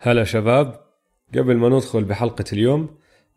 [0.00, 0.80] هلا شباب
[1.34, 2.88] قبل ما ندخل بحلقة اليوم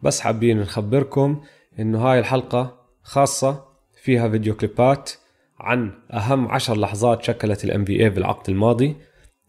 [0.01, 1.41] بس حابين نخبركم
[1.79, 3.63] إنه هاي الحلقة خاصة
[4.01, 5.11] فيها فيديو كليبات
[5.59, 8.95] عن أهم عشر لحظات شكلت ال NBA بالعقد الماضي.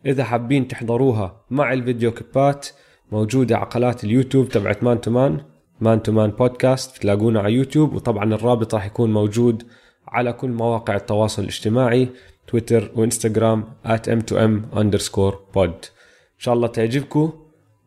[0.06, 2.68] إذا حابين تحضروها مع الفيديو كليبات
[3.12, 5.40] موجودة على قناة اليوتيوب تبعت Man to Man
[5.80, 9.62] Man to Man Podcast تلاقونا على يوتيوب وطبعا الرابط راح يكون موجود
[10.08, 12.08] على كل مواقع التواصل الاجتماعي
[12.46, 16.01] تويتر وإنستغرام at m2m underscore pod.
[16.42, 17.32] شاء الله تعجبكم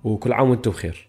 [0.04, 1.08] وكل عام وأنتم بخير.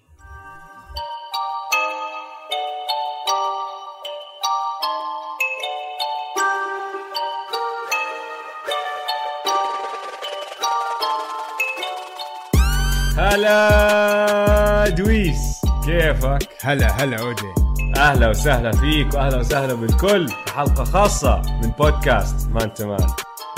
[13.18, 15.60] هلا دويس.
[15.84, 17.54] كيفك؟ هلا هلا اوجي
[17.96, 23.06] أهلا وسهلا فيك وأهلا وسهلا بالكل في حلقة خاصة من بودكاست Man to Man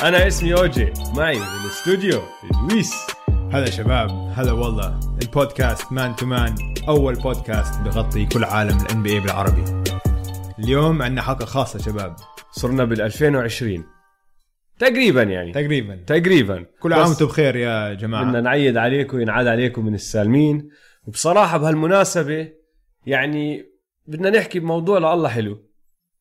[0.03, 2.21] أنا اسمي اوجي معي بالاستوديو
[2.69, 3.18] دويس.
[3.53, 5.01] هلا شباب هلا والله.
[5.23, 6.55] البودكاست Man to Man
[6.89, 9.65] أول بودكاست بغطي كل عالم ال NBA بالعربي.
[10.59, 12.17] اليوم عندنا حلقة خاصة شباب.
[12.51, 13.85] صرنا بال 2020
[14.79, 15.53] تقريبا يعني.
[15.53, 15.97] تقريبا.
[16.07, 16.67] تقريبا.
[16.81, 18.25] كل عام وأنتم بخير يا جماعة.
[18.25, 20.69] بدنا نعيد عليكم وينعاد عليكم من السالمين.
[21.07, 22.49] وبصراحة بهالمناسبة
[23.07, 23.65] يعني
[24.07, 25.65] بدنا نحكي بموضوع لله حلو.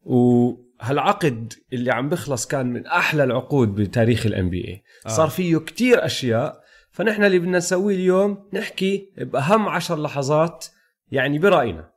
[0.01, 5.09] وهالعقد اللي عم بخلص كان من أحلى العقود بتاريخ ال NBA آه.
[5.09, 6.66] صار فيه كتير أشياء
[6.97, 10.65] فنحن اللي بدنا نسويه اليوم نحكي بأهم عشر لحظات
[11.11, 11.89] يعني برأينا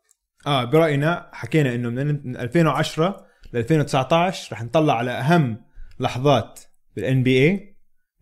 [0.46, 5.62] آه برأينا حكينا إنه من من 2010 ل 2019 رح نطلع على أهم
[6.00, 6.60] لحظات
[6.96, 7.76] بال NBA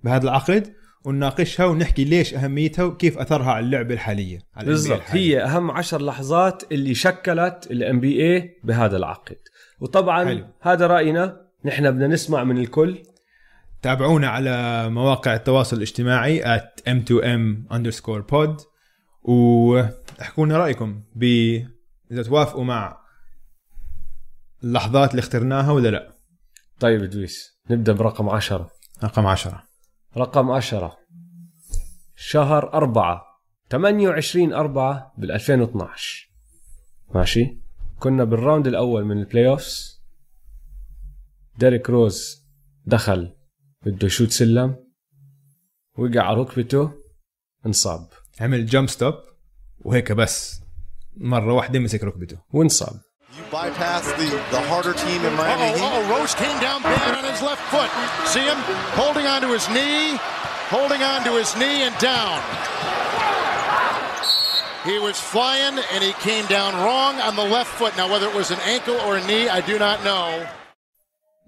[0.05, 0.73] بهذا العقد
[1.05, 5.03] ونناقشها ونحكي ليش أهميتها وكيف أثرها على اللعبة الحالية على بالضبط.
[5.07, 9.39] هي أهم عشر لحظات اللي شكلت الام بي اي بهذا العقد
[9.81, 10.47] وطبعا حلو.
[10.61, 13.03] هذا رأينا نحن بدنا نسمع من الكل
[13.83, 18.67] تابعونا على مواقع التواصل الاجتماعي at m2m underscore pod
[19.23, 21.25] وأحكوا لنا رأيكم ب
[22.11, 22.99] إذا توافقوا مع
[24.65, 26.13] اللحظات اللي اخترناها ولا لا.
[26.81, 28.71] طيب دويس نبدأ برقم عشرة.
[29.05, 29.63] رقم 10
[30.17, 30.97] رقم عشرة.
[32.17, 33.23] شهر أربعة
[33.71, 36.31] 28 أربعة بال 2012
[37.15, 37.61] ماشي؟
[37.99, 40.03] كنا بال round الأول من ال playoffs
[41.59, 42.47] ديريك روز
[42.87, 43.38] دخل.
[43.87, 44.77] بده يشوت سلم
[45.99, 46.91] وقع على ركبته
[47.67, 48.09] انصاب
[48.41, 49.15] عمل jump stop
[49.79, 50.61] وهيك بس
[51.17, 53.01] مره واحدة مسك ركبته وانصاب
[53.39, 57.25] You bypass the, the harder team in Miami Uh-oh, uh-oh, Rose came down bad on
[57.33, 57.91] his left foot.
[58.33, 58.59] See him
[59.01, 60.05] holding onto his knee,
[60.77, 62.37] holding onto his knee and down.
[64.91, 67.93] He was flying and he came down wrong on the left foot.
[68.01, 70.47] Now, whether it was an ankle or a knee, I do not know.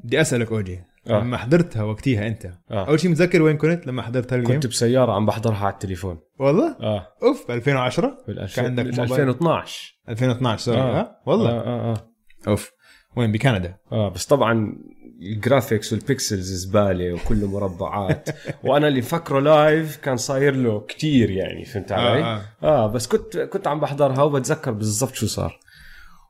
[0.04, 1.20] بدي اسالك اوجي آه.
[1.20, 2.46] لما حضرتها وقتها أنت.
[2.70, 2.88] آه.
[2.88, 6.18] أول شيء متذكر وين كنت؟ لما حضرت هال game كنت بسيارة عم بحضرها على التليفون.
[6.38, 7.06] والله؟ آه.
[7.22, 10.78] أوف ب 2010 بال كان عندك بال موبايل؟ 2012 2012 sorry.
[10.78, 11.00] آه.
[11.00, 11.50] ها والله.
[11.50, 12.10] آه آه, آه.
[12.48, 12.72] أوف.
[13.16, 13.76] وين؟ بكندا.
[13.92, 14.76] آه بس طبعا
[15.22, 18.28] ال graphics وال pixels زبالة وكله مربعات.
[18.64, 23.06] وأنا اللي فكره live كان صاير له كتير يعني فهمت علي؟ آه، آه, آه بس
[23.06, 25.58] كنت كنت عم بحضرها وبتذكر بالضبط شو صار.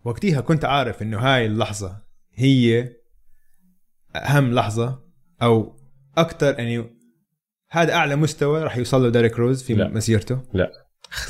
[0.05, 1.97] وقتها كنت عارف إنه هاي اللحظة
[2.35, 2.89] هي
[4.17, 4.99] أهم لحظة
[5.43, 5.77] أو
[6.19, 7.01] أكثر يعني
[7.71, 9.89] هذا أعلى مستوى راح يوصل له ديريك روز في لا.
[9.89, 10.41] مسيرته.
[10.53, 10.71] لا.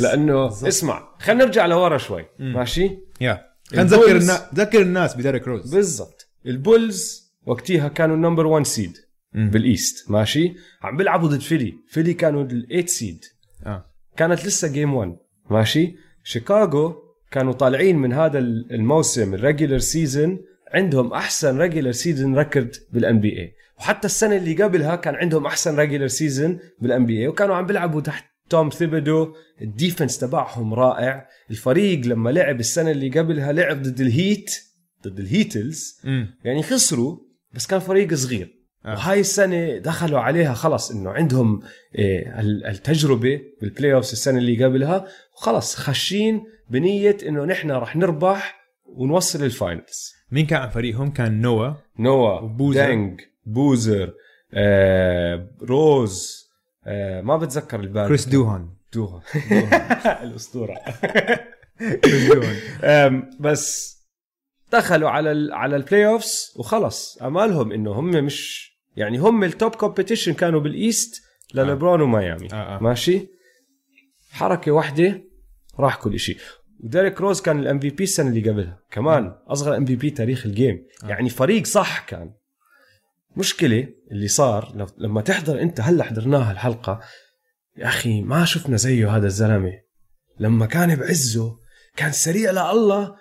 [0.00, 2.26] لأنه اسمع خلينا نرجع لورا شوي.
[2.38, 3.44] ماشي؟ Yeah.
[3.70, 5.74] خلينا نذكر الناس ذكر الناس بديريك روز.
[5.74, 6.28] بالضبط.
[6.46, 8.97] البولز وقتها كانوا ال number 1 seed
[9.32, 9.50] مم.
[9.50, 11.74] بال East ماشي؟ عم بيلعبوا ضد فيلي.
[11.88, 13.25] فيلي كانوا ال8 seed
[13.66, 13.86] آه.
[14.16, 15.16] كانت لسه game 1
[15.50, 16.94] ماشي؟ شيكاغو
[17.30, 20.38] كانوا طالعين من هذا الموسم ال regular season
[20.70, 26.06] عندهم أحسن regular season record بال NBA وحتى السنة اللي قبلها كان عندهم أحسن regular
[26.06, 31.28] season بال NBA وكانوا عم بيلعبوا تحت توم ثيبدو ال defense تبعهم رائع.
[31.50, 34.50] الفريق لما لعب السنة اللي قبلها لعب ضد الهيت
[35.06, 37.19] ضد الهيتلز امم يعني خسروا
[37.54, 38.56] بس كان فريق صغير.
[38.87, 38.88] آه.
[38.94, 41.60] وهاي السنة دخلوا عليها خلص إنه عندهم
[41.98, 45.06] إيه ال- التجربة بال playoffs السنة اللي قبلها.
[45.37, 51.41] وخلص خاشين بنية إنه نحن رح نربح ونوصل ال finals مين كان عن فريقهم؟ كان
[51.41, 51.73] نوا.
[51.99, 52.81] نوا وبوزر.
[52.81, 54.15] دانج بوزر
[54.55, 56.47] آه روز
[56.87, 58.09] آه ما بتذكر الباقي.
[58.09, 58.69] كريس دوهان.
[58.94, 59.23] دوها
[60.25, 60.75] الأسطورة.
[62.05, 63.31] كريس دوهان.
[63.41, 63.97] بس
[64.73, 67.19] دخلوا على ال على ال playoffs وخلص.
[67.23, 71.22] أمالهم إنه هم مش يعني هم ال top competition كانوا بال East
[71.55, 72.82] لليبرون وميامي آه، آه.
[72.82, 73.29] ماشي؟
[74.32, 75.23] حركة واحدة
[75.81, 76.37] راح كل شيء
[76.85, 78.79] وديريك روز كان ال MVP السنة اللي قبلها.
[78.91, 80.87] كمان أصغر MVP تاريخ ال game.
[81.03, 82.32] يعني فريق صح كان.
[83.37, 87.00] مشكلة اللي صار لما تحضر أنت هلا حضرناها الحلقة.
[87.77, 89.73] يا أخي ما شفنا زيه هذا الزلمة.
[90.38, 91.59] لما كان بعزه
[91.97, 93.17] كان سريع لله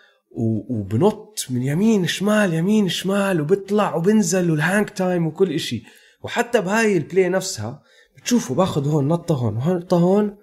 [0.69, 5.83] وبنط من يمين شمال يمين شمال وبيطلع وبنزل وال hang time وكل إشي.
[6.23, 7.83] وحتى بهاي ال play نفسها
[8.17, 10.37] بتشوفه باخذ هون نطة هون نطة هون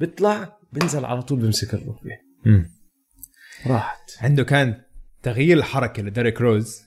[0.00, 2.31] بيطلع بنزل على طول بمسك الركبة.
[3.66, 4.10] راحت.
[4.20, 4.80] عنده كان
[5.22, 6.82] تغيير الحركة لديريك روز.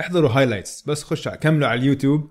[0.00, 2.30] احضروا highlights بس خش ع- كملوا على اليوتيوب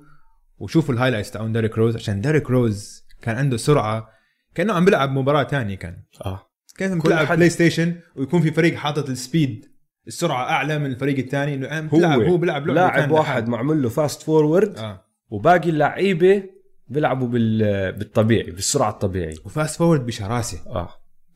[0.58, 4.08] وشوفوا ال highlights تاعون ديريك روز عشان ديريك روز كان عنده سرعة
[4.56, 6.04] كأنه عم بيلعب مباراة تانية كان.
[6.26, 6.48] آه.
[6.78, 9.66] كان بتلعب حد- بلاي ستيشن ويكون في فريق حاطط ال speed
[10.08, 11.56] السرعة أعلى من الفريق الثاني.
[11.56, 13.48] إنه عم بتلعب هو بيلعب لعبة لاعب واحد.
[13.48, 15.06] معمول له فاست فورورد آه.
[15.30, 16.44] وباقي اللعيبة
[16.88, 20.58] بيلعبوا بال بالطبيعي بالسرعة الطبيعي و fast forward بشراسة.
[20.68, 20.90] آه.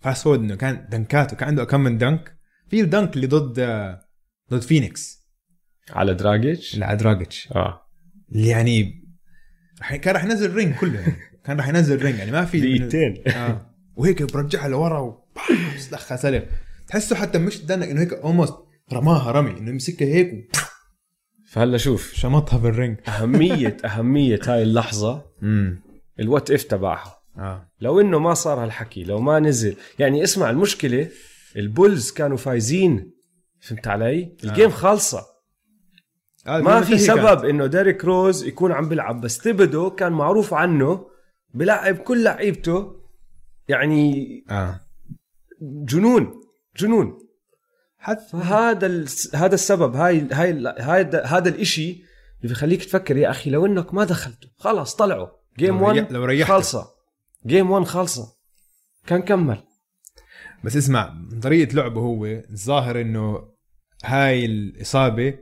[0.06, 2.38] fast forward إنه كان dunkاته كان عنده كم من dunk.
[2.69, 3.60] في ال dunk اللي ضد
[4.52, 5.25] ضد فينيكس.
[5.90, 7.50] على دراجيتش؟ اللي على دراجيتش.
[7.56, 7.81] آه.
[8.31, 9.06] اللي يعني
[10.02, 11.16] كان راح ينزل ring كله يعني.
[11.46, 13.24] كان راح ينزل ring يعني ما في دقيقتين.
[13.28, 13.75] آه.
[13.96, 16.46] وهيك برجعها لورا وبس دخل سلم
[16.88, 18.56] تحسه حتى مش dunk إنه هيك almost
[18.94, 20.52] رماها رمي إنه يمسكها هيك
[21.48, 22.13] فهلا شوف.
[22.13, 22.97] وشمطها بال ring.
[23.07, 25.25] أهمية أهمية هاي اللحظة.
[25.44, 25.81] امم
[26.19, 27.14] ال what if تبعها.
[27.37, 27.69] آه.
[27.81, 29.75] لو إنه ما صار هالحكي لو ما نزل.
[29.99, 31.09] يعني اسمع المشكلة
[31.55, 33.11] البولز كانوا فايزين
[33.61, 35.25] فهمت علي؟ ال game خالصة.
[36.47, 41.07] آه ما في سبب إنه ديريك روز يكون عم بيلعب بس تبدو كان معروف عنه
[41.53, 42.95] بلعب كل لعيبته
[43.67, 44.43] يعني.
[44.49, 44.79] آه.
[45.61, 46.41] جنون
[46.77, 47.17] جنون.
[47.97, 49.07] حتى فهذا ال...
[49.33, 52.03] هذا السبب هاي هاي هذا هذا الإشي اللي
[52.53, 55.27] بيخليك تفكر يا أخي لو إنك ما دخلته خلاص طلعوا.
[55.59, 56.53] game لو ريح- 1 لو ريحته.
[56.53, 56.94] خالصة.
[57.45, 58.36] game 1 خالصة
[59.07, 59.57] كان كمل
[60.63, 63.47] بس اسمع من طريقة لعبه هو الظاهر إنه
[64.06, 65.33] هاي الإصابة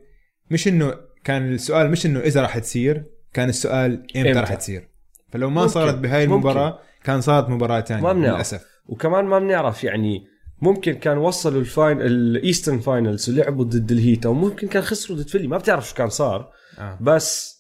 [0.52, 4.90] مش إنه كان السؤال مش إنه إذا راح تصير كان السؤال إمتى, إمتى؟ راح تصير
[5.32, 5.74] فلو ما ممكن.
[5.74, 6.48] صارت بهاي ممكن.
[6.48, 8.14] المباراة كان صارت مباراة ثانية.
[8.14, 10.28] للأسف وكمان ما بنعرف يعني
[10.62, 15.28] ممكن كان وصلوا ال fin- ال Eastern finals ولعبوا ضد الهيت وممكن كان خسروا ضد
[15.28, 16.98] فيلي ما بتعرف شو كان صار آه.
[17.02, 17.53] بس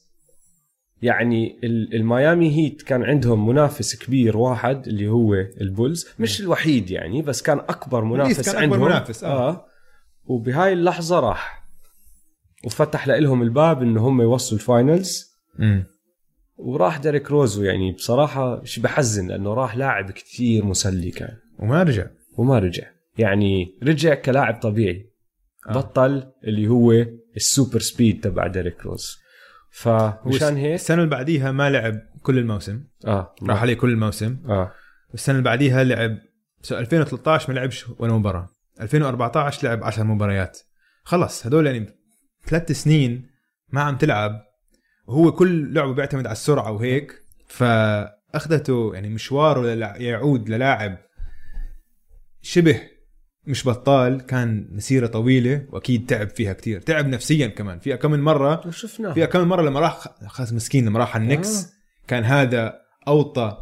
[1.04, 7.22] يعني ال- الميامي هيت كان عندهم منافس كبير واحد اللي هو البولز مش الوحيد يعني
[7.22, 9.50] بس كان أكبر منافس كان أكبر عندهم منافس، آه.
[9.50, 9.66] آه.
[10.26, 11.64] وبهاي اللحظة راح
[12.66, 15.84] وفتح لهم الباب انه هم يوصلوا ال finals امم
[16.58, 21.84] وراح ديريك روز و يعني بصراحة شي بحزن لأنه راح لاعب كتير مسلي كان وما
[21.84, 22.06] رجع
[22.38, 22.84] وما رجع
[23.18, 25.10] يعني رجع كلاعب طبيعي
[25.68, 25.70] آه.
[25.70, 25.74] آه.
[25.74, 27.06] بطل اللي هو
[27.36, 29.23] ال super speed تبع ديريك روز
[29.74, 32.84] فمشان هيك السنة اللي بعديها ما لعب كل الموسم.
[33.08, 33.36] آه.
[33.44, 34.38] راح عليه كل الموسم.
[34.50, 34.72] آه.
[35.12, 36.18] والسنة اللي بعديها لعب
[36.62, 38.50] so 2013 ما لعبش ولا مباراة.
[38.82, 40.60] 2014 لعب 10 مباريات.
[41.04, 41.88] خلص هدول يعني
[42.48, 43.30] ثلاث سنين
[43.70, 44.42] ما عم تلعب.
[45.08, 47.14] وهو كل لعبه بيعتمد على السرعة وهيك.
[47.48, 50.98] فأخذته يعني مشواره للع- يعود للاعب
[52.42, 52.82] شبه
[53.48, 58.22] مش بطال كان مسيرة طويلة وأكيد تعب فيها كتير تعب نفسيا كمان فيها كم من
[58.22, 62.08] مرة وشفناه فيها كم من مرة لما راح خلاص مسكين لما راح على النكس آه.
[62.08, 63.58] كان هذا أوطى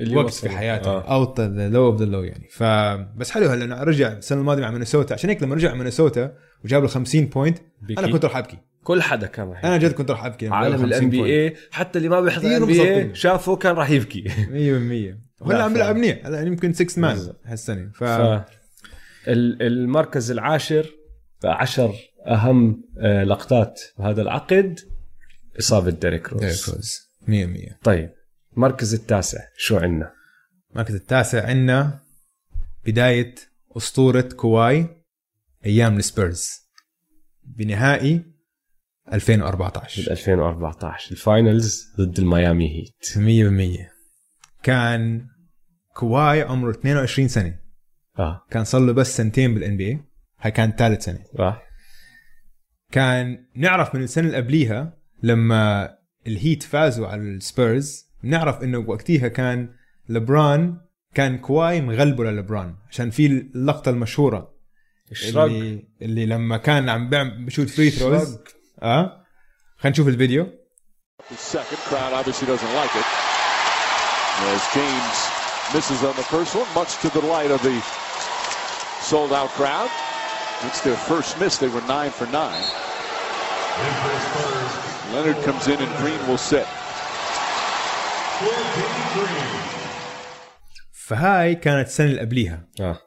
[0.00, 0.48] اللي وقت وصل.
[0.48, 1.34] في حياته آه.
[1.38, 5.30] the low of the low يعني فبس حلو هلا رجع السنة الماضية مع مينيسوتا عشان
[5.30, 6.32] هيك لما رجع مينيسوتا
[6.64, 8.00] وجاب له 50 point بكي.
[8.00, 10.88] أنا كنت راح أبكي كل حدا كان راح أنا جد كنت راح أبكي عالم 50
[10.88, 13.14] ال NBA حتى اللي ما بيحضر ال NBA.
[13.14, 17.18] شافه كان راح يبكي 100% وهلا لا، عم بيلعب منيح هلا يمكن 6 man.
[17.44, 18.42] هالسنة ف, ف
[19.28, 20.90] المركز العاشر
[21.44, 21.94] عشر
[22.26, 24.80] أهم آه، لقطات بهذا العقد
[25.58, 26.40] إصابة ديريك روز.
[26.40, 27.08] ديريك روز.
[27.22, 28.10] 100% طيب
[28.56, 30.12] المركز التاسع شو عندنا؟
[30.70, 32.00] المركز التاسع عندنا
[32.86, 33.34] بداية
[33.76, 34.86] أسطورة كواي
[35.66, 36.48] أيام السبيرز.
[37.42, 38.24] بنهائي
[39.12, 43.18] 2014 بال 2014 ال finals ضد الميامي هيت.
[43.88, 43.90] 100%
[44.62, 45.26] كان
[45.94, 47.58] كواي عمره 22 سنة.
[48.18, 48.46] آه.
[48.50, 50.00] كان صار له بس سنتين بال NBA
[50.40, 51.24] هاي كانت ثالث سنة.
[51.38, 51.62] آه.
[52.92, 55.94] كان نعرف من السنة اللي قبليها لما
[56.26, 59.74] الهيت فازوا على السبيرز نعرف إنه وقتها كان
[60.08, 60.80] ليبرون
[61.14, 64.54] كان كواي مغلبه لليبرون عشان في اللقطة المشهورة.
[65.10, 65.42] الشرق.
[65.42, 68.38] اللي, اللي لما كان عم بيعمل بشوت فري ثروز.
[68.82, 69.24] آه.
[69.76, 70.46] خلينا نشوف الفيديو.
[71.30, 73.06] The second crowd obviously doesn't like it.
[74.54, 75.18] As James
[75.74, 77.76] misses on the first one, much to the delight of the
[79.12, 79.90] sold out crowd.
[80.66, 81.54] It's their first miss.
[81.62, 82.64] They were nine for nine.
[85.14, 86.66] Leonard comes in and Green will sit.
[90.92, 92.98] فهاي كانت السنة اللي قبليها آه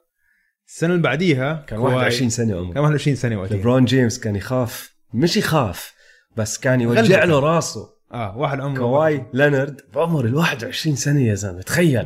[0.68, 4.36] السنة اللي بعديها كان كواي- 21 سنة عمره كان 21 سنة وقتها ليبرون جيمس كان
[4.36, 5.94] يخاف مش يخاف
[6.38, 7.24] بس كان يوجع.
[7.24, 12.06] له راسه آه واحد عمره كواي لينارد بعمر ال 21 سنة يا زلمة تخيل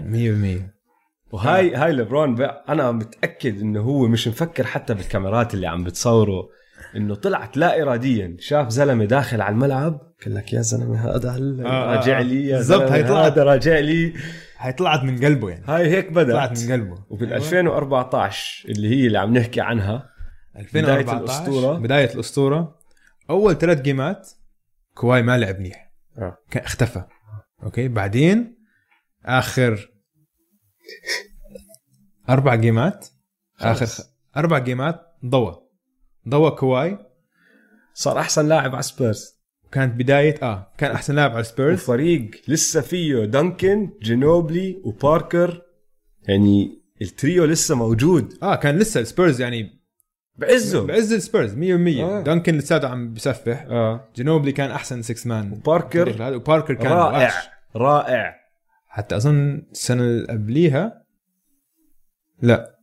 [0.70, 0.75] 100%
[1.36, 6.50] وهاي هاي لبرون بقى أنا متاكد إنه هو مش مفكر حتى بالكاميرات اللي عم بتصوره
[6.96, 11.66] إنه طلعت لا اراديا شاف زلمة داخل على الملعب قال لك يا زلمة هذا هل
[11.66, 12.20] آه، آه، راجع.
[12.20, 14.14] لي؟ يا بالضبط، زلمة هي طلعت- هذا راجع لي.
[14.58, 15.64] هاي طلعت من قلبه يعني.
[15.68, 17.04] هاي هيك طلعت بدات من قلبه.
[17.10, 20.10] وبال 2014 اللي هي اللي عم نحكي عنها
[20.58, 21.78] 2014 الأسطورة.
[21.78, 22.76] بداية الأسطورة.
[23.30, 24.30] أول ثلاث جيمات
[24.94, 25.92] كواي ما لعب منيح.
[26.18, 26.38] آه.
[26.56, 27.04] اختفى.
[27.64, 28.58] okay؟ بعدين
[29.26, 29.90] آخر
[32.30, 33.08] أربع جيمات؟
[33.62, 34.02] آخر خ...
[34.38, 35.62] أربع جيمات ضوى
[36.30, 36.98] ضوى كواي.
[37.94, 39.36] صار أحسن لاعب على سبيرز.
[39.72, 41.72] كانت بداية آه كان أحسن لاعب على سبيرز.
[41.72, 45.62] الفريق لسه فيه دانكن جينوبلي وباركر.
[46.28, 48.38] يعني التريو لسه موجود.
[48.44, 49.82] آه كان لسه السبيرز يعني
[50.36, 50.86] بعزه.
[50.86, 51.58] بعز السبيرز 100%
[52.04, 52.22] آه.
[52.22, 53.66] دانكن لساته عم بسفح.
[53.70, 54.10] آه.
[54.16, 56.36] جنوبلي كان أحسن 6 man وباركر.
[56.36, 57.26] وباركر كان رائع.
[57.26, 57.48] وحش.
[57.76, 58.45] رائع.
[58.96, 61.06] حتى أظن السنة اللي قبليها.
[62.42, 62.80] لا.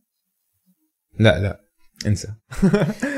[1.19, 1.65] لا لا.
[2.07, 2.33] انسى.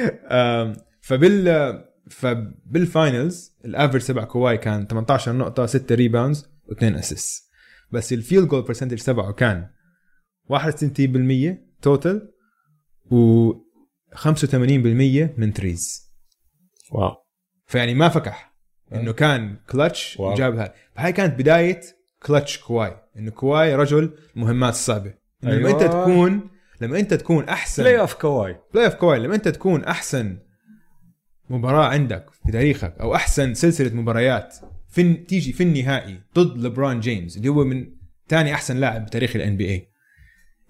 [1.08, 7.50] فبال فبال finals ال average تبع كواي كان 18 نقطة 6 rebounds و2 assist
[7.92, 9.70] بس ال field goal percentage تبعه كان
[10.54, 12.34] 61% total
[13.12, 13.52] و
[14.16, 14.26] 85%
[15.38, 16.12] من threes
[16.92, 17.16] wow.
[17.66, 18.56] فيعني ما فكح.
[18.94, 20.34] إنه كان clutch wow.
[20.34, 21.82] وجابها فهي كانت بداية
[22.26, 22.98] كلتش كواي.
[23.18, 25.14] انه كواي رجل المهمات الصعبة.
[25.44, 25.84] إنه لما أيوة.
[25.84, 26.50] انت تكون
[26.82, 28.60] لما أنت تكون أحسن playoff كواي.
[28.74, 29.20] playoff كواي.
[29.20, 30.38] لما أنت تكون أحسن
[31.50, 34.56] مباراة عندك في تاريخك أو أحسن سلسلة مباريات
[34.90, 37.96] في تيجي في النهائي ضد لبرون جيمس اللي هو من
[38.28, 39.88] ثاني أحسن لاعب بتاريخ ال NBA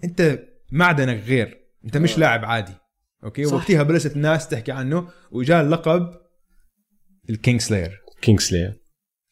[0.04, 1.60] أنت معدنك غير.
[1.84, 2.72] أنت مش لاعب عادي.
[3.24, 3.54] okay؟ صح.
[3.54, 6.10] وقتها بلشت الناس تحكي عنه وجاء اللقب
[7.30, 8.02] ال king slayer.
[8.20, 8.80] king slayer.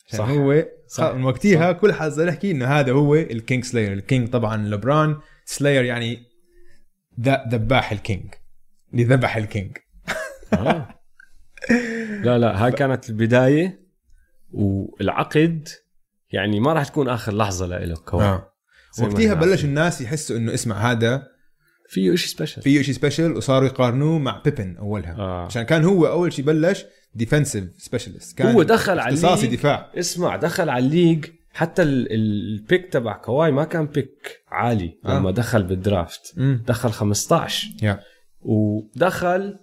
[0.07, 0.29] صح صح.
[0.29, 0.65] هو
[0.95, 1.15] صح.
[1.15, 5.17] من وقتها كل حد صار يحكي إنه هذا هو الكينج سلاير الكينج طبعا لبران.
[5.45, 6.23] سلاير يعني
[7.21, 8.35] ذا ذباح الكينج
[8.93, 9.79] اللي ذبح الكينج
[10.53, 10.89] آه.
[12.23, 13.85] لا لا هاي كانت البداية.
[14.53, 15.69] والعقد
[16.31, 18.49] يعني ما راح تكون آخر لحظة له كواي ما
[19.03, 19.65] وقتها بلش.
[19.65, 21.34] الناس يحسوا إنه اسمع هذا
[21.89, 25.17] فيه شيء special فيه شيء special وصاروا يقارنوه مع بيبن أولها.
[25.19, 25.45] آه.
[25.45, 26.85] عشان كان هو أول شيء بلش
[27.15, 29.55] defensive specialist كان هو دخل على ال league.
[29.55, 29.91] دفاع.
[29.99, 31.25] اسمع دخل على ال league.
[31.53, 35.19] حتى ال- ال pick تبع كواي ما كان pick عالي آه.
[35.19, 36.63] لما دخل بال draft مم.
[36.67, 38.01] دخل 15 yeah
[38.43, 39.59] ودخل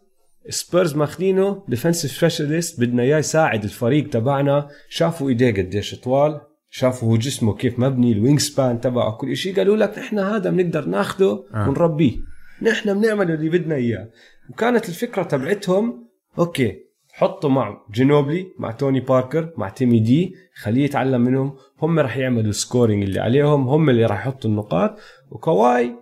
[0.50, 4.68] سبيرز ماخذينه defensive specialist بدنا إياه يساعد الفريق تبعنا.
[4.90, 6.42] شافوا إيديه قديش طوال.
[6.74, 11.44] شافوا جسمه كيف مبني ال wingspan تبعه كل شيء قالوا لك نحن هذا بنقدر ناخده
[11.54, 11.70] آه.
[11.70, 12.18] ونربيه
[12.62, 14.10] نحن بنعمل اللي بدنا إياه
[14.50, 16.08] وكانت الفكرة تبعتهم
[16.40, 16.78] okay
[17.14, 22.50] حطوا مع جينوبلي مع توني باركر مع تيمي دي خليه يتعلم منهم هم رح يعملوا
[22.50, 25.00] ال scoring اللي عليهم هم اللي رح يحطوا النقاط
[25.30, 25.96] وكواي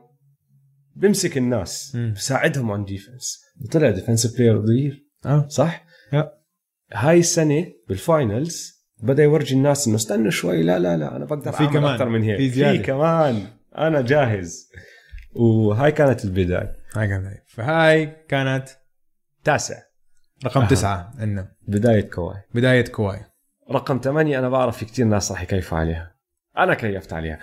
[0.95, 1.97] بيمسك الناس.
[2.15, 6.31] بساعدهم عن defense وطلع defensive player of the آه صح؟ yeah.
[6.93, 11.51] هاي السنة بال finals بدأ يورجي الناس إنه استنوا شوي لا لا لا أنا بقدر
[11.51, 12.37] في أعمل كمان، أكثر من هيك.
[12.37, 12.77] في زيادة.
[12.77, 13.47] في كمان.
[13.77, 14.69] أنا جاهز.
[15.35, 16.75] وهاي كانت البداية.
[16.95, 18.69] هاي كانت فهاي كانت
[19.43, 19.75] تاسع.
[20.45, 20.67] رقم أها.
[20.69, 21.51] تسعة عندنا.
[21.67, 22.37] بداية كواي.
[22.53, 23.19] بداية كواي.
[23.71, 26.15] رقم ثمانية أنا بعرف في كتير ناس راح يكيفوا عليها.
[26.57, 27.39] أنا كيفت عليها.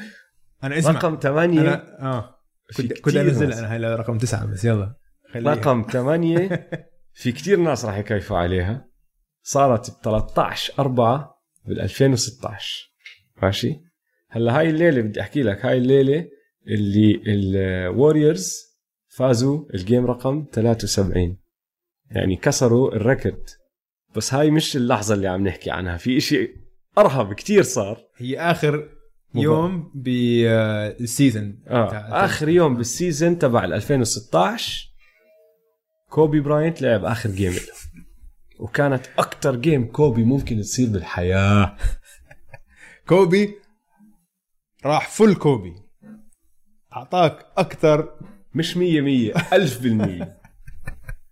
[0.65, 0.93] أنا اسمع.
[0.93, 1.71] رقم ثمانية
[2.01, 2.37] آه.
[2.73, 3.59] في كنت كنت أنزل ناس.
[3.59, 4.95] أنا هاي رقم تسعة بس يلا
[5.33, 5.55] خليها.
[5.55, 6.69] رقم ثمانية
[7.21, 8.89] في كتير ناس راح يكيفوا عليها.
[9.43, 11.36] صارت ب 13 4
[11.67, 12.93] بال 2016
[13.43, 13.81] ماشي؟
[14.31, 16.29] هلا هاي الليلة بدي أحكي لك هاي الليلة
[16.69, 18.67] اللي الوريورز
[19.09, 21.37] فازوا ال game رقم 73
[22.11, 23.49] يعني كسروا ال record
[24.17, 26.49] بس هاي مش اللحظة اللي عم نحكي عنها في إشي
[26.99, 27.99] أرهب كتير صار.
[28.17, 28.89] هي آخر
[29.35, 31.91] يوم بال season آه
[32.25, 34.89] آخر يوم بال season تبع ال 2016
[36.11, 38.06] كوبي براينت لعب آخر game له.
[38.59, 41.77] وكانت أكتر game كوبي ممكن تصير بالحياة.
[43.09, 43.55] كوبي
[44.85, 45.75] راح full كوبي.
[46.93, 48.19] أعطاك أكتر
[48.55, 50.37] مش مية مية ألف بالمية.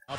[0.06, 0.16] A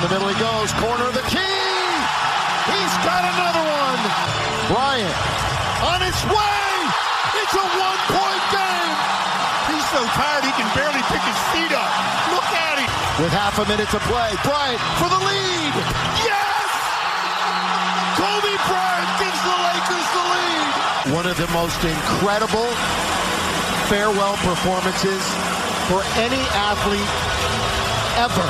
[0.00, 0.70] the middle he goes.
[0.80, 1.15] Corner
[10.14, 11.90] tired he can barely pick his feet up.
[12.30, 12.90] Look at him.
[13.22, 14.30] With half a minute to play.
[14.44, 15.74] Bryant for the lead.
[16.22, 16.68] Yes!
[18.20, 20.70] Kobe Bryant gives the Lakers the lead.
[21.16, 22.68] One of the most incredible
[23.88, 25.22] farewell performances
[25.88, 27.12] for any athlete
[28.18, 28.48] ever.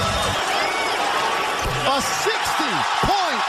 [1.92, 2.32] A 60
[3.06, 3.42] point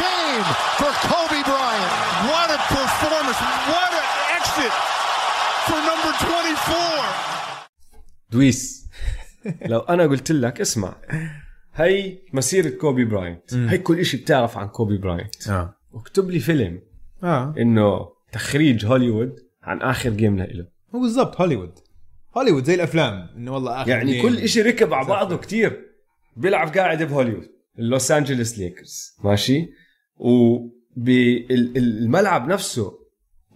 [0.00, 0.46] game
[0.80, 1.92] for Kobe Bryant.
[2.30, 3.38] What a performance.
[3.70, 4.06] What an
[4.38, 4.74] exit
[5.66, 7.33] for number 24.
[8.34, 8.88] دويس
[9.66, 10.96] لو أنا قلت لك اسمع
[11.74, 13.54] هي مسيرة كوبي براينت.
[13.54, 15.48] هي كل إشي بتعرف عن كوبي براينت.
[15.48, 15.74] آه.
[15.92, 16.80] واكتب لي فيلم
[17.22, 17.54] آه.
[17.58, 21.72] إنه تخريج هوليوود عن آخر game لإله هو بالضبط هوليوود.
[22.36, 24.22] هوليوود زي الأفلام إنه والله آخر يعني game.
[24.22, 25.80] كل إشي ركب على بعضه كتير.
[26.36, 27.48] بيلعب قاعد بهوليوود
[27.78, 29.16] اللوس أنجلوس ليكرز.
[29.24, 29.68] ماشي؟
[30.96, 32.92] وبالملعب نفسه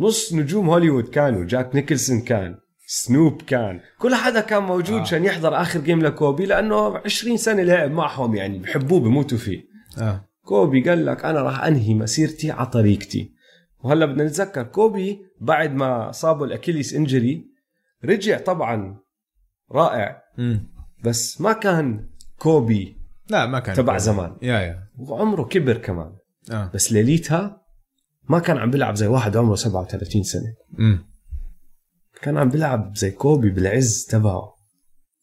[0.00, 2.58] نص نجوم هوليوود كانوا جاك نيكلسون كان.
[2.90, 3.80] سنوب كان.
[3.98, 5.00] كل حدا كان موجود آه.
[5.00, 9.64] عشان يحضر آخر game لكوبي لأنه 20 سنة لعب معهم يعني بحبوه بموتوا فيه.
[9.98, 10.24] آه.
[10.44, 13.32] كوبي قال لك أنا راح أنهي مسيرتي على طريقتي.
[13.80, 17.44] وهلا بدنا نتذكر كوبي بعد ما صابه ال Achilles injury
[18.04, 18.98] رجع طبعا
[19.72, 20.22] رائع.
[20.38, 20.68] امم
[21.04, 22.96] بس ما كان كوبي
[23.28, 24.36] لا ما كان تبع زمان.
[24.42, 24.78] yeah yeah.
[24.98, 26.12] وعمره كبر كمان.
[26.50, 26.70] آه.
[26.74, 27.62] بس ليليتها
[28.28, 30.54] ما كان عم بيلعب زي واحد عمره 37 سنة.
[30.78, 31.08] امم
[32.22, 34.54] كان عم بيلعب زي كوبي بالعز تبعه.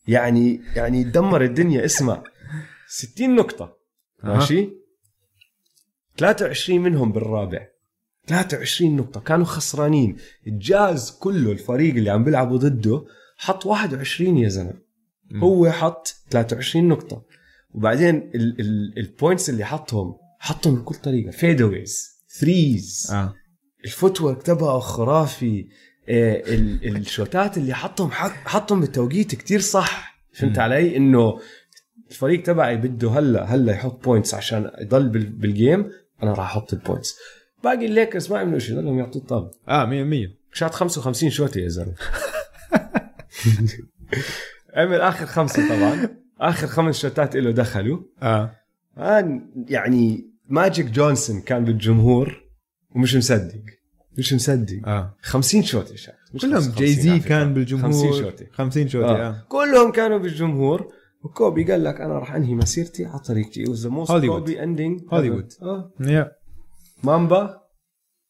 [0.07, 1.85] يعني يعني دمر الدنيا.
[1.85, 2.23] اسمع
[2.87, 3.77] 60 نقطة.
[4.23, 4.69] ماشي؟
[6.17, 7.67] 23 منهم بالرابع.
[8.27, 9.19] 23 نقطة.
[9.19, 10.17] كانوا خسرانين.
[10.47, 13.05] الجاز كله الفريق اللي عم بيلعبوا ضده
[13.37, 14.81] حط 21 يا زلمة.
[15.35, 17.25] هو حط 23 نقطة.
[17.73, 18.31] وبعدين
[18.97, 21.31] ال points اللي حطهم حطهم بكل طريقة.
[21.31, 23.33] fadeaways threes آه.
[23.85, 25.59] ال footwork تبعه خرافي.
[25.59, 25.65] آه،
[26.09, 30.15] ال shotات اللي حطهم حط- حطهم بالتوقيت كتير صح.
[30.33, 31.39] فهمت علي؟ إنه
[32.11, 35.91] الفريق تبعي بده هلا هلأ يحط points عشان يضل بال- بال game
[36.23, 37.15] أنا راح أحط ال points
[37.63, 39.51] باقي الليكرز ما عملوا شيء ضلهم يعطوا الطابة.
[39.69, 41.93] آه 100 100 شات 55 شوطه يا زلمة.
[44.75, 46.09] عمل آخر خمسة طبعا.
[46.41, 47.99] آخر خمس شوتات له دخلوا.
[48.21, 48.55] آه.
[48.97, 52.43] الان يعني ماجيك جونسون كان بالجمهور
[52.95, 53.61] ومش مصدق.
[54.17, 55.15] مش مصدق آه.
[55.21, 55.97] 50 شوط يا
[56.41, 57.19] كلهم 55 جاي زي.
[57.19, 57.91] كان بالجمهور.
[57.91, 59.27] 50 شوطه 50 شوطه آه.
[59.29, 59.45] آه.
[59.49, 60.87] كلهم كانوا بالجمهور.
[61.23, 63.65] وكوبي قال لك أنا راح أنهي مسيرتي على طريقتي.
[63.65, 64.39] Most هوليوود.
[64.39, 65.53] كوبي اندينج هوليوود.
[65.61, 65.91] آه.
[65.99, 66.31] يا
[67.03, 67.61] مامبا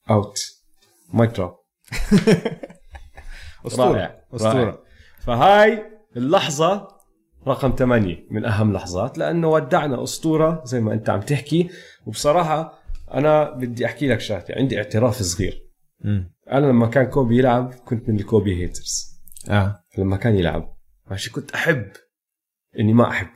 [0.10, 0.40] اوت
[1.14, 1.52] مايك دروب
[3.68, 4.16] أسطورة.
[4.34, 4.84] أسطورة.
[5.20, 5.84] فهاي
[6.18, 6.88] اللحظة
[7.48, 11.70] رقم ثمانية من أهم لحظات لأنه ودعنا أسطورة زي ما أنت عم تحكي.
[12.06, 12.80] وبصراحة
[13.14, 14.46] أنا بدي أحكي لك شغلة.
[14.50, 15.65] عندي اعتراف صغير.
[16.52, 19.16] أنا لما كان كوبي يلعب كنت من ال Kobe haters.
[19.50, 19.84] آه.
[19.98, 20.76] لما كان يلعب.
[21.12, 21.92] ماشي كنت أحب
[22.80, 23.28] إني ما أحب.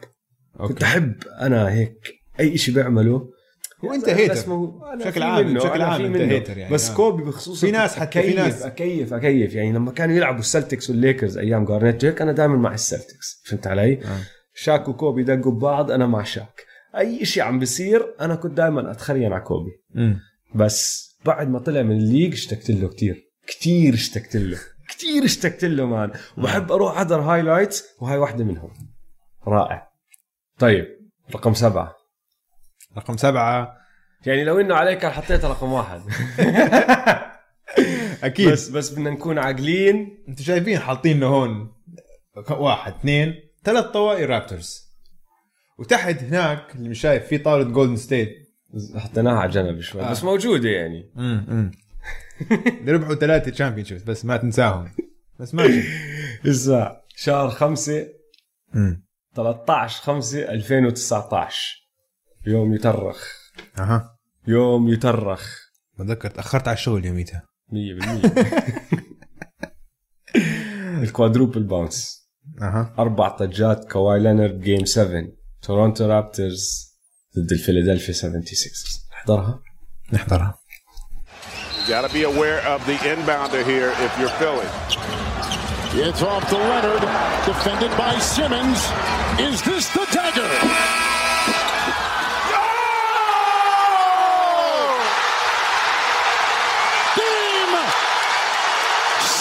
[0.59, 0.73] أوكي.
[0.73, 3.29] كنت أحب أنا هيك أي إشي بيعمله
[3.83, 4.33] وانت hater.
[4.33, 6.23] بشكل عام- بشكل عام منه.
[6.25, 6.95] hater يعني، بس آه.
[6.95, 9.53] كوبي بخصوص في ناس حتى- في ناس- أكيف أكيف.
[9.53, 13.41] يعني لما كانوا يلعبوا السلتكس والليكرز أيام جارنيت هيك أنا دائما مع السلتكس.
[13.45, 14.19] فهمت علي؟ آه.
[14.53, 16.65] شاك وكوبي دقوا ببعض أنا مع شاك.
[16.97, 19.71] أي شيء عم بيصير أنا كنت دائما اتخرين على كوبي.
[19.95, 20.19] امم
[20.55, 23.31] بس بعد ما طلع من ال league اشتقت له كتير.
[23.47, 24.59] كتير اشتقت له.
[24.89, 26.11] كتير اشتقت له man.
[26.37, 28.71] وبحب أروح أحضر highlights وهاي واحدة منهم.
[29.47, 29.89] رائع.
[30.59, 30.85] طيب
[31.35, 31.95] رقم سبعة.
[32.97, 33.77] رقم سبعة.
[34.25, 36.01] يعني لو إنه عليك كان حطيتها رقم واحد.
[38.23, 38.49] أكيد.
[38.49, 40.23] بس بس بدنا نكون عاقلين.
[40.29, 41.73] أنتوا شايفين حاطين هون.
[42.49, 43.35] واحد اثنين.
[43.63, 44.89] ثلاث طوائر رابتورز
[45.79, 48.48] وتحت هناك اللي مش شايف في طاولة جولدن ستيت
[48.95, 50.11] حطيناها على جنب شوي آه.
[50.11, 51.11] بس موجودة يعني.
[51.17, 51.71] امم
[52.87, 54.91] ربحوا ثلاثة championships بس ما تنساهم.
[55.39, 55.81] بس ماشي
[56.47, 58.07] اسمع شهر 5
[58.75, 59.05] امم
[59.35, 61.89] 13 5 2019
[62.47, 63.23] يوم يتأرخ.
[63.79, 64.17] أها.
[64.47, 65.57] يوم يتأرخ.
[65.99, 67.43] بتذكر تأخرت على الشغل يوميتها.
[67.71, 67.73] 100%
[71.03, 72.29] ال quadruple bounce
[72.61, 72.95] أها.
[72.99, 75.23] أربع طجات كواي لينارد game 7
[75.61, 76.88] تورونتو رابترز
[77.39, 78.71] ضد الفيلادلفيا 76
[79.13, 79.59] احضرها
[80.13, 80.59] نحضرها
[81.85, 84.69] You got to be aware of the inbounder here if you're Philly.
[86.07, 87.03] It's off to Leonard,
[87.49, 88.79] defended by Simmons.
[89.49, 90.51] Is this the dagger?
[97.17, 97.73] Game!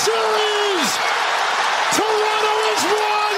[0.05, 0.91] Series!
[1.97, 3.37] Toronto has won!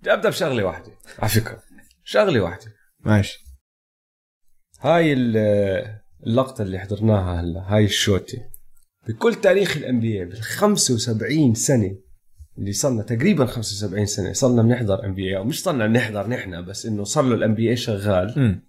[0.00, 1.62] بدي ابدا بشغله واحدة على فكره
[2.08, 2.72] شغلة واحدة.
[3.00, 3.38] ماشي.
[4.80, 8.40] هاي ال- اللقطة اللي حضرناها هلا هاي ال shot
[9.08, 11.96] بكل تاريخ ال NBA بال 75 سنة
[12.58, 17.04] اللي صرنا تقريبا 75 سنة صرنا بنحضر NBA أو مش صرنا بنحضر نحن بس إنه
[17.04, 18.34] صار له ال NBA شغال.
[18.38, 18.66] امم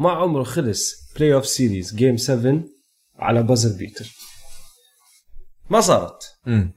[0.00, 2.64] ما عمره خلص playoff series game 7
[3.16, 4.06] على buzzer beater
[5.70, 6.22] ما صارت.
[6.46, 6.72] امم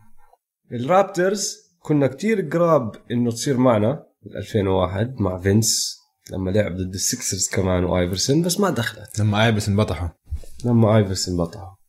[0.71, 4.08] الرابترز كنا كتير قراب إنه تصير معنا.
[4.25, 5.99] 2001 مع فينس
[6.31, 9.19] لما لعب ضد السكسرز كمان وآيفرسون بس ما دخلت.
[9.19, 10.09] لما ايبس انبطحوا
[10.65, 11.75] لما آيفرسون بطعوا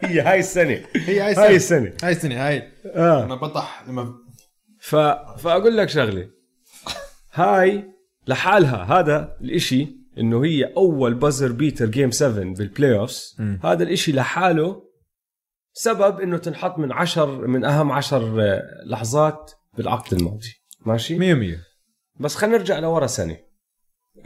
[0.00, 0.84] هي هاي السنة.
[0.96, 1.92] هي هاي هاي السنة.
[2.02, 2.72] هاي السنة هاي.
[2.86, 3.24] آه.
[3.24, 4.14] لما بطح لما
[4.80, 4.96] ف...
[5.38, 6.28] فأقول لك شغلة.
[7.32, 7.84] هاي
[8.26, 14.82] لحالها هذا الإشي إنه هي أول بازر بيتر جيم 7 بالبلاي اوفز هذا الإشي لحاله
[15.72, 20.48] سبب إنه تنحط من عشر من أهم عشر آه، لحظات بالعقد الماضي.
[20.86, 21.56] ماشي؟ 100 100
[22.20, 23.36] بس خلينا نرجع لورا سنة.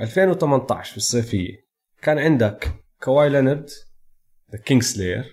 [0.01, 1.57] 2018 بالصيفيه
[2.03, 3.71] كان عندك كواي لينارد
[4.53, 5.25] the king slayer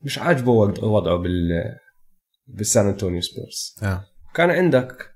[0.00, 1.50] مش عاجبه وضع- وضعه بال
[2.46, 4.04] بالسان انطونيو سبيرز آه.
[4.34, 5.14] كان عندك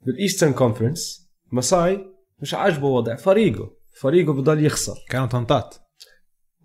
[0.00, 2.04] بال Eastern Conference مساي
[2.38, 3.70] مش عاجبه وضع فريقه.
[4.00, 4.94] فريقه بضل يخسر.
[5.10, 5.74] كانوا طنطات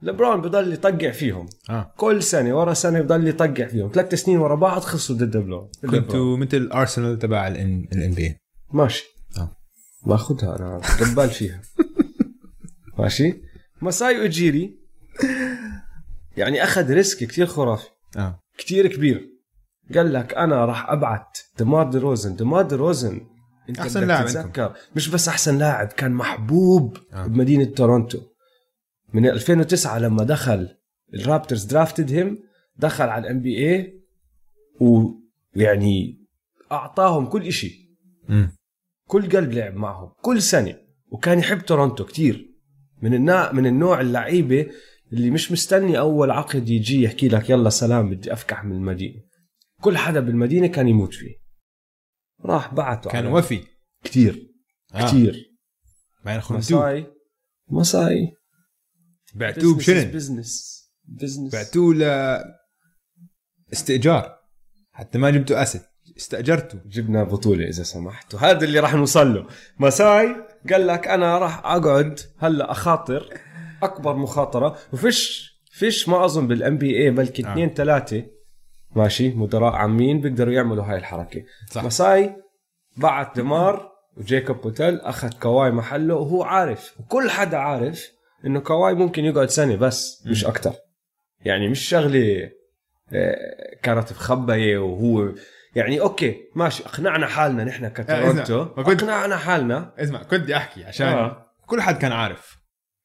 [0.03, 1.49] لبرون بضل يطقع فيهم.
[1.69, 1.93] آه.
[1.97, 3.91] كل سنة ورا سنة بضل يطقع فيهم.
[3.93, 8.35] ثلاث سنين ورا بعض خسروا ضد لبرون كنتوا مثل أرسنال تبع ال NBA
[8.73, 9.05] ماشي.
[9.37, 9.51] آه.
[10.05, 11.61] باخذها أنا قبال فيها.
[12.99, 13.41] ماشي.
[13.81, 14.79] مساي اوجيري
[16.37, 17.87] يعني أخذ risk كتير خرافي.
[18.17, 18.39] آه.
[18.57, 19.29] كتير كبير.
[19.95, 22.35] قال لك أنا راح ابعت دمار دي روزن.
[22.35, 23.21] دمار دي روزن
[23.69, 24.73] أنت بدك لاعب تتذكر.
[24.95, 27.23] مش بس أحسن لاعب كان محبوب آه.
[27.23, 27.27] آه.
[27.27, 28.19] بمدينة تورونتو.
[29.13, 30.77] من 2009 لما دخل
[31.13, 32.43] الرابترز drafted him
[32.75, 34.03] دخل على ال NBA
[34.81, 36.25] ويعني
[36.71, 37.49] أعطاهم كل
[38.29, 38.55] امم
[39.07, 40.77] كل قلب لعب معهم كل سنة.
[41.07, 42.49] وكان يحب تورونتو كتير.
[43.01, 44.71] من النا من النوع اللعيبة
[45.13, 49.21] اللي مش مستني أول عقد يجي يحكي لك يلا سلام بدي أفكح من المدينة.
[49.81, 51.35] كل حدا بالمدينة كان يموت فيه.
[52.45, 53.63] راح بعته كان وفي.
[54.03, 54.53] كتير.
[54.93, 55.07] آه.
[55.07, 55.55] كتير.
[56.25, 56.57] بعدين خنتوه.
[56.57, 57.07] مساي
[57.69, 58.31] مساي
[59.33, 62.03] بعتوه بشنن؟ business business بعتوه ل
[63.73, 64.35] استئجار.
[64.91, 65.81] حتى ما جبتوا اسد
[66.17, 68.33] استاجرته جبنا بطولة إذا سمحت.
[68.33, 69.47] وهذا اللي راح نوصل له.
[69.79, 70.35] مساي
[70.69, 73.33] قال لك أنا راح أقعد هلأ أخاطر
[73.83, 74.77] أكبر مخاطرة.
[74.93, 77.51] وفيش فيش ما أظن بال NBA بلكي آه.
[77.51, 78.25] اثنين ثلاثة.
[78.95, 81.43] ماشي مدراء عامين بيقدروا يعملوا هاي الحركة.
[81.71, 81.83] صح.
[81.83, 82.35] مساي
[82.97, 86.99] بعت ديمار وجيكوب بولتل أخذ كواي محله وهو عارف.
[86.99, 88.12] وكل حدا عارف
[88.45, 90.73] إنه كواي ممكن يقعد سنة بس مش أكتر.
[91.45, 92.49] يعني مش شغلة
[93.13, 95.31] آه، كانت مخبية وهو
[95.75, 99.93] يعني okay ماشي أقنعنا حالنا نحن كتورونتو ما كنت- أقنعنا حالنا.
[99.97, 101.45] اسمع كنت بدي أحكي عشان آه.
[101.65, 102.57] كل حد كان عارف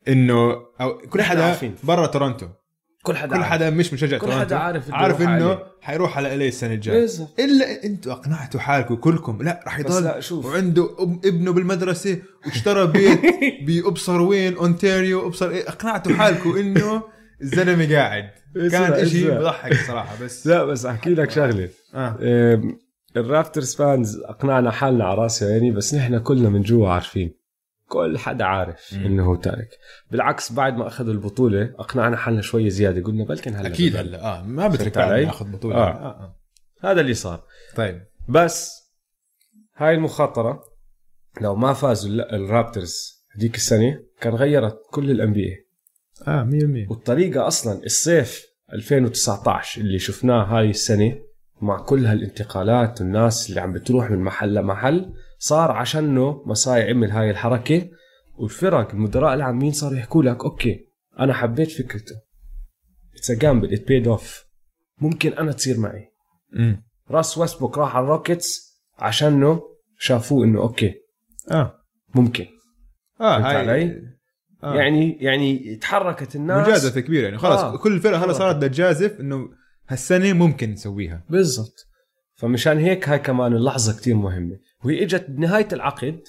[0.08, 1.74] إنه أو كل حدا عارفين.
[1.82, 2.48] برا تورونتو
[3.02, 3.46] كل حدا كل عارف.
[3.52, 5.58] حدا مش مشجع كل حدا عارف عارف إنه.
[5.80, 7.06] حيروح على ال LA السنة الجاية.
[7.38, 9.42] إلا أنتوا أقنعتوا حالكم كلكم.
[9.42, 10.46] لا رح بس يضل لا شوف.
[10.46, 13.20] وعنده أب- ابنه بالمدرسة واشترى بيت
[13.66, 15.26] بأبصر وين؟ أونتاريو.
[15.26, 17.02] ابصر إيه أقنعتوا حالكم إنه
[17.42, 18.30] الزلمة قاعد.
[18.72, 19.38] كان اسمع.
[19.38, 20.46] بضحك صراحة بس.
[20.46, 21.68] لا بس أحكي لك شغلة.
[21.94, 22.18] آه.
[23.16, 27.34] الرابترز fans أقنعنا حالنا على راسي يعني بس نحن كلنا من جوا عارفين.
[27.88, 29.68] كل حدا عارف إنه هو تارك
[30.10, 33.96] بالعكس بعد ما أخذوا البطولة أقنعنا حالنا شوي زيادة قلنا بلكن هلا أكيد.
[33.96, 35.88] هلا آه ما بترك علي؟ ياخذ بطولة آه.
[35.90, 36.06] آه.
[36.22, 36.36] آه.
[36.90, 37.44] هذا اللي صار
[37.76, 38.72] طيب بس
[39.76, 40.60] هاي المخاطرة
[41.40, 45.66] لو ما فازوا ال- الرابترز هذيك السنة كان غيرت كل الان بي
[46.28, 46.50] آه
[46.86, 51.18] 100% والطريقة أصلا الصيف 2019 اللي شفناه هاي السنة
[51.60, 57.30] مع كل هالانتقالات والناس اللي عم بتروح من محل لمحل صار عشانه مساي عمل هاي
[57.30, 57.88] الحركة
[58.38, 60.88] والفرق المدراء العامين صاروا يحكوا لك okay
[61.20, 62.14] أنا حبيت فكرته.
[63.16, 64.44] it's gamble it paid off
[65.00, 66.08] ممكن أنا تصير معي.
[66.56, 69.62] امم راس ويستبروك راح على الروكيتس عشانه
[69.98, 70.94] شافوه إنه okay.
[71.50, 71.74] آه.
[72.14, 72.46] ممكن.
[73.20, 74.02] آه هاي علي؟
[74.62, 74.74] آه.
[74.74, 76.68] يعني يعني تحركت الناس.
[76.68, 77.24] مجازفة كبيرة.
[77.24, 77.74] يعني خلاص آه.
[77.74, 77.78] آه.
[77.78, 78.32] كل الفرق هلا.
[78.32, 79.48] صارت بتجازف إنه
[79.88, 81.24] هالسنة ممكن نسويها.
[81.30, 81.86] بالضبط.
[82.36, 84.58] فمشان هيك هاي كمان اللحظة كتير مهمة.
[84.84, 86.20] وهي إجت بنهاية العقد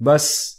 [0.00, 0.56] بس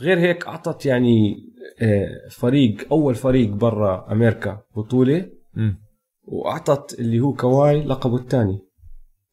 [0.00, 1.36] غير هيك أعطت يعني
[1.82, 5.78] آه، فريق أول فريق برا أمريكا بطولة امم
[6.22, 8.58] وأعطت اللي هو كواي لقبه الثاني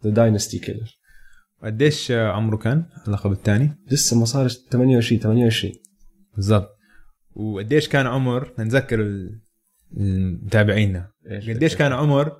[0.03, 0.97] ذا dynasty killer
[1.63, 5.73] قديش عمره كان اللقب الثاني؟ لسه ما صار 28 28
[6.35, 6.69] بالضبط.
[7.35, 9.41] وقديش كان عمر نتذكر ال-
[9.97, 11.11] المتابعينا
[11.47, 12.31] قديش كان عمر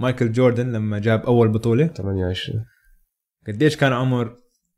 [0.00, 2.64] مايكل جوردن لما جاب أول بطولة؟ 28
[3.46, 4.36] قديش كان عمر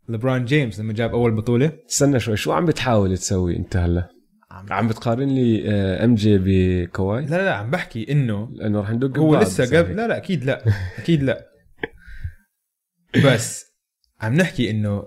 [0.08, 4.08] لبران جيمس لما جاب أول بطولة؟ استنى شوي شو عم بتحاول تسوي أنت هلا؟
[4.50, 5.68] عم بتقارن لي
[6.04, 9.96] MJ بكواي لا لا عم بحكي إنه لأنه رح ندق هو لسه قبل.
[9.96, 10.64] لا لا أكيد لا
[10.98, 11.46] أكيد لا.
[13.26, 13.64] بس
[14.20, 15.02] عم نحكي إنه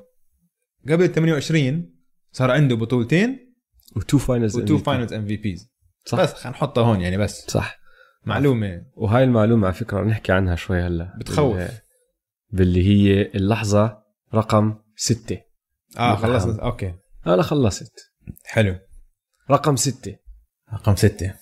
[0.90, 1.94] قبل 28
[2.32, 3.54] صار عنده بطولتين
[3.96, 5.74] و two finals و two Finals MVPs.
[6.06, 6.22] صح.
[6.22, 7.46] بس خلينا نحطها هون يعني بس.
[7.48, 7.80] صح.
[8.26, 8.86] معلومة.
[8.96, 11.14] وهاي المعلومة على فكرة نحكي عنها شوي هلا.
[11.20, 11.83] بتخوف.
[12.54, 15.42] بال- باللي هي اللحظة رقم ستة.
[15.98, 16.16] آه.
[16.16, 16.96] خلصنا okay.
[17.24, 17.94] هلا خلصت.
[18.46, 18.80] حلو.
[19.52, 20.18] رقم ستة.
[20.74, 21.36] رقم ستة.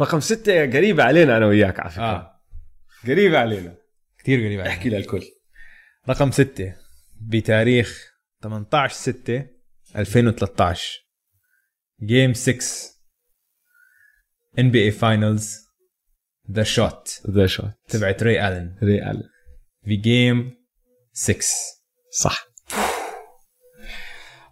[0.00, 2.02] رقم ستة قريبة علينا أنا وياك على فكرة.
[2.02, 2.40] آه.
[3.06, 3.76] قريبة علينا.
[4.18, 4.72] كثير قريب عليك.
[4.72, 5.22] أحكي للكل.
[6.08, 6.74] رقم ستة.
[7.20, 9.46] بتاريخ 18 6
[9.96, 10.98] 2013
[12.02, 12.64] game 6
[14.58, 15.58] NBA Finals
[16.50, 19.22] the shot the shot تبعت ري الن ريال
[19.84, 20.54] في game
[21.12, 21.44] 6
[22.10, 22.46] صح.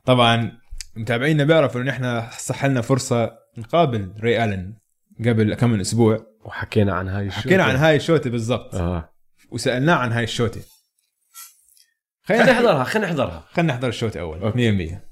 [0.04, 0.52] طبعا
[0.96, 4.74] متابعينا بيعرفوا إنه إحنا صح لنا فرصة نقابل ري الن
[5.18, 6.26] قبل كم من أسبوع.
[6.44, 7.42] وحكينا عن هاي الشوطة.
[7.42, 8.74] حكينا عن هاي الشوطة بالضبط.
[8.74, 9.12] آه.
[9.50, 10.60] وسألناه عن هاي الشوطة.
[12.24, 13.44] خلينا خلينا نحضرها خلينا نحضرها.
[13.52, 14.52] خلينا نحضر الشوط أول.
[14.52, 15.10] 100%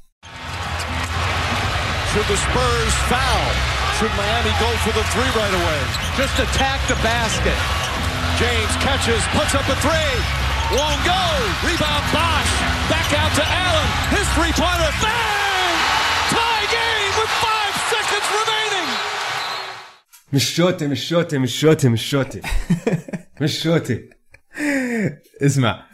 [2.13, 3.49] Should the Spurs foul?
[3.99, 5.81] Should Miami go for the three right away?
[6.21, 7.88] Just attack the basket.
[8.41, 10.15] James catches, puts up a three.
[10.77, 11.23] Won't go.
[11.67, 12.53] Rebound Bosch.
[12.93, 13.89] Back out to Allen.
[14.17, 14.91] His three-pointer.
[15.05, 15.77] Bang!
[16.35, 18.89] Tie game with five seconds remaining.
[20.33, 22.41] مش شوتة مش شوتة مش شوتة مش شوتة
[23.41, 23.99] مش شوتة
[25.43, 25.85] اسمع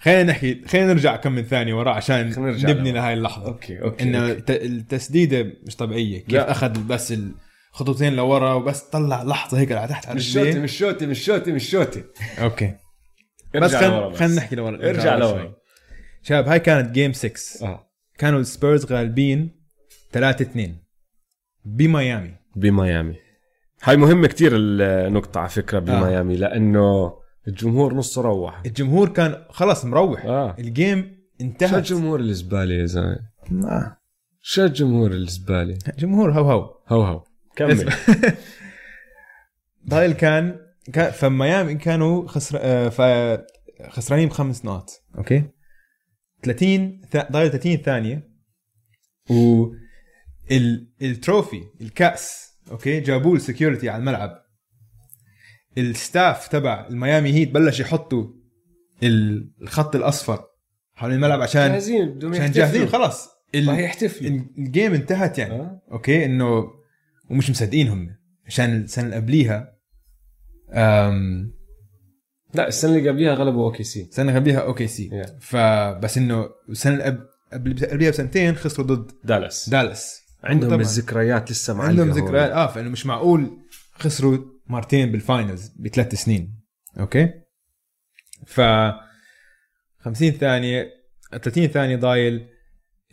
[0.00, 2.92] خلينا نحكي خلينا نرجع كم من ثانية ورا عشان خلينا نرجع نبني.
[2.92, 4.42] لهاي اللحظة okay okay إنه okay.
[4.66, 6.50] التسديدة مش طبيعية كيف لا.
[6.50, 7.14] أخذ بس
[7.72, 10.60] الخطوتين لورا وبس طلع لحظة هيك على تحت على مش رجليه.
[10.60, 12.04] مش شوتة مش شوتة مش شوتة
[12.38, 12.74] أوكي.
[13.54, 15.54] بس خلينا خلينا نحكي لورا ارجع لورا.
[16.22, 17.88] شباب هاي كانت game 6 آه.
[18.18, 19.62] كانوا السبيرز غالبين
[20.12, 20.76] 3 2
[21.64, 22.34] بميامي.
[22.56, 23.14] بميامي.
[23.82, 27.12] هاي مهمة كتير النقطة على فكرة بميامي لأنه
[27.48, 28.62] الجمهور نصه روح.
[28.66, 30.24] الجمهور كان خلص مروح.
[30.24, 30.56] آه.
[30.58, 33.18] ال game شو انتهت الجمهور الزبالة يا زلمة؟
[33.50, 33.96] ما.
[34.40, 37.24] شو الجمهور الزبالة جمهور هو هو هو هو
[37.56, 37.92] كمل.
[39.88, 40.56] ضايل كان
[40.92, 43.02] كان فميامي كانوا خسر آه، ف
[43.90, 45.04] خسرانين بخمس نقاط.
[45.18, 45.44] okay؟
[46.42, 48.28] 30 ث- ضايل 30 ثانية.
[49.30, 49.66] و
[50.50, 50.92] ال...
[51.02, 54.42] ال trophy الكأس okay؟ جابوه ال security على الملعب.
[55.78, 58.26] ال staff تبع الميامي هيت بلش يحطوا
[59.02, 60.44] ال- الخط الأصفر
[60.94, 62.50] حول الملعب عشان جاهزين عشان.
[62.52, 62.82] جاهزين
[63.54, 63.68] ال...
[63.68, 64.30] راح يحتفلوا.
[64.30, 65.54] ال- ال game انتهت يعني.
[65.54, 65.82] آه.
[65.92, 66.64] okay؟ إنه
[67.32, 68.16] ومش مصدقين هم.
[68.46, 69.76] عشان السنة اللي قبليها
[70.72, 71.52] أم...
[72.54, 75.30] لا السنة اللي قبليها غلبوا OKC السنة اللي قبليها OKC Yeah.
[75.40, 79.68] فبس إنه السنة اللي قبل قبل- قبليها بسنتين خسروا ضد دالاس.
[79.68, 80.22] دالاس.
[80.44, 80.80] عندهم طبعاً.
[80.82, 82.10] الذكريات لسه معلقة عندهم.
[82.24, 82.50] ذكريات.
[82.50, 83.58] آه فإنه مش معقول
[83.94, 86.60] خسروا مرتين بال finals بثلاث سنين.
[87.00, 87.30] okay؟
[88.46, 88.60] ف
[89.98, 90.88] 50 ثانية
[91.42, 92.46] 30 ثانية ضايل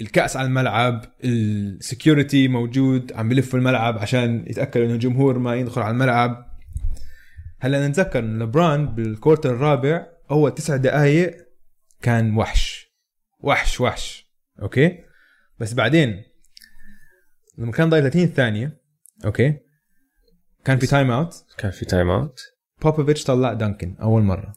[0.02, 5.82] الكأس على الملعب ال security موجود عم بلفوا الملعب عشان يتأكدوا إنه الجمهور ما يدخل
[5.82, 6.50] على الملعب.
[7.60, 11.48] هلأ نتذكر إن لبران بال quarter الرابع اول تسع دقائق
[12.02, 12.94] كان وحش.
[13.40, 14.30] وحش وحش.
[14.62, 15.04] okay؟
[15.60, 16.24] بس بعدين
[17.58, 18.78] لما كان ضايل 30 ثانية
[19.26, 19.60] okay؟
[20.66, 22.39] كان في timeout كان في timeout
[22.82, 24.56] بوبوفيتش طلع دانكن أول مرة.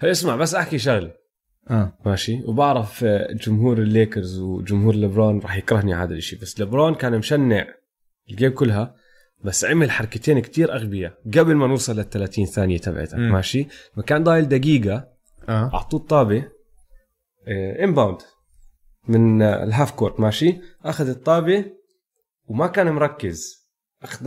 [0.00, 1.12] هي اسمع بس أحكي شغلة.
[1.70, 1.92] آه.
[2.06, 6.36] ماشي؟ وبعرف آه، جمهور الليكرز وجمهور ليبرون راح يكرهني هذا الإشي.
[6.36, 7.66] بس ليبرون كان مشنع
[8.30, 8.94] ال game كلها
[9.44, 13.18] بس عمل حركتين كتير أغبياء قبل ما نوصل لل 30 ثانية تبعتها.
[13.18, 15.08] ماشي؟ لما كان ضايل دقيقة
[15.48, 15.70] آه.
[15.74, 16.44] أعطوه الطابة
[17.82, 18.18] inbound
[19.08, 21.64] من آه، ال half court ماشي؟ أخذ الطابة
[22.46, 23.58] وما كان مركز.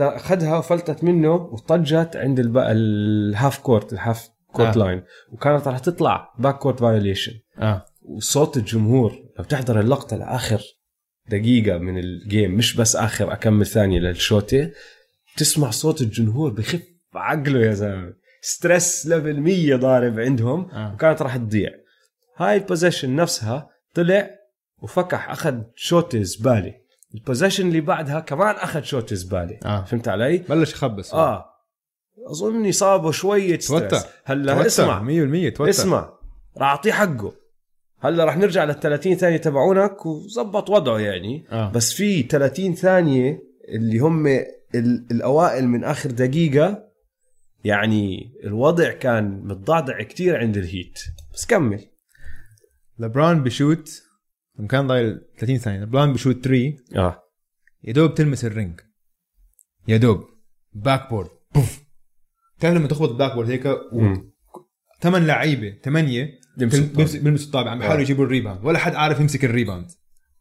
[0.00, 2.40] أخذها وفلتت منه وطجت عند.
[2.56, 4.80] ال half court ال half court آه.
[4.84, 7.84] line وكانت راح تطلع backcourt violation آه.
[8.02, 10.60] وصوت الجمهور لو تحضر اللقطة لآخر
[11.30, 14.70] دقيقة من ال game مش بس آخر أكم ثانية للشوطه
[15.36, 16.82] تسمع صوت الجمهور بخف
[17.14, 18.12] عقله يا زلمة.
[18.42, 20.70] stress level 100 ضارب عندهم.
[20.70, 20.94] آه.
[20.94, 21.70] وكانت راح تضيع.
[22.36, 24.30] هاي ال possession نفسها طلع
[24.82, 26.74] وفكح أخذ shot زبالة.
[27.14, 29.58] ال possession اللي بعدها كمان أخذ shot زبالة.
[29.64, 29.84] آه.
[29.84, 31.14] فهمت علي؟ بلش يخبص.
[31.14, 31.44] آه.
[32.30, 33.88] أظن صابه شوية توتر.
[33.88, 34.66] stress هلا توتر.
[34.66, 35.02] اسمع.
[35.02, 35.70] 100% توتر.
[35.70, 36.12] اسمع.
[36.56, 37.32] راح أعطيه حقه.
[38.00, 41.46] هلا راح نرجع لل 30 ثانية تبعونك وظبط وضعه يعني.
[41.50, 41.72] آه.
[41.72, 46.92] بس في 30 ثانية اللي هم ال- الأوائل من آخر دقيقة.
[47.64, 50.98] يعني الوضع كان متضعضع كتير عند ال Heat.
[51.34, 51.84] بس كمل.
[52.98, 54.02] لبران بشوت
[54.68, 55.80] كان ضايل 30 ثانية.
[55.80, 57.22] لبران بشوت 3 آه.
[57.84, 58.80] يا دوب تلمس ال ring.
[59.88, 60.24] يا دوب.
[60.72, 61.81] backboard بوف.
[62.62, 64.32] تعرف لما تخبط ال backboard هيك مم.
[65.00, 68.04] ثمان لعيبة ثمانيه بيلمسوا الطابة عم بيحاولوا آه.
[68.04, 68.64] يجيبوا ال rebound.
[68.64, 69.86] ولا حد عارف يمسك الريباوند.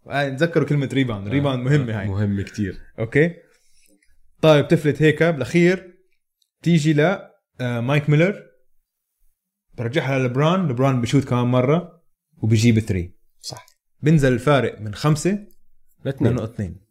[0.07, 2.07] آه، تذكروا كلمة rebound rebound مهمة هاي.
[2.07, 2.77] مهم كتير.
[2.99, 3.33] okay.
[4.41, 5.23] طيب تفلت هيك.
[5.23, 5.95] بالأخير
[6.61, 8.43] تيجي ل آه، مايك ميلر.
[9.77, 10.67] برجعها للبران.
[10.67, 12.01] لبران بشوت كمان مرة
[12.37, 13.09] وبيجيب 3
[13.41, 13.65] صح.
[14.01, 15.47] بنزل الفارق من خمسة
[16.07, 16.81] اثنين.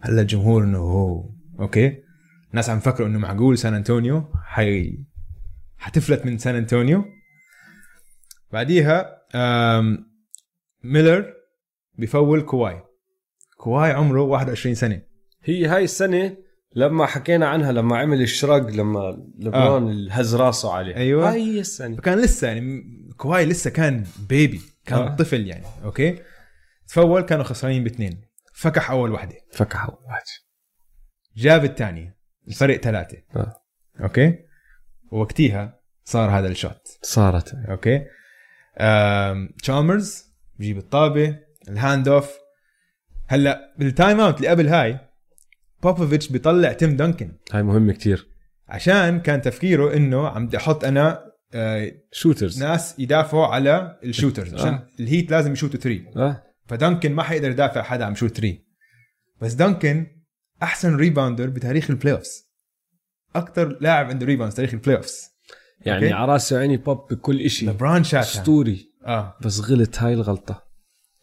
[0.00, 1.30] هلا الجمهور إنه هو.
[1.60, 2.07] okay.
[2.50, 5.04] الناس عم فكروا إنه معقول سان أنطونيو حي
[5.76, 7.04] حتفلت من سان أنطونيو.
[8.52, 9.18] بعديها.
[10.84, 11.34] ميلر
[11.98, 12.82] بفول كواي.
[13.56, 15.02] كواي عمره 21 سنة.
[15.42, 16.36] هي هاي السنة
[16.74, 20.12] لما حكينا عنها لما عمل ال shrug لما لبرون آه.
[20.12, 20.96] هز راسه عليه.
[20.96, 21.30] أيوة.
[21.32, 21.96] هاي هي السنة.
[21.96, 22.82] فكان لسه يعني
[23.16, 25.16] كواي لسه كان baby كان آه.
[25.16, 26.18] طفل يعني okay؟
[26.88, 28.20] تفول كانوا خسرانين باثنين.
[28.54, 30.22] فكح أول وحده فكح أول واحد.
[31.36, 32.17] جاب الثانية.
[32.48, 33.18] الفرق ثلاثة.
[33.36, 33.52] آه.
[34.00, 34.34] okay؟
[35.12, 36.98] ووقتها صار هذا ال shot.
[37.02, 37.54] صارت.
[37.54, 38.04] okay؟
[38.80, 40.24] آم، تشالمرز
[40.58, 42.32] بجيب الطابة ال hand off
[43.26, 44.98] هلأ بال timeout اللي قبل هاي
[45.82, 48.28] بوبوفيتش بيطلع تيم دنكن هاي مهمة كتير.
[48.68, 54.54] عشان كان تفكيره إنه عم بدي أحط أنا آه، shooters ناس يدافعوا على ال shooters
[54.54, 54.86] عشان آه.
[55.00, 56.42] ال Heat لازم يشوتوا 3 آه.
[56.66, 58.58] فدنكن ما حيقدر يدافع حدا عم شوت 3
[59.40, 60.06] بس دنكن
[60.62, 62.48] أحسن rebounder بتاريخ ال playoffs
[63.36, 65.30] أكثر لاعب عنده rebounds تاريخ ال playoffs
[65.80, 66.12] يعني.
[66.12, 67.66] على راسي وعيني بوب بكل إشي.
[67.66, 68.92] لبران شاتها أسطوري.
[69.06, 69.36] آه.
[69.40, 70.62] بس غلط هاي الغلطة.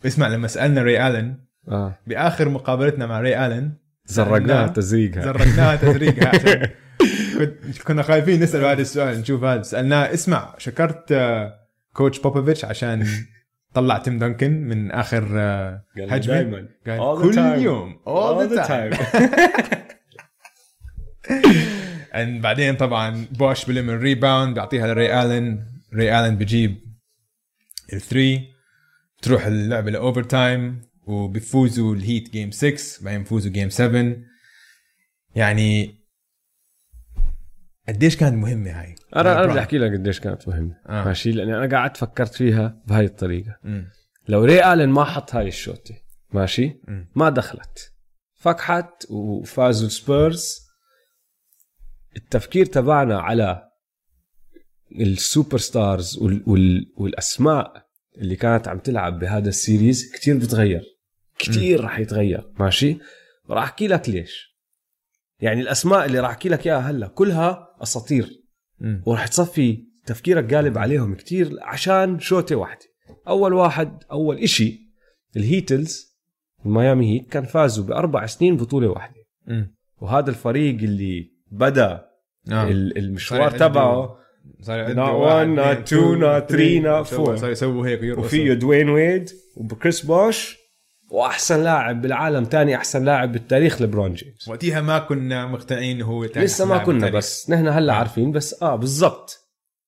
[0.05, 1.99] اسمع لما سألنا ري الن آه.
[2.07, 3.73] بآخر مقابلتنا مع ري الن
[4.05, 5.23] زرقناها تزريقها.
[5.23, 6.69] زرقناها تزريقها.
[7.87, 9.61] كنا خايفين نسأل هذا السؤال نشوف هذا.
[9.61, 11.53] سألناه اسمع شكرت آه،
[11.93, 13.07] coach بوبوفيتش عشان
[13.75, 16.41] طلع تيم دنكن من آخر آه، هجمة.
[16.41, 16.67] دايماً.
[16.87, 17.59] قال كل time.
[17.59, 17.99] يوم.
[18.05, 18.97] All the time.
[22.13, 25.65] And بعدين طبعا بوش بلم ال rebound بيعطيها لري آلن.
[25.93, 26.77] ري آلن بجيب
[27.93, 28.53] ال three
[29.21, 34.15] تروح اللعبة ل overtime وبيفوزوا ال Heat game 6 بعدين بيفوزوا game 7
[35.35, 35.99] يعني
[37.87, 40.75] قديش كانت مهمة هاي؟ أنا أنا بدي أحكي لك قديش كانت مهمة.
[40.87, 41.05] آه.
[41.05, 43.57] ماشي؟ لأني أنا قعدت فكرت فيها بهاي الطريقة.
[43.63, 43.89] مم.
[44.27, 45.95] لو ري آلن ما حط هاي الشوطة
[46.33, 47.09] ماشي؟ مم.
[47.15, 47.91] ما دخلت.
[48.35, 50.65] فكحت وفازوا السبيرز
[52.15, 53.69] التفكير تبعنا على
[54.99, 57.85] ال superstars وال وال والأسماء
[58.17, 60.81] اللي كانت عم تلعب بهذا ال series كتير بتغير.
[61.37, 62.97] كتير رح يتغير ماشي؟
[63.49, 64.55] راح أحكي لك ليش.
[65.39, 68.29] يعني الأسماء اللي راح أحكي لك إياها هلأ كلها أساطير.
[69.05, 72.85] وراح تصفي تفكيرك قالب عليهم كتير عشان شوطه واحدة
[73.27, 74.79] أول واحد أول إشي
[75.37, 76.15] ال Heatles
[76.65, 79.15] ال Miami Heat كان فازوا بأربع سنين بطولة واحدة.
[80.01, 82.05] وهذا الفريق اللي بدأ
[82.51, 82.67] آه.
[82.67, 84.17] ال- المشوار تبعه
[84.61, 87.35] صار not اثنين، two, not three, not سووا- four.
[87.39, 88.17] صار يسووا هيك.
[88.17, 90.57] وفيه دوين ويد وكريس بوش
[91.09, 94.47] وأحسن لاعب بالعالم تاني أحسن لاعب بالتاريخ لبرون جيمس.
[94.47, 97.15] وقتها ما كنا مقتنعين هو تاني لسه ما كنا بالتاريخ.
[97.15, 99.39] بس نحن هلأ عارفين بس آه بالضبط.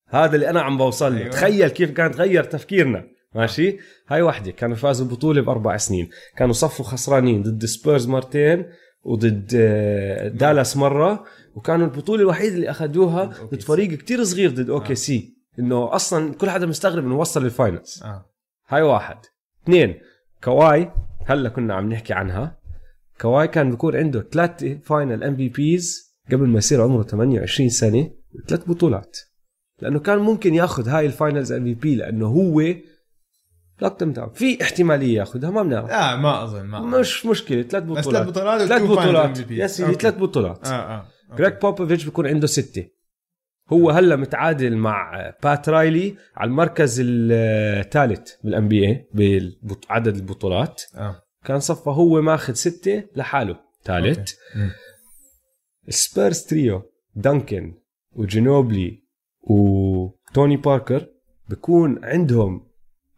[0.10, 1.19] هذا اللي أنا عم بوصل له.
[1.19, 1.30] أيوة.
[1.30, 3.03] تخيل كيف كان تغير تفكيرنا.
[3.36, 3.77] ماشي؟
[4.08, 6.10] هاي وحدة كانوا فازوا بطولة بأربع سنين.
[6.38, 8.65] كانوا صفوا خسرانين ضد سبيرز مرتين
[9.03, 11.23] وضد آه، دالاس مرة.
[11.56, 15.38] وكانوا البطولة الوحيدة اللي أخذوها ضد فريق كتير صغير ضد OKC.
[15.60, 18.25] إنه أصلا كل حدا مستغرب إنه وصل لل finals آه.
[18.69, 19.17] هاي واحد.
[19.63, 19.99] اثنين
[20.43, 20.91] كواي
[21.28, 22.58] هلا كنا عم نحكي عنها
[23.22, 28.12] كواي كان بيكون عنده ثلاثة final MVPs قبل ما يصير عمره 28 سنة
[28.48, 29.18] ثلاث بطولات
[29.82, 32.62] لأنه كان ممكن ياخذ هاي ال finals MVP لأنه هو
[33.82, 37.00] دم داون في احتمالية ياخذها ما بنعرف لا ما أظن ما أظن.
[37.00, 39.52] مش مشكلة ثلاث بطولات بس ثلاث بطولات ثلاث بطولات.
[39.52, 39.94] يا سيدي.
[39.94, 41.06] ثلاث بطولات آه آه.
[41.38, 42.88] جريك بوبوفيتش بيكون عنده ستة
[43.73, 49.08] هو هلا متعادل مع بات رايلي على المركز الثالث بال NBA
[49.89, 50.82] بعدد البطولات.
[50.95, 51.21] آه.
[51.45, 54.34] كان صفى هو ماخذ ستة لحاله ثالث.
[54.56, 54.71] مم.
[55.88, 56.82] السبيرز تريو
[57.15, 57.73] دانكن
[58.12, 59.03] وجينوبلي
[59.41, 61.08] وتوني باركر
[61.49, 62.67] بكون عندهم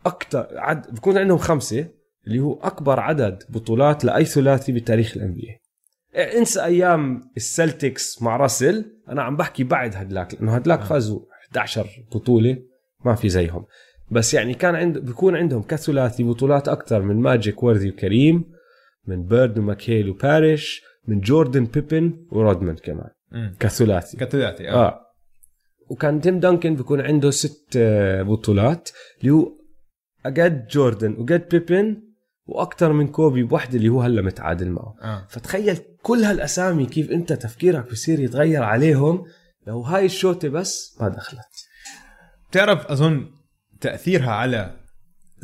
[0.06, 1.88] أكثر عد بكون عندهم خمسة
[2.28, 5.59] اللي هو أكبر عدد بطولات لأي ثلاثي بتاريخ ال NBA
[6.16, 8.86] إنسى أيام السلتكس مع راسل.
[9.10, 11.20] أنا عم بحكي بعد هدلاك لأنه هدلاك فازوا
[11.50, 12.58] 11 بطولة
[13.06, 13.66] ما في زيهم.
[14.12, 18.44] بس يعني كان عند بيكون عندهم كثلاثي بطولات أكثر من ماجيك ووردي وكريم
[19.08, 23.10] من بيرد وماكهيل وباريش من جوردن بيبن ورودمان كمان.
[23.32, 23.56] مم.
[23.60, 24.88] كثلاثي كثلاثي آه.
[24.88, 25.06] آه.
[25.90, 28.90] وكان تيم دانكن بيكون عنده ست آه، بطولات
[29.22, 29.52] اللي هو
[30.26, 32.02] قد جوردن وقد بيبن
[32.46, 34.96] وأكثر من كوبي بوحدة اللي هو هلأ متعادل معه.
[35.02, 35.26] آه.
[35.30, 39.26] فتخيل كل هالأسامي كيف أنت تفكيرك بصير يتغير عليهم
[39.68, 41.66] لو هاي الشوطة بس ما دخلت.
[42.50, 43.32] بتعرف أظن
[43.82, 44.80] تأثيرها على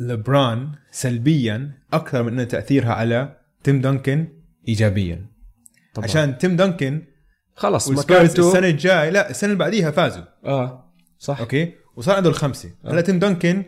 [0.00, 4.28] لبران سلبيا أكثر من إنه تأثيرها على تيم دنكن
[4.68, 5.26] ايجابيا.
[5.94, 6.04] طبعا.
[6.04, 7.02] عشان تيم دنكن
[7.54, 10.24] خلص والسبيرز مكانته السنة الجاي لا السنة اللي بعديها فازوا.
[10.44, 11.40] آه صح.
[11.40, 12.70] okay؟ وصار عنده الخمسة.
[12.84, 13.64] هلا تيم دانكن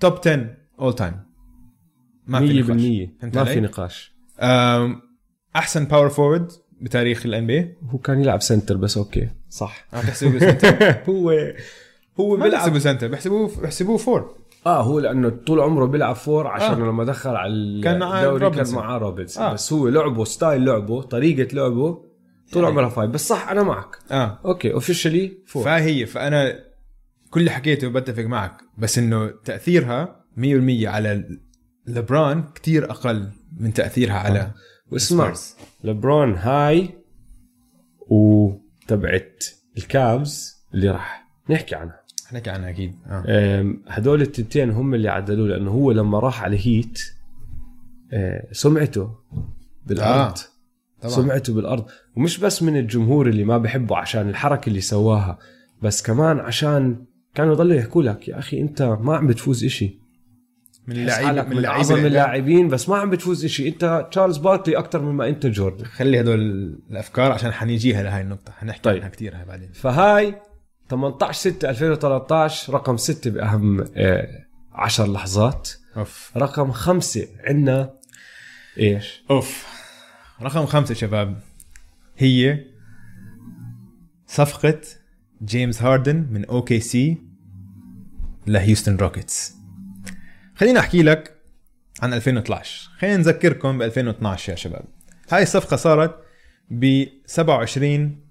[0.00, 1.20] top 10 all time
[2.26, 4.14] ما في 100% نقاش ما في؟ نقاش.
[5.56, 9.28] أحسن power forward بتاريخ ال NBA هو كان يلعب center بس okay.
[9.50, 9.86] صح.
[9.92, 11.52] عم تحسبوه center هو
[12.20, 14.34] هو ما بيحسبوه center بيحسبوه بيحسبوه four
[14.66, 16.86] آه هو لأنه طول عمره بيلعب four عشان آه.
[16.88, 18.74] لما دخل على كان معاه الدوري كان.
[18.74, 19.52] معاه روبنسون آه.
[19.52, 22.04] بس هو لعبه style لعبه طريقة لعبه
[22.52, 23.96] طول عمرها five بس صح أنا معك.
[24.10, 24.38] آه.
[24.44, 26.60] okay officially four فهي فأنا
[27.30, 30.40] كل اللي حكيته بتفق معك بس إنه تأثيرها 100%
[30.84, 31.24] على
[31.86, 33.30] لبران كتير أقل
[33.60, 34.50] من تأثيرها على
[34.90, 35.34] واسمع.
[35.84, 36.88] لبرون هاي
[38.08, 39.44] وتبعت
[39.76, 42.00] الكابز اللي راح نحكي عنها.
[42.26, 42.94] حنحكي عنها أكيد.
[43.06, 47.00] أم، هدول التنتين هم اللي عدلوه لأنه هو لما راح على هيت
[48.12, 49.10] أه، سمعته
[49.86, 50.34] بالأرض.
[51.00, 51.14] طبعا.
[51.14, 51.86] سمعته بالأرض.
[52.16, 55.38] ومش بس من الجمهور اللي ما بحبه عشان الحركة اللي سواها
[55.82, 57.04] بس كمان عشان
[57.34, 59.98] كانوا يضلوا يحكوا لك يا أخي أنت ما عم بتفوز إشي.
[60.86, 63.68] من اللعيبه حالك من من اعظم اللاعبين بس ما عم بتفوز إشي.
[63.68, 65.84] أنت تشارلز باركلي أكثر مما أنت جوردن.
[65.84, 66.40] خلي هدول
[66.90, 68.52] الأفكار عشان حنيجيها لهي النقطة.
[68.52, 68.96] حنحكي طيب.
[68.96, 69.72] عنها كثير هاي بعدين.
[69.72, 70.34] فهاي
[70.90, 73.84] 18 6 2013 رقم 6 بأهم
[74.72, 75.70] 10 لحظات.
[75.96, 76.32] أوف.
[76.36, 77.94] رقم خمسة عندنا
[78.78, 79.66] إيش؟ أوف.
[80.42, 81.40] رقم خمسة شباب
[82.16, 82.64] هي
[84.26, 84.80] صفقة
[85.44, 87.18] جيمس هاردن من OKC
[88.46, 89.63] لهيوستن روكيتس.
[90.54, 91.40] خليني أحكي لك
[92.02, 94.84] عن 2012 خلينا نذكركم ب 2012 يا شباب.
[95.30, 96.24] هاي الصفقة صارت
[96.70, 98.24] ب 27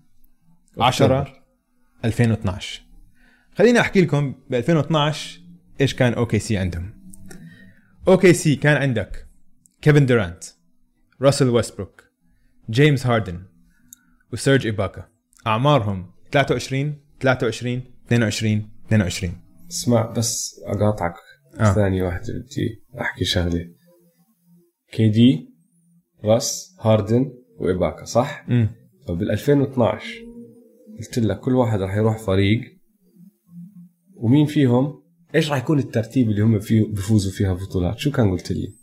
[0.80, 1.44] 10
[2.06, 2.82] 2012
[3.58, 5.42] خليني أحكي لكم ب 2012
[5.82, 6.94] إيش كان OKC عندهم.
[8.08, 9.28] OKC كان عندك
[9.82, 10.44] كيفن دورانت
[11.22, 12.04] راسل ويستبروك
[12.70, 13.44] جيمس هاردن
[14.34, 15.10] وسيرج إباكا
[15.48, 21.14] أعمارهم 23 23 22 22 اسمع بس أقاطعك.
[21.60, 21.64] آه.
[21.64, 21.74] آه.
[21.74, 23.70] ثانية واحدة بدي أحكي شغلة
[24.92, 25.50] KD
[26.24, 28.70] راس هاردن وإباكا صح؟ امم
[29.08, 30.08] فبال 2012
[31.00, 32.62] قلت لك كل واحد راح يروح فريق
[34.16, 35.04] ومين فيهم
[35.36, 38.74] إيش راح يكون الترتيب اللي هم فيه بفوزوا فيها بطولات شو كان قلت لي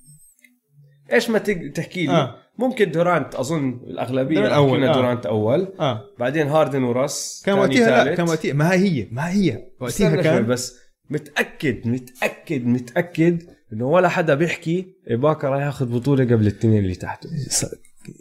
[1.12, 1.38] إيش ما
[1.74, 2.14] تحكي لي آه.
[2.14, 2.36] آه.
[2.58, 4.90] ممكن دورانت أظن الأغلبية دورانت أول أول، آه.
[4.90, 4.94] آه.
[4.94, 8.14] دورانت أول آه بعدين هاردن وراس كان وقتها لا.
[8.14, 10.76] كان وقتها ما هي ما هي وقتها كان بس
[11.10, 13.42] متأكد متأكد متأكد
[13.72, 17.30] إنه ولا حدا بيحكي إباكا راح ياخذ بطولة قبل الاثنين اللي تحته.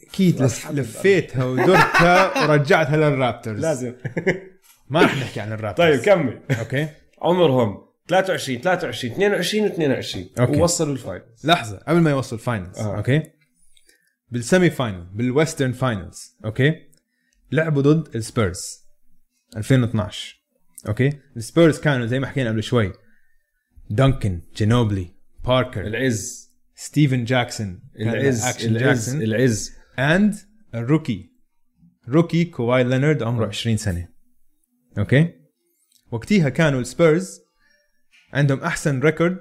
[0.09, 3.59] أكيد لف- لفيتها ودرتها ورجعتها للرابترز.
[3.61, 3.93] لازم.
[4.89, 5.95] ما رح نحكي عن الرابترز.
[5.97, 6.41] طيب كمل.
[6.59, 6.87] okay.
[7.21, 7.77] عمرهم
[8.07, 10.57] 23 23 22 و22 okay.
[10.61, 11.23] ووصلوا ال final.
[11.43, 12.97] لحظة قبل ما يوصل ال finals آه.
[12.97, 13.23] okay.
[14.29, 16.73] بال semi final بال Western finals okay.
[17.51, 18.61] لعبوا ضد السبيرز.
[19.57, 20.38] 2012
[20.87, 22.93] okay؟ السبيرز كانوا زي ما حكينا قبل شوي.
[23.89, 25.13] دانكن جينوبلي
[25.45, 26.49] باركر العز.
[26.75, 29.71] ستيفن جاكسون العز اكشن العز جاكسون العز.
[29.99, 30.35] and
[30.75, 31.31] ال rookie
[32.09, 34.07] rookie كواي لينارد عمره 20 سنة.
[34.97, 35.33] okay؟
[36.11, 37.41] وقتها كانوا السبيرز
[38.33, 39.39] عندهم أحسن record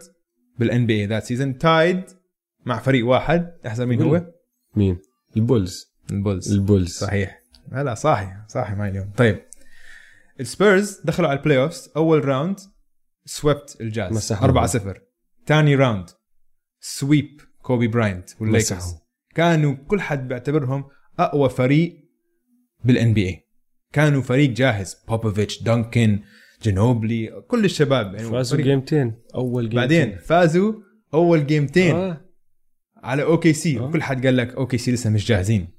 [0.59, 2.03] بال NBA that season tied
[2.66, 3.53] مع فريق واحد.
[3.66, 4.32] أحسن مين هو؟
[4.76, 4.99] مين؟
[5.36, 5.93] البولز.
[6.11, 6.53] البولز.
[6.53, 6.93] البولز.
[6.93, 7.43] صحيح.
[7.72, 9.47] هلا صاحي صاحي معي اليوم طيب.
[10.41, 12.57] السبيرز دخلوا على ال playoffs أول round
[13.24, 14.45] swept الجاز مسحوا.
[14.45, 15.01] 4 0
[15.47, 16.07] ثاني round
[16.81, 18.95] sweep كوبي براينت والليكرز.
[19.34, 20.84] كانوا كل حد بيعتبرهم
[21.18, 22.05] أقوى فريق
[22.85, 23.49] بال NBA
[23.93, 24.97] كانوا فريق جاهز.
[25.09, 26.20] بوبوفيتش دانكن
[26.62, 28.14] جنوبلي كل الشباب.
[28.14, 30.72] يعني فازوا فريق- جيمتين أول جيمتين بعدين فازوا
[31.14, 32.24] أول جيمتين آه.
[32.97, 33.82] على OKC آه.
[33.82, 35.78] وكل حد قال لك OKC لسه مش جاهزين.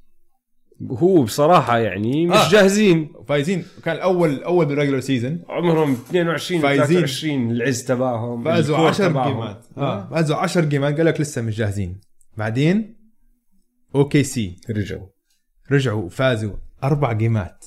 [0.87, 2.49] هو بصراحة يعني مش آه.
[2.51, 3.13] جاهزين.
[3.27, 3.65] فايزين.
[3.85, 6.85] كان الأول أول بال regular season عمرهم 22 فايزين.
[6.87, 9.33] 23 العز تبعهم فازوا ال core 10 تبعهم.
[9.33, 9.65] جيمات.
[9.77, 9.81] آه.
[9.81, 10.09] آه.
[10.09, 12.01] فازوا 10 جيمات قال لك لسه مش جاهزين.
[12.37, 12.95] بعدين
[13.95, 15.07] OKC رجعوا.
[15.71, 16.53] رجعوا وفازوا
[16.83, 17.65] أربع game ات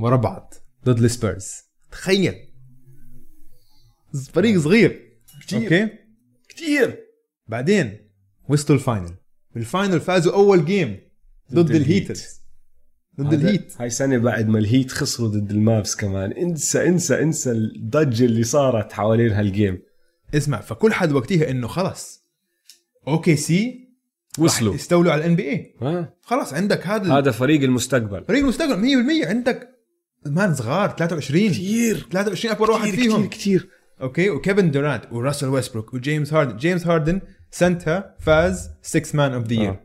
[0.00, 0.54] ورا بعض
[0.84, 1.52] ضد السبيرز.
[1.90, 2.34] تخيل.
[4.32, 5.18] فريق صغير.
[5.40, 5.62] كتير.
[5.62, 5.88] okay?
[6.48, 6.98] كثير
[7.46, 7.98] بعدين
[8.48, 9.14] وصلوا ال final
[9.54, 11.00] بال final فازوا أول game
[11.52, 12.45] ضد, ضد ال Heaters.
[13.20, 13.74] ضد ال Heat.
[13.78, 16.32] هاي سنة بعد ما ال Heat خسروا ضد ال Mavs كمان.
[16.32, 19.82] انسى انسى انسى الضجة اللي صارت حوالين هال game.
[20.34, 22.24] اسمع فكل حد وقتها إنه خلص.
[23.08, 23.88] OKC
[24.38, 24.74] وصلوا.
[24.74, 25.74] يستولوا على ال NBA.
[26.22, 28.24] خلص عندك هذا هذا فريق المستقبل.
[28.24, 28.82] فريق المستقبل
[29.22, 29.68] 100% عندك
[30.26, 33.28] كمان صغار 23 كثير 23 اكبر واحد فيهم.
[33.28, 33.68] كثير
[34.00, 39.54] okay وكيفن دورانت وراسل ويستبروك وجيمس هاردن جيمس هاردن سنتها فاز 6th man of the
[39.54, 39.76] year.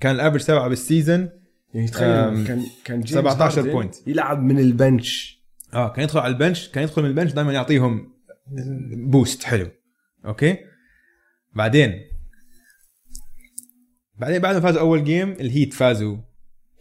[0.00, 1.28] كان ال average تبعه بال season
[1.74, 4.08] يعني تخيل كان كان جيمس 17 هاردن point.
[4.08, 5.40] يلعب من ال bench.
[5.74, 8.12] آه كان يدخل على ال bench كان يدخل من ال bench دائما يعطيهم
[9.06, 9.70] boost حلو.
[10.24, 10.56] okay?
[11.54, 11.92] بعدين
[14.18, 16.16] بعدين بعد ما فازوا أول game ال Heat فازوا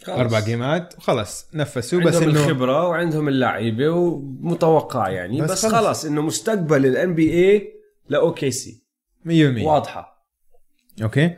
[0.03, 0.17] خلص.
[0.17, 5.41] أربع game ات وخلص نفسوا بس عندهم إنه الخبرة وعندهم اللعيبة ومتوقع يعني.
[5.41, 5.73] بس بس, خلص.
[5.75, 7.73] خلص إنه مستقبل ال NBA
[8.09, 8.83] ل OKC
[9.25, 9.29] 100%
[9.63, 10.25] واضحة.
[11.01, 11.35] okay?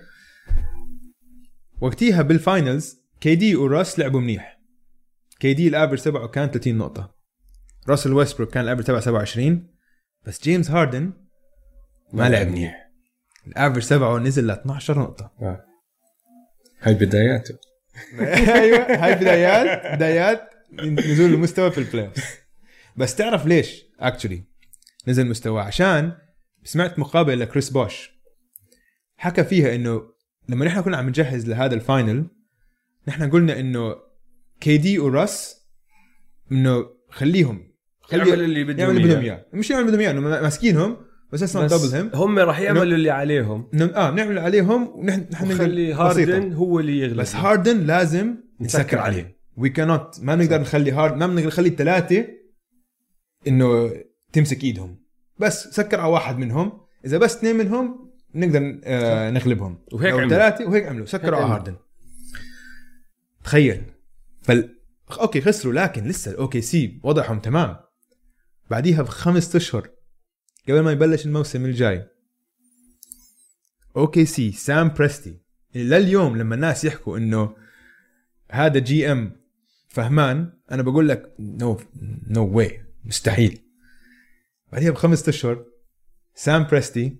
[1.82, 4.60] وقتيها بال finals KD و Russ لعبوا منيح.
[5.39, 7.16] KD ال average تبعه كان 30 نقطة.
[7.90, 9.68] راسل ويستبروك كان ال average تبعه 27
[10.24, 11.14] بس جيمس هاردن
[12.14, 12.92] ما لعب منيح.
[13.48, 15.32] ال average تبعه نزل ل 12 نقطة
[16.80, 17.58] هاي بداياته
[18.20, 22.12] أيوه هاي بدايات بدايات نزول المستوى في ال play.
[22.96, 24.44] بس تعرف ليش؟ actually
[25.08, 26.18] نزل مستواه عشان
[26.64, 28.12] سمعت مقابلة لكريس بوش.
[29.18, 30.02] حكى فيها إنه
[30.50, 32.28] لما نحن كنا عم نجهز لهذا الفاينل
[33.08, 33.95] نحن قلنا إنه
[34.60, 35.66] كي دي وراس
[36.52, 37.72] إنه خليهم
[38.02, 39.22] خلي يعمل اللي بدهم يعمل اللي بدهم.
[39.22, 39.45] إياه.
[39.54, 40.97] مش يعمل اللي بدهم إياه إنه ماسكينهم
[41.32, 43.70] بس اسمه دبل هم هم راح يعملوا اللي عليهم.
[43.74, 45.93] آه بنعمل عليهم ونحن نحن نخلي.
[45.93, 47.20] هاردن هو اللي يغلب.
[47.20, 49.38] بس هاردن لازم نسكر عليه.
[49.58, 52.28] وي كانوت ما بنقدر نخلي هارد ما بنقدر نخلي الثلاثة
[53.47, 53.91] إنه
[54.34, 55.04] تمسك إيدهم.
[55.39, 56.82] بس سكر على واحد منهم.
[57.06, 59.78] إذا بس اثنين منهم نقدر آه نغلبهم.
[59.91, 60.30] وهيك لو عملوا.
[60.30, 61.06] ثلاثة وهيك عملوا.
[61.06, 61.54] سكروا على.
[61.54, 61.76] هاردن
[63.44, 63.84] تخيل.
[64.42, 64.82] فال
[65.12, 67.78] okay خسروا لكن لسه ال OKC وضعهم تمام.
[68.70, 69.89] بعديها بخمس أشهر
[70.70, 72.08] قبل ما يبلش الموسم الجاي.
[73.98, 75.42] OKC سام بريستي.
[75.76, 77.56] لليوم لما الناس يحكوا إنه
[78.52, 79.42] هذا GM
[79.88, 81.80] فهمان أنا بقول لك no
[82.28, 83.62] no way مستحيل.
[84.72, 85.66] بعديها بخمسة أشهر
[86.36, 87.18] سام بريستي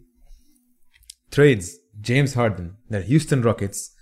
[1.32, 3.95] trades جيمس هاردن لل Houston Rockets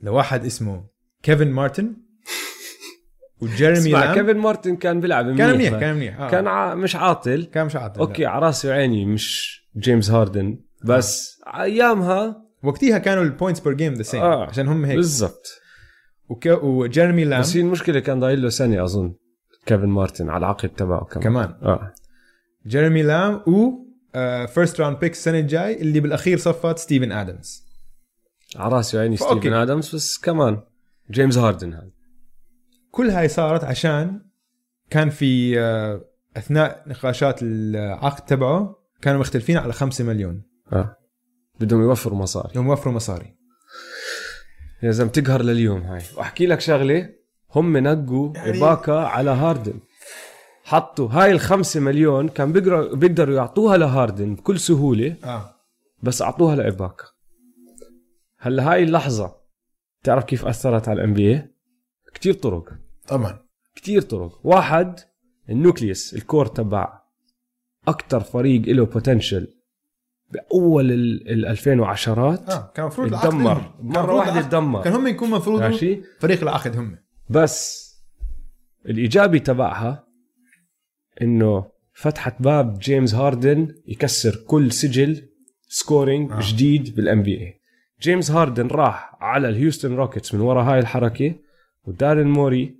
[0.00, 0.91] لواحد اسمه
[1.22, 1.96] كيفن مارتن
[3.40, 4.14] وجيرمي لام.
[4.14, 5.78] كيفن مارتن كان بيلعب منيح كان منيح.
[5.80, 6.30] كان منيح آه.
[6.30, 6.74] كان ع...
[6.74, 7.44] مش عاطل.
[7.44, 10.58] كان مش عاطل okay على راسي وعيني مش جيمس هاردن.
[10.84, 14.44] بس أيامها وقتها كانوا ال points per game the same آه.
[14.46, 14.96] عشان هم هيك.
[14.96, 15.46] بالضبط.
[16.28, 16.46] وك...
[16.46, 17.40] وجيرمي لام.
[17.40, 19.14] بس هي المشكلة كان ضايل له سنه أظن
[19.66, 21.22] كيفن مارتن على العقد تبعه كمان.
[21.24, 21.54] كمان.
[21.62, 21.92] آه.
[22.66, 23.82] جيرمي لام و
[24.46, 27.62] first round pick السنة الجاي اللي بالأخير صفت ستيفن ادمز
[28.56, 29.16] على راسي وعيني.
[29.16, 30.60] ستيفن ادمز بس كمان.
[31.10, 31.90] جيمس هاردن هذا.
[32.90, 34.20] كل هاي صارت عشان
[34.90, 36.04] كان في آه،
[36.36, 40.42] أثناء نقاشات العقد تبعه كانوا مختلفين على 5 مليون.
[40.72, 40.96] آه.
[41.60, 42.50] بدهم يوفروا مصاري.
[42.54, 43.36] يوم وفروا مصاري.
[44.82, 46.02] يا زلمة تقهر لليوم هاي.
[46.16, 47.08] وأحكي لك شغلة
[47.54, 49.80] هم نقوا يعني- إباكا على هاردن.
[50.64, 55.54] حطوا هاي الخمسة مليون كان بيقدروا بيقدروا يعطوها لهاردن بكل سهولة آه.
[56.02, 57.04] بس أعطوها لإباكا
[58.38, 59.41] هلا هاي اللحظة.
[60.02, 61.42] تعرف كيف أثرت على ال NB
[62.14, 62.64] كتير طرق.
[63.08, 63.38] طبعا.
[63.74, 64.46] كتير طرق.
[64.46, 65.00] واحد
[65.50, 67.02] ال nucleus ال core تبع
[67.88, 69.48] أكتر فريق له potential
[70.30, 73.06] بأول ال ال 2010 آه كان المفروض
[73.80, 74.82] المفروض واحدة العقد- اتدمر.
[74.84, 75.60] كان هم يكون المفروض
[76.20, 76.98] فريق العقد هم.
[77.30, 77.82] بس
[78.86, 80.06] الإيجابي تبعها
[81.22, 85.28] إنه فتحت باب جيمس هاردن يكسر كل سجل
[85.68, 86.32] scoring.
[86.32, 86.40] آه.
[86.42, 87.60] جديد بال NBA
[88.02, 91.34] جيمس هاردن راح على ال Houston Rockets من وراء هاي الحركة
[91.84, 92.76] ودارين موري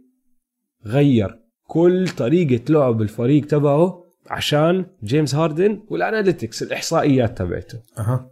[0.87, 7.79] غير كل طريقة لعب الفريق تبعه عشان جيمس هاردن وال analytics الإحصائيات تبعته.
[7.99, 8.31] أها.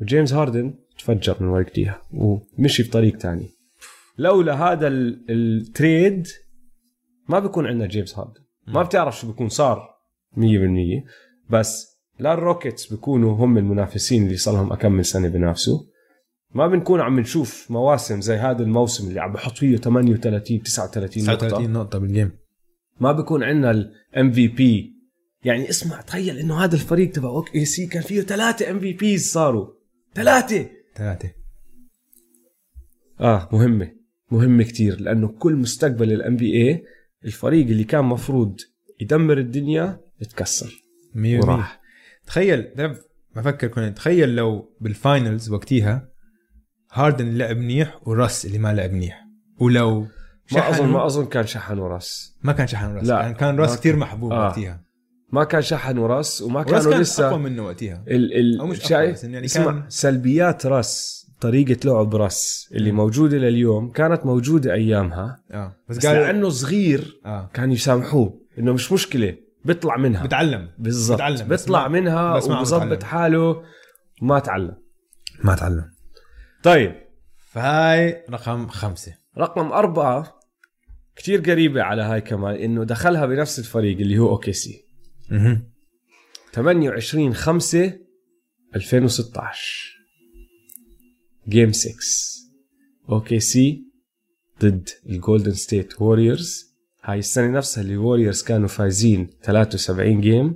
[0.00, 3.48] وجيمس هاردن تفجر من وقتها ومشي بطريق تاني.
[4.18, 6.26] لولا هذا ال- التريد
[7.28, 8.40] ما بيكون عندنا جيمس هاردن.
[8.66, 9.88] ما بتعرف شو بيكون صار
[10.36, 10.40] 100%
[11.50, 15.78] بس لا ال Rockets بيكونوا هم المنافسين اللي صار لهم أكم من سنة بينافسوا.
[16.56, 21.48] ما بنكون عم نشوف مواسم زي هذا الموسم اللي عم بحط فيه 38 39 نقطة.
[21.48, 22.30] 39 نقطة بال game
[23.00, 24.96] ما بيكون عندنا ال MVP
[25.44, 29.66] يعني اسمع تخيل إنه هذا الفريق تبع OKC كان فيه ثلاثة MVPs صاروا.
[30.14, 30.66] ثلاثة.
[30.94, 31.30] ثلاثة
[33.20, 33.90] آه مهمة.
[34.30, 36.84] مهمة كتير لأنه كل مستقبل ال NBA
[37.24, 38.60] الفريق اللي كان مفروض
[39.00, 40.82] يدمر الدنيا اتكسر
[41.14, 41.80] 100% وراح.
[42.26, 42.68] تخيل
[43.36, 46.15] بفكر كنت تخيل لو بال finals وقتيها
[46.96, 49.24] هاردن لعب منيح و Russ اللي ما لعب منيح.
[49.60, 50.06] ولو
[50.52, 52.36] ما اظن ما أظن كان شحن وراس.
[52.42, 53.22] ما كان شحن راس لا.
[53.22, 54.00] كان كان راس ما كثير كان.
[54.00, 54.46] محبوب آه.
[54.46, 54.80] وقتها.
[55.32, 58.04] ما كان شحن وراس وما وراس كانوا كان لسه أقوى منه وقتها.
[58.08, 62.92] ال أو ال مش أقوى، شايف؟ يعني اسمع كان- سلبيات راس طريقة لعب راس اللي
[62.92, 65.76] موجودة لليوم كانت موجودة أيامها آه.
[65.88, 67.50] بس, بس قال لأنه صغير آه.
[67.54, 69.34] كانوا يسامحوه إنه مش مشكلة
[69.64, 70.24] بيطلع منها.
[70.26, 70.68] بتعلم.
[70.78, 71.16] بالضبط.
[71.16, 73.02] بتعلم، بيطلع ما- منها ما وبظبط.
[73.02, 73.62] حاله
[74.22, 74.74] وما تعلم.
[75.44, 75.95] ما تعلم.
[76.62, 76.94] طيب.
[77.50, 79.14] فهاي رقم خمسة.
[79.38, 80.40] رقم أربعة
[81.16, 84.84] كتير قريبة على هاي كمان إنه دخلها بنفس الفريق اللي هو OKC.
[86.52, 87.92] 28 5
[88.76, 89.96] 2016
[91.48, 91.94] game 6
[93.10, 93.84] OKC
[94.62, 100.54] ضد الجولدن ستيت ووريرز هاي السنة نفسها اللي ووريرز كانوا فايزين 73 game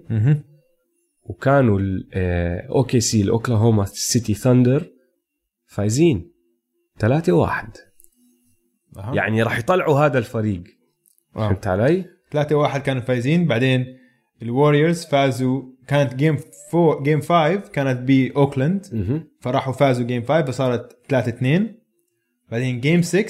[1.22, 1.80] وكانوا
[2.68, 4.90] OKC الاوكلاهوما سيتي ثاندر
[5.70, 6.32] فايزين
[6.98, 7.76] 3 1
[9.12, 10.62] يعني راح يطلعوا هذا الفريق.
[11.34, 13.98] فهمت علي؟ 3 1 كانوا فايزين بعدين
[14.42, 15.62] الوريورز فازوا.
[15.88, 16.38] كانت game
[16.70, 18.86] four game 5 كانت باوكلاند.
[19.40, 21.74] فراحوا فازوا game 5 فصارت 3 2
[22.50, 23.26] بعدين game 6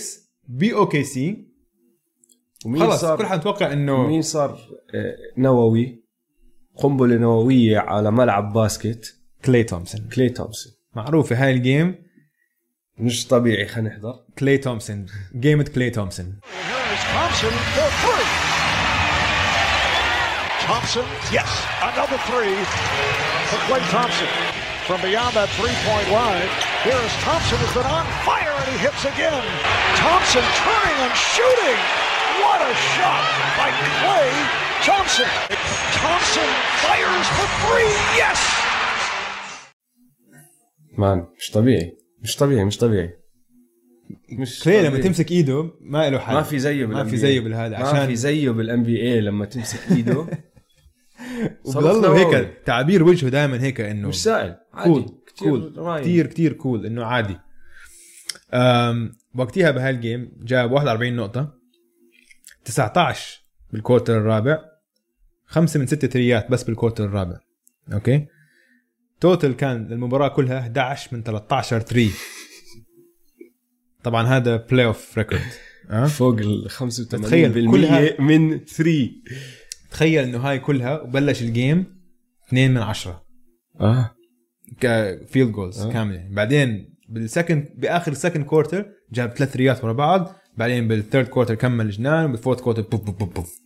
[0.48, 1.48] ب OKC
[2.66, 4.58] ومين خلص صار كل حد متوقع إنه مين صار
[4.94, 6.04] آه، نووي؟
[6.76, 9.16] قنبلة نووية على ملعب basket.
[9.44, 10.08] كلي تومسون.
[10.08, 10.72] كلي تومسون.
[10.96, 12.09] معروفة هاي ال game
[12.99, 15.05] مش طبيعي خلينا نحضر كلي تومسون
[15.35, 18.29] جيمة كلي تومسون Here is Thompson for three.
[20.67, 21.05] Thompson,
[21.37, 21.49] yes,
[21.91, 22.55] another three
[23.49, 24.29] for Clay Thompson.
[24.87, 26.47] From beyond that three-point line,
[26.87, 29.43] here is Thompson has been on fire and he hits again.
[30.03, 31.79] Thompson turning and shooting.
[32.41, 33.23] What a shot
[33.59, 33.69] by
[33.99, 34.29] Clay
[34.87, 35.29] Thompson.
[36.01, 36.49] Thompson
[36.85, 37.93] fires for three.
[38.21, 38.39] Yes.
[40.97, 43.14] مان مش طبيعي مش طبيعي مش طبيعي
[44.32, 45.02] مش كلي لما طبيعي.
[45.02, 47.16] تمسك إيده ما له حل ما في زيه ما في.
[47.16, 50.18] زيه بالهذا ما عشان في زيه بال NBA لما تمسك إيده
[51.64, 52.36] وبضله نووي.
[52.36, 56.02] هيك تعابير وجهه دائما هيك إنه مش سائل عادي cool كتير cool رايق.
[56.04, 57.36] كثير كثير cool إنه عادي
[58.54, 61.54] أم وقتها بهاي ال game جاب 41 نقطة
[62.64, 63.40] 19
[63.72, 64.58] بال quarter الرابع
[65.46, 67.36] خمسة من ستة three ات بس بال quarter الرابع
[67.92, 68.26] okay
[69.20, 72.10] total كان المباراة كلها 11 من 13 three
[74.04, 75.42] طبعا هذا playoff record
[75.90, 79.10] أه؟ فوق ال 85% تخيل كلها- من 3
[79.90, 82.00] تخيل إنه هاي كلها وبلش ال game
[82.48, 83.24] 2 من 10
[83.80, 84.14] آه.
[84.80, 85.92] ك field goals آه.
[85.92, 90.34] كامله بعدين بال second بآخر ال second quarter جاب ثلاث three ات ورا بعض.
[90.56, 93.60] بعدين بال third quarter كمل جنان وبال fourth quarter بوف بوف بوف بوف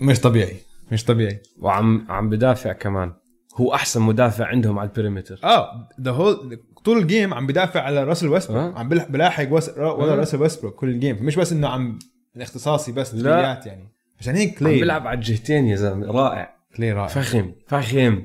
[0.00, 0.56] مش طبيعي.
[0.92, 1.40] مش طبيعي.
[1.58, 3.12] وعم عم بدافع كمان.
[3.56, 5.40] هو أحسن مدافع عندهم على ال perimeter.
[5.44, 8.74] آه the whole طول ال game عم بدافع على راسل ويستبروك.
[8.76, 8.78] آه.
[8.78, 9.68] عم بلاحق وس...
[9.68, 10.14] ولا آه.
[10.14, 11.18] راسل ويستبروك كل ال game.
[11.20, 11.98] مش بس إنه عم
[12.36, 13.62] اختصاصي بس لا.
[13.66, 13.88] يعني.
[14.20, 16.06] عشان هيك عم كلي بيلعب على الجهتين يا زلمة.
[16.06, 16.56] رائع.
[16.76, 17.06] كلي رائع.
[17.06, 18.22] فخم فخم.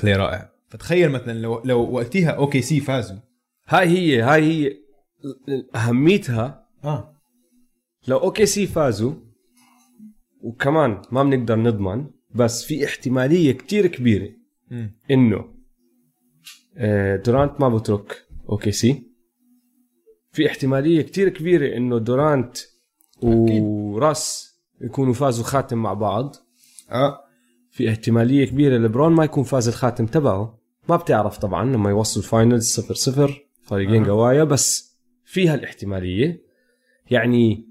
[0.00, 0.50] كلي رائع.
[0.68, 3.18] فتخيل مثلا لو لو وقتها OKC فازوا.
[3.68, 4.76] هاي هي هاي هي
[5.74, 6.66] أهميتها.
[6.84, 7.14] آه.
[8.08, 9.12] لو OKC فازوا
[10.40, 14.30] وكمان ما بنقدر نضمن بس في احتمالية كتير كبيرة.
[15.10, 15.54] إنه
[16.76, 18.26] آه، دورانت ما بترك.
[18.48, 19.02] OKC.
[20.32, 22.56] في احتمالية كتير كبيرة إنه دورانت
[23.22, 26.36] وراس يكونوا فازوا خاتم مع بعض.
[26.90, 27.20] آه.
[27.70, 30.58] في احتمالية كبيرة لبرون ما يكون فاز الخاتم تبعه.
[30.88, 34.10] ما بتعرف طبعا لما يوصل finals صفر صفر فريقين أها.
[34.10, 36.42] قوايا بس فيها الاحتماليه
[37.10, 37.68] يعني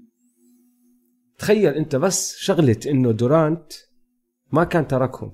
[1.38, 3.72] تخيل أنت بس شغلة إنه دورانت
[4.52, 5.32] ما كان تركهم.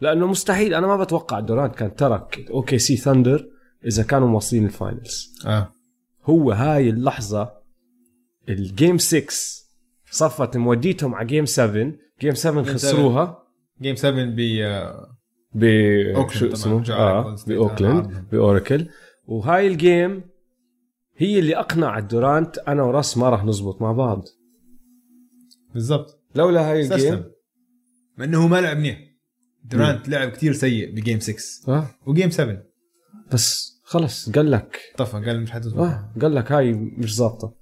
[0.00, 3.48] لأنه مستحيل أنا ما بتوقع دورانت كان ترك OKC ثاندر
[3.86, 5.34] إذا كانوا واصلين ال finals.
[5.46, 5.72] آه.
[6.24, 7.52] هو هاي اللحظة
[8.48, 9.26] ال game 6
[10.10, 13.42] صفت موديتهم على game 7 game 7 Game خسروها.
[13.82, 15.16] game 7 ب آه،
[15.54, 15.64] ب
[16.16, 16.52] أوكلاند شو.
[16.52, 17.36] اسمه؟ آه.
[17.46, 18.24] باوكلاند آه.
[18.32, 18.86] باوراكل
[19.26, 20.22] وهاي ال game
[21.16, 24.24] هي اللي أقنعت دورانت أنا وراس ما راح نزبط مع بعض.
[25.74, 26.20] بالضبط.
[26.34, 27.24] لولا هاي ال game
[28.16, 28.98] مع إنه ما لعب منيح.
[29.64, 31.36] دورانت لعب كتير سيء ب game 6
[31.68, 31.90] آه.
[32.06, 32.62] و game 7
[33.32, 34.78] بس خلص قال لك.
[34.96, 37.54] طفى قال مش حتزبط آه قال لك هاي مش ظابطة.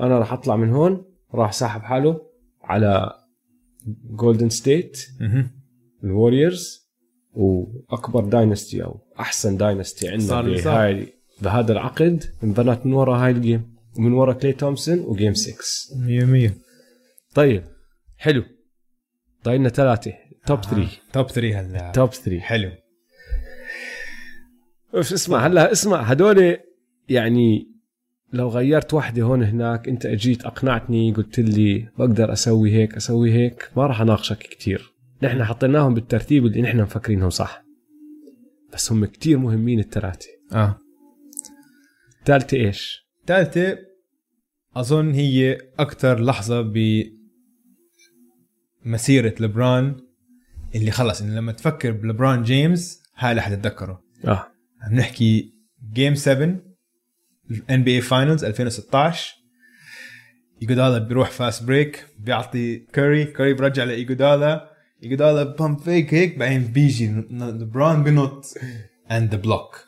[0.00, 2.20] أنا راح أطلع من هون راح ساحب حاله
[2.62, 3.12] على
[4.10, 4.98] جولدن ستيت.
[6.04, 6.88] الوريورز
[7.32, 10.40] وأكبر dynasty أو أحسن dynasty عندنا.
[10.40, 11.12] بهاي
[11.42, 15.54] بهذا العقد انبنت من ورا هاي ال game ومن ورا كلي تومسون و game 6
[15.96, 16.54] 100 100
[17.34, 17.64] طيب
[18.16, 18.44] حلو.
[19.48, 20.12] ضايلنا ثلاثة.
[20.46, 21.92] توب 3 توب 3 هلا.
[21.92, 22.70] توب 3 حلو.
[24.94, 26.56] أوف اسمع هلا اسمع هدول
[27.08, 27.72] يعني
[28.32, 33.70] لو غيرت واحدة هون هناك انت اجيت اقنعتني قلت لي بقدر أسوي هيك أسوي هيك
[33.76, 34.94] ما راح اناقشك كتير.
[35.22, 37.64] نحن حطيناهم بالترتيب اللي نحن مفكرينهم صح.
[38.72, 40.28] بس هم كتير مهمين الثلاثة.
[40.52, 40.78] آه.
[42.20, 43.78] الثالثة إيش؟ ثالثة
[44.76, 47.02] أظن هي أكثر لحظة ب
[48.84, 49.96] مسيرة لبران
[50.74, 54.02] اللي خلص إن لما تفكر بلبران جيمس هاي اللي حتتذكره.
[54.24, 54.46] آه.
[54.82, 55.54] عم نحكي
[55.92, 56.56] game 7
[57.70, 59.34] NBA finals 2016
[60.62, 64.70] ايجودالا بيروح fast break بيعطي كوري كوري برجع لايجودالا
[65.02, 68.54] ايجودالا pump fake هيك بعدين بيجي لبران بنط
[69.10, 69.84] and the block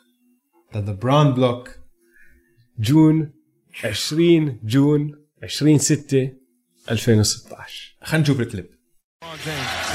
[0.75, 1.69] ذا بران بلوك
[2.79, 3.33] جون
[3.83, 5.11] 20 جون
[5.43, 6.31] 20 6
[6.91, 8.80] 2016 خلينا نشوف الكليب.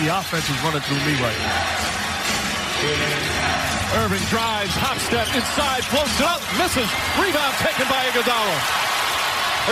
[0.02, 1.60] The offense is running through me right now.
[4.02, 6.89] Irving drives, hop step inside, floats it up, misses.
[7.22, 8.58] Rebound taken by Iguodala.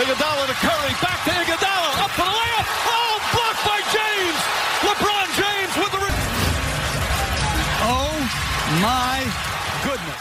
[0.00, 2.66] Iguodala to Curry, back to Iguodala, up for the layup.
[2.94, 4.40] Oh, blocked by James.
[4.86, 6.00] LeBron James with the.
[6.04, 6.18] Re-
[7.92, 8.12] Oh
[8.86, 9.18] my
[9.86, 10.20] goodness.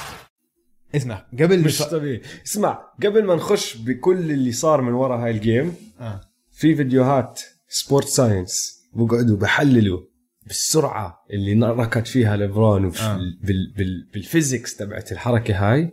[0.95, 5.75] اسمع قبل مش طبيعي اسمع قبل ما نخش بكل اللي صار من ورا هاي الجيم
[5.99, 6.21] آه.
[6.51, 10.00] في فيديوهات سبورت ساينس بقعدوا بحللوا
[10.46, 13.16] بالسرعة اللي ركض فيها ليبرون وفي آه.
[13.42, 15.90] بال بال بال physics تبعت الحركة هاي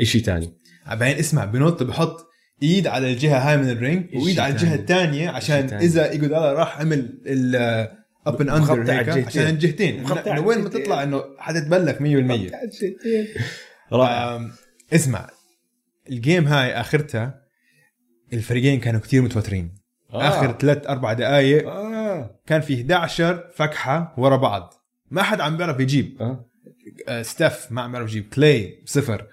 [0.00, 0.52] إشي تاني
[0.86, 2.26] بعدين اسمع بنط بحط
[2.62, 4.74] إيد على الجهة هاي من ال ring وإيد على الجهة.
[4.74, 5.84] الثانية عشان تاني.
[5.84, 7.56] إذا إيجودالا راح عمل ال
[8.26, 9.26] up and under هيك.
[9.26, 10.04] عشان الجهتين
[10.38, 10.68] وين ما.
[10.68, 12.02] تطلع إنه حتتبلك 100%
[13.92, 14.50] رائع
[14.92, 15.30] اسمع
[16.10, 17.44] ال game هاي آخرتها
[18.32, 19.74] الفريقين كانوا كتير متوترين
[20.12, 20.28] آه.
[20.28, 21.93] آخر ثلاث أربع دقائق آه
[22.46, 24.74] كان في 11 فكحة ورا بعض.
[25.10, 26.22] ما حد عم بيعرف يجيب.
[26.22, 26.46] أه.
[27.08, 28.28] آه، ستيف ما عم بيعرف يجيب.
[28.28, 29.26] كلاي صفر.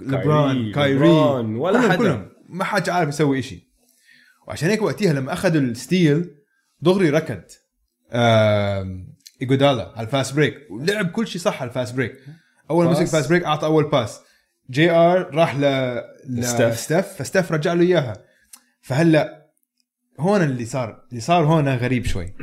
[0.00, 0.96] لبران كايري.
[0.98, 1.98] لبران، ولا كلهم حدا.
[1.98, 2.28] كلهم.
[2.48, 3.68] ما حد عارف يسوي إشي.
[4.46, 6.34] وعشان هيك وقتها لما أخذوا ال steal
[6.80, 7.42] دغري ركض.
[8.12, 10.66] آم، إيجودالا على ال fast break.
[10.70, 12.12] ولعب كل شيء صح على ال fast break.
[12.70, 12.90] أول ما.
[12.90, 14.20] مسك fast break أعطى أول pass
[14.70, 15.94] جي آر راح ل.
[16.28, 18.12] لستيف فستيف رجع له إياها.
[18.80, 19.37] فهلأ
[20.18, 22.34] هون اللي صار اللي صار هون غريب شوي.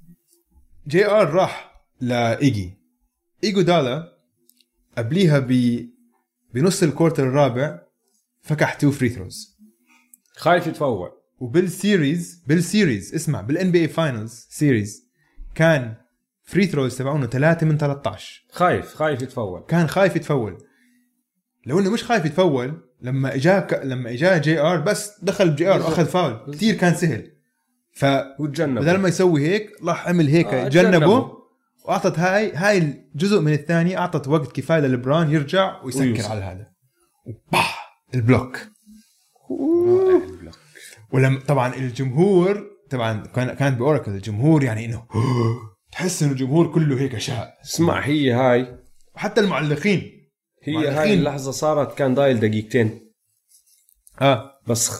[0.88, 2.78] جي آر راح لإيجي.
[3.44, 4.18] ايجودالا
[4.98, 5.80] قبليها ب
[6.54, 7.80] بنص ال quarter الرابع
[8.42, 9.58] فكح two free throws
[10.36, 11.10] خايف يتفول.
[11.38, 15.08] وبال series بال series اسمع بال NBA finals series
[15.54, 15.94] كان
[16.42, 19.66] free throws تبعونه 3 من 13 خايف خايف يتفول.
[19.66, 20.58] كان خايف يتفول
[21.66, 23.80] لو إنه مش خايف يتفول لما اجاه ك...
[23.84, 26.54] لما اجاه جي آر بس دخل جي آر وأخذ فاول.
[26.54, 27.30] كثير كان سهل.
[27.92, 28.04] ف
[28.38, 31.32] وتجنب بدل ما يسوي هيك راح عمل هيك آه، جنبه.
[31.84, 36.30] وأعطت هاي هاي الجزء من الثانية أعطت وقت كفاية للبران يرجع ويسكر ويوصل.
[36.30, 36.66] على هذا.
[37.26, 38.58] وبح البلوك.
[41.12, 44.12] ولما طبعا الجمهور طبعا كان كانت بأوراكل.
[44.12, 45.06] الجمهور يعني إنه
[45.92, 47.54] تحس إنه الجمهور كله هيك شاء.
[47.64, 48.78] اسمع هي هاي.
[49.14, 50.13] وحتى المعلقين.
[50.64, 50.88] هي.
[50.88, 53.12] هاي اللحظة صارت كان ضايل دقيقتين.
[54.20, 54.50] آه.
[54.68, 54.90] بس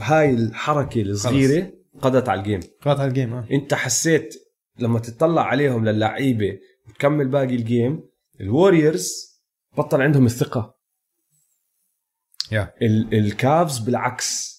[0.00, 3.46] هاي الحركة الصغيرة قضت على ال game قاطع ال game آه.
[3.52, 4.34] انت حسيت
[4.78, 6.58] لما تطلع عليهم للعيبة
[6.88, 8.00] وتكمل باقي ال game
[8.40, 9.10] ال Warriors
[9.78, 10.74] بطل عندهم الثقة.
[12.52, 14.52] يا ال- ال Cavs بالعكس.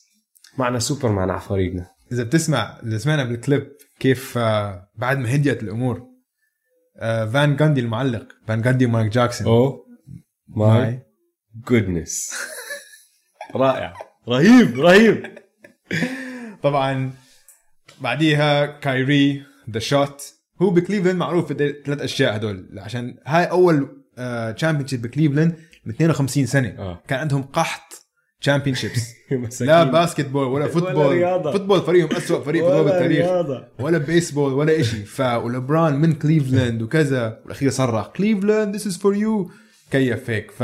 [0.57, 1.87] معنا سوبرمان على فريقنا.
[2.11, 3.67] إذا بتسمع اللي سمعنا بالكليب
[3.99, 6.07] كيف آه بعد ما هديت الأمور
[6.97, 9.47] آه فان جاندي المعلق فان جاندي ومارك جاكسون.
[9.47, 9.82] Oh.
[10.47, 10.99] My
[11.69, 12.33] goodness
[13.55, 13.93] رائع.
[14.29, 15.37] رهيب رهيب.
[16.63, 17.11] طبعا
[18.01, 24.03] بعديها كايري the shot هو بكليفلاند معروف بالثلاث أشياء هدول عشان هاي أول
[24.55, 26.75] championship بكليفلاند من 52 سنة.
[26.79, 27.01] آه.
[27.07, 27.93] كان عندهم قحط
[28.41, 29.61] championships.
[29.61, 31.51] لا basketball ولا football رياضة.
[31.51, 33.67] football فريقهم اسوء فريق في ولا بالتاريخ رياضة.
[33.79, 35.05] ولا بيسبول ولا إشي.
[35.05, 37.39] ف ولبران من كليفلاند وكذا.
[37.43, 39.51] والأخير صرخ Cleveland this is for you
[39.93, 40.63] كيف هيك ف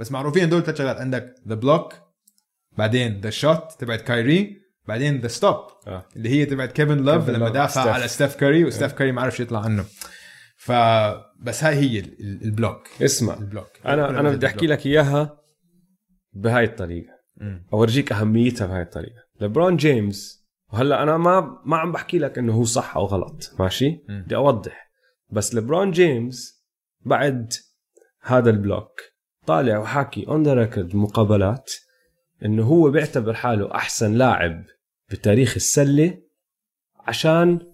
[0.00, 0.96] بس معروفين دول ثلاث شغلات.
[0.96, 1.94] عندك the block
[2.78, 5.56] بعدين the shot تبعت كايري بعدين the stop
[5.86, 6.04] آه.
[6.16, 7.94] اللي هي تبعت كيفن لوف لما دافع ستيف.
[7.94, 9.84] على ستيف كاري وستيف كاري ما عرفش يطلع عنه.
[10.56, 10.72] ف
[11.40, 12.88] بس هاي هي ال- ال- ال block.
[13.02, 13.34] اسمع.
[13.34, 13.70] ال block.
[13.86, 15.38] أنا أنا بدي أحكي لك إياها
[16.32, 17.12] بهاي الطريقة.
[17.72, 19.22] أورجيك أهميتها بهاي الطريقة.
[19.40, 23.98] ليبرون جيمس وهلأ أنا ما ما عم بحكي لك إنه هو صح أو غلط ماشي.
[24.08, 24.90] بدي أوضح.
[25.30, 26.64] بس ليبرون جيمس
[27.00, 27.52] بعد
[28.22, 29.00] هذا ال block
[29.46, 31.72] طالع وحاكي on the record مقابلات
[32.44, 34.64] إنه هو بيعتبر حاله أحسن لاعب
[35.10, 36.22] بتاريخ السلة
[36.98, 37.72] عشان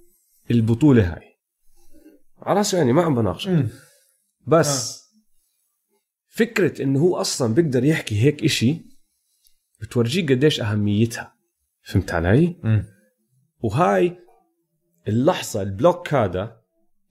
[0.51, 1.36] البطولة هاي
[2.38, 3.68] على راسه يعني ما عم بناقش مم.
[4.47, 5.03] بس
[6.28, 8.80] فكرة إنه هو أصلا بيقدر يحكي هيك إشي
[9.80, 11.34] بتورجيك قديش أهميتها
[11.82, 12.84] فهمت علي؟ مم.
[13.61, 14.18] وهاي
[15.09, 16.61] اللحظة ال block هذا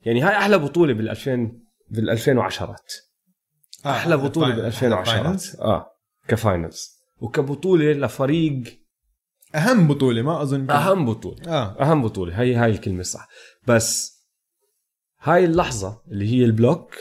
[0.01, 1.51] يعني هاي أحلى بطولة بال 2000
[1.89, 2.75] بال 2010
[3.85, 5.55] آه، أحلى بطولة fin- بال 2010 finals.
[5.61, 5.91] آه
[6.27, 6.95] ك finals.
[7.21, 8.63] وكبطولة لفريق
[9.55, 11.37] أهم بطولة ما أظن كان- أهم بطولة.
[11.47, 11.81] آه.
[11.81, 12.41] أهم بطولة.
[12.41, 13.27] هي هاي الكلمة الصح.
[13.67, 14.15] بس
[15.21, 16.95] هاي اللحظة اللي هي ال block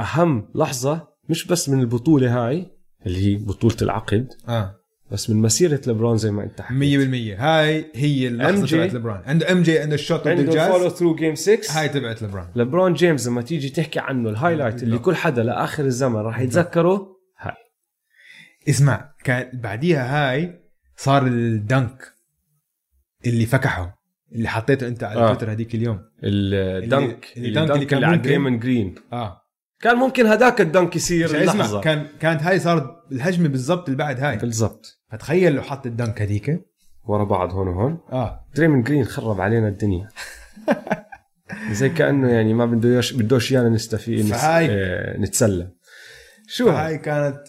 [0.00, 2.70] أهم لحظة مش بس من البطولة هاي
[3.06, 4.74] اللي هي بطولة العقد آه.
[5.10, 9.52] بس من مسيرة لبرون زي ما انت 100% حكيت هاي هي اللحظة تبعت لبران عنده
[9.52, 12.94] ام جي عنده الشوت ضد عنده فولو الجاز ثرو جيم 6 هاي تبعت لبران لبرون
[12.94, 17.54] جيمس لما تيجي تحكي عنه الهايلايت اللي كل حدا لآخر الزمن راح يتذكره هاي.
[18.68, 20.60] اسمع كان بعديها هاي
[20.96, 22.12] صار الدنك
[23.26, 24.02] اللي فكحه
[24.32, 25.26] اللي حطيته انت على آه.
[25.28, 26.00] تويتر هذيك اليوم.
[26.24, 29.40] الدنك اللي- الدنك اللي اللي, كان اللي على ممكن- دريمن جرين آه.
[29.84, 31.80] كان ممكن هداك الدنك يصير لحظة.
[31.80, 34.36] كان كانت هاي صارت الهجمة بالضبط اللي بعد هاي.
[34.36, 35.00] بالضبط.
[35.12, 36.60] فتخيل لو حط ال dunk هذيك.
[37.04, 37.98] ورا بعض هون وهون.
[38.12, 38.46] آه.
[38.56, 40.08] دريمن جرين خرب علينا الدنيا.
[41.72, 44.44] زي كأنه يعني ما بده يش بدوش ايانا نستفيد نس...
[44.44, 45.70] آه نتسلى.
[46.48, 47.40] شو؟ هاي كانت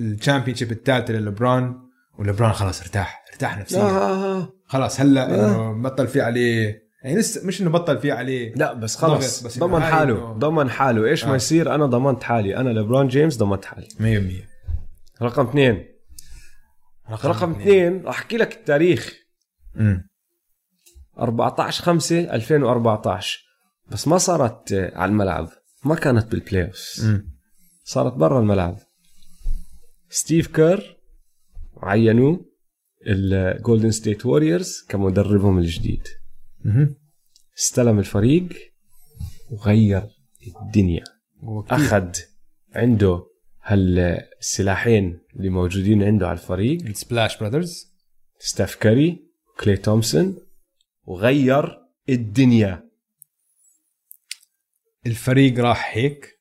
[0.00, 1.74] ال championship الثالثه للبران
[2.18, 3.82] ولبران خلاص ارتاح ارتاح نفسيا.
[3.82, 4.52] آه.
[4.66, 8.54] خلاص هلأ انه بطل في عليه يعني لسه مش إنه بطل في عليه.
[8.54, 9.42] لا بس خلص.
[9.42, 11.06] بس ضمن حاله ضمن حاله.
[11.06, 11.36] إيش ما آه.
[11.36, 12.56] يصير أنا ضمنت حالي.
[12.56, 13.88] أنا لبرون جيمس ضمنت حالي.
[13.88, 15.86] 100% رقم اثنين.
[17.10, 18.02] رقم اثنين.
[18.04, 19.14] راح أحكي لك التاريخ.
[19.76, 20.10] امم
[21.18, 23.40] 14 5 2014
[23.90, 25.48] بس ما صارت على الملعب.
[25.84, 27.00] ما كانت بال playoff
[27.84, 28.78] صارت برا الملعب.
[30.08, 31.00] ستيف كير
[31.76, 32.46] عينوه
[33.06, 36.08] ال Golden State Warriors كمدربهم الجديد.
[37.58, 38.48] استلم الفريق
[39.50, 40.08] وغير
[40.62, 41.04] الدنيا.
[41.70, 42.12] أخذ
[42.74, 43.26] عنده
[43.62, 46.82] هالسلاحين اللي موجودين عنده على الفريق.
[46.82, 47.92] ال Splash Brothers
[48.38, 49.30] ستيف كاري
[49.60, 50.36] كلي تومسون
[51.04, 52.90] وغير الدنيا.
[55.06, 56.40] الفريق راح هيك.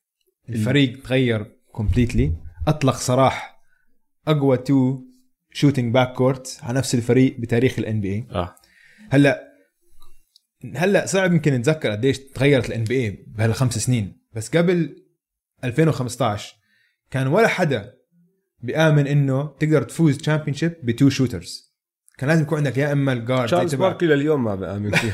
[0.49, 2.33] الفريق تغير completely
[2.67, 3.61] أطلق سراح
[4.27, 5.01] أقوى two
[5.51, 8.55] shooting backcourt على نفس الفريق بتاريخ ال NBA آه.
[9.09, 9.48] هلا
[10.75, 14.19] هلأ صعب يمكن نتذكر قديش تغيرت ال NBA بهالخمس سنين.
[14.33, 14.95] بس قبل
[15.63, 16.55] 2015
[17.11, 17.93] كان ولا حدا
[18.61, 21.69] بيآمن إنه تقدر تفوز championship ب two shooters
[22.17, 25.11] كان لازم يكون عندك يا إما ال guard تشارلز باركلي لليوم ما بامن فيه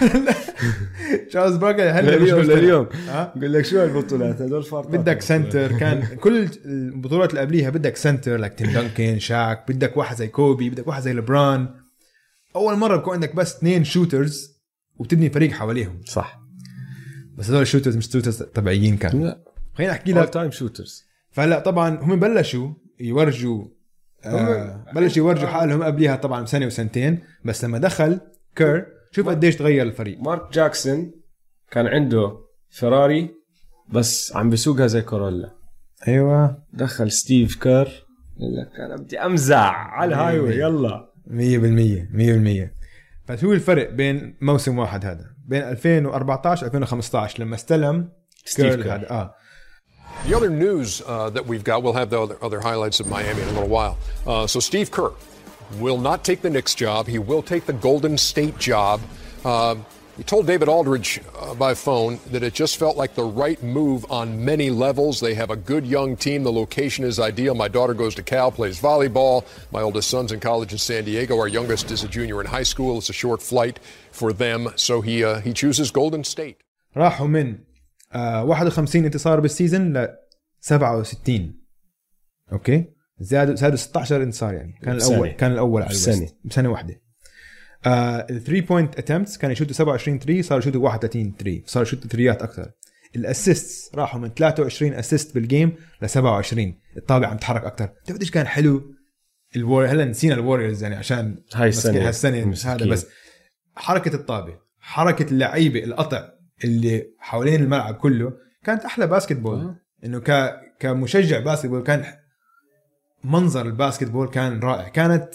[1.30, 2.42] تشارلز باركلي هلأ لليوم.
[2.42, 2.88] لليوم؟
[3.36, 8.38] بقول لك شو هالبطولات؟ هدول فرطات بدك center كان كل البطولات اللي قبليها بدك center
[8.38, 11.68] لك تيم دانكن شاك بدك واحد زي كوبي بدك واحد زي لبران
[12.56, 14.55] أول مرة بكون عندك بس اثنين shooters
[14.98, 16.02] وبتبني فريق حواليهم.
[16.06, 16.42] صح.
[17.38, 19.26] بس هذول ال shooters مش shooters طبيعيين كانوا.
[19.26, 19.44] لا.
[19.74, 20.30] خليني احكي لك.
[20.30, 22.70] time shooters فهلا طبعا هم بلشوا
[23.00, 23.66] يورجوا
[24.26, 27.24] آه بلشوا يورجوا حالهم قبليها طبعا بسنة وسنتين.
[27.46, 28.20] بس لما دخل
[28.56, 30.20] كير شوف قديش تغير الفريق.
[30.20, 31.12] مارك جاكسون
[31.72, 32.38] كان عنده
[32.70, 33.32] فيراري
[33.90, 35.56] بس عم بيسوقها زي كورولا.
[36.08, 36.64] أيوه.
[36.74, 38.06] دخل ستيف كير.
[38.40, 41.12] قال لك أنا بدي أمزع على الهاي واي يلا.
[41.28, 42.85] 100% 100%
[43.28, 48.10] فشو الفرق بين موسم واحد هذا بين 2014 2015 لما استلم
[48.46, 48.88] ستيف.
[48.88, 49.36] هذا آه
[50.28, 53.42] The other news uh, that we've got, we'll have the other, other highlights of Miami
[53.42, 53.96] in a little while.
[54.26, 55.12] Uh, so Steve Kerr
[55.80, 57.08] will not take the Knicks job.
[57.08, 59.02] He will take the Golden State job.
[59.44, 59.76] Uh,
[60.17, 64.01] he told David Aldridge uh, by phone that it just felt like the right move
[64.11, 65.15] on many levels.
[65.21, 66.39] They have a good young team.
[66.43, 67.55] The location is ideal.
[67.55, 69.37] My daughter goes to Cal, plays volleyball.
[69.77, 71.35] My oldest son's in college in San Diego.
[71.43, 72.99] Our youngest is a junior in high school.
[72.99, 73.77] It's a short flight
[74.21, 74.61] for them.
[74.87, 76.57] So he, uh, he chooses Golden State.
[76.97, 77.59] راحوا من
[78.13, 80.09] آه 51 انتصار بالسيزون ل
[80.61, 81.55] 67
[82.53, 82.85] اوكي
[83.21, 85.11] زادوا زادوا 16 انتصار يعني كان بسنة.
[85.15, 86.15] الاول كان الاول على بسنة.
[86.17, 87.01] الوست بسنه واحده
[87.88, 92.42] ال three point attempts كانوا يشوتوا 27 3 صاروا يشوتوا 31 3 صاروا يشوتوا ثريات
[92.42, 92.72] أكثر.
[93.16, 97.86] ال assist راحوا من 23 assist بال game ل 27 الطابع عم تتحرك أكثر.
[97.86, 98.84] بتعرف قديش كان حلو
[99.56, 101.70] الوار هلا نسينا ال Warriors يعني عشان هاي.
[101.70, 102.86] مسكين هالسنه هذا.
[102.86, 103.08] بس
[103.76, 106.30] حركة الطابه حركة اللعيبة القطع
[106.64, 108.34] اللي حوالين الملعب كله
[108.64, 112.06] كانت أحلى basketball إنه ك كمشجع basketball كان
[113.24, 114.88] منظر ال basketball كان رائع.
[114.88, 115.30] كانت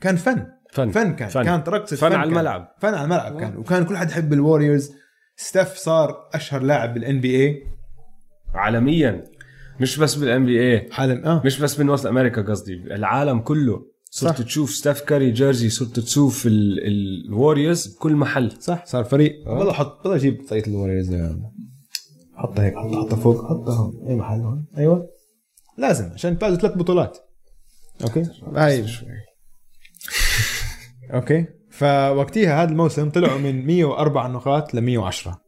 [0.00, 0.90] كان فن فن.
[0.90, 1.28] فن كان.
[1.28, 1.42] فن.
[1.42, 2.28] كانت رقصة فن على كان.
[2.32, 2.74] الملعب.
[2.80, 3.56] فن على الملعب كان.
[3.56, 4.92] وكان كل حد يحب ال Warriors
[5.36, 7.62] ستيف صار أشهر لاعب بال NBA
[8.54, 9.24] عالميا.
[9.80, 11.42] مش بس بال NBA حالا آه.
[11.44, 13.86] مش بس ب North America قصدي العالم كله.
[14.10, 14.44] صرت صح.
[14.44, 18.52] تشوف ستاف كاري jersey صرت تشوف ال Warriors بكل محل.
[18.60, 18.84] صح.
[18.86, 21.14] صار فريق والله حط والله جيب طاقية ال Warriors
[22.34, 24.08] حطها هيك حطها حطها فوق حطها هون.
[24.08, 24.66] أي محل هون.
[24.78, 25.08] أيوه.
[25.78, 27.18] لازم عشان فازوا ثلاث بطولات.
[28.02, 28.22] okay؟
[28.54, 28.86] هاي.
[31.10, 31.46] okay.
[31.70, 35.40] فوقتيها هذا الموسم طلعوا من 104 نقاط ل 110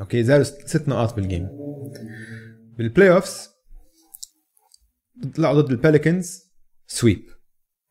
[0.00, 1.48] okay زادوا ست نقاط بال game
[2.78, 3.48] بال playoffs
[5.36, 6.40] طلعوا ضد ال Pelicans
[6.86, 7.22] sweep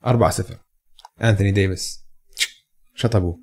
[0.06, 0.56] 4 0
[1.24, 2.00] انثوني ديفيس
[2.96, 3.36] شطبوا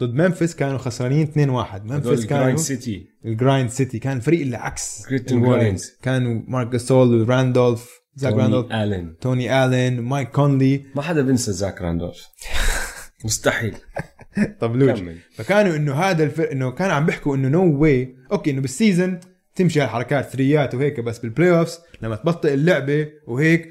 [0.00, 4.56] ضد ممفيس كانوا خسرانين 2 1 ممفيس كانوا city ال Grind City كان الفريق اللي
[4.56, 5.90] عكس Grit and ال Warriors.
[5.90, 6.02] grind.
[6.02, 11.52] كانوا مارك جاسول وراندولف زاك توني راندولف الين توني الين مايك كونلي ما حدا بينسى
[11.52, 12.26] زاك راندولف
[13.24, 13.74] مستحيل.
[14.60, 15.16] طبلوج كمل.
[15.34, 19.20] فكانوا إنه هذا الفرق إنه كان عم بيحكوا إنه no way okay إنه بال season
[19.54, 23.70] تمشي هالحركات ثريات وهيك بس بال playoffs لما تبطئ اللعبة وهيك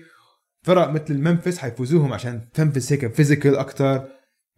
[0.65, 4.07] فرق مثل ال Memphis حيفوزوهم عشان Memphis هيك physical أكثر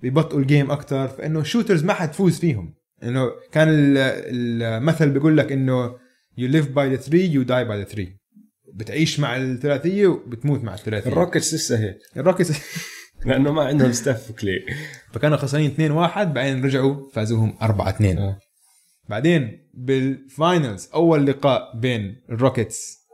[0.01, 2.73] بيبطئوا ال game أكثر فإنه ال shooters ما حتفوز فيهم.
[3.03, 3.97] إنه كان ال-
[4.63, 5.89] المثل بيقول لك إنه
[6.39, 8.07] you live by the three you die by the three.
[8.73, 11.09] بتعيش مع الثلاثية وبتموت مع الثلاثية.
[11.09, 11.97] ال Rockets لسه هيك.
[12.17, 12.51] ال Rockets
[13.25, 14.65] لأنه ما عندهم ستاف كاري
[15.13, 18.39] فكانوا خسرانين 2 1 بعدين رجعوا فازوهم 4 2 آه.
[19.09, 23.05] بعدين بال finals أول لقاء بين ال Rockets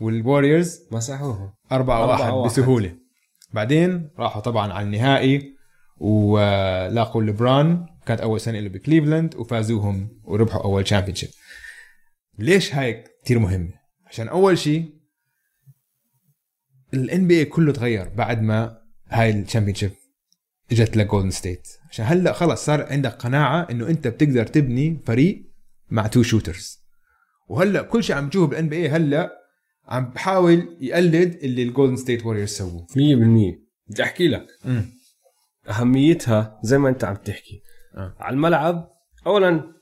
[0.00, 1.52] وال Warriors مسحوهم.
[1.72, 2.50] 4 أربعة 1 واحد.
[2.50, 2.96] بسهولة.
[3.52, 5.54] بعدين راحوا طبعا على النهائي
[5.96, 11.28] ولاقوا لبران كانت أول سنة له بكليفلاند وفازوهم وربحوا أول championship
[12.38, 13.72] ليش هاي كثير مهمة؟
[14.06, 14.94] عشان أول شيء
[16.94, 18.77] ال NBA كله تغير بعد ما
[19.08, 19.90] هاي ال championship
[20.72, 25.44] إجت ل Golden State عشان هلأ خلص صار عندك قناعة إنه أنت بتقدر تبني فريق
[25.90, 26.78] مع two shooters
[27.48, 29.32] وهلأ كل شيء عم تشوفه بال NBA هلأ
[29.88, 32.86] عم بحاول يقلد اللي ال Golden State Warriors سووه.
[32.86, 32.94] 100%
[33.88, 34.46] بدي أحكي لك.
[34.64, 34.84] مم.
[35.70, 37.62] أهميتها زي ما أنت عم تحكي.
[37.96, 38.14] آه.
[38.20, 38.90] على الملعب
[39.26, 39.78] اولا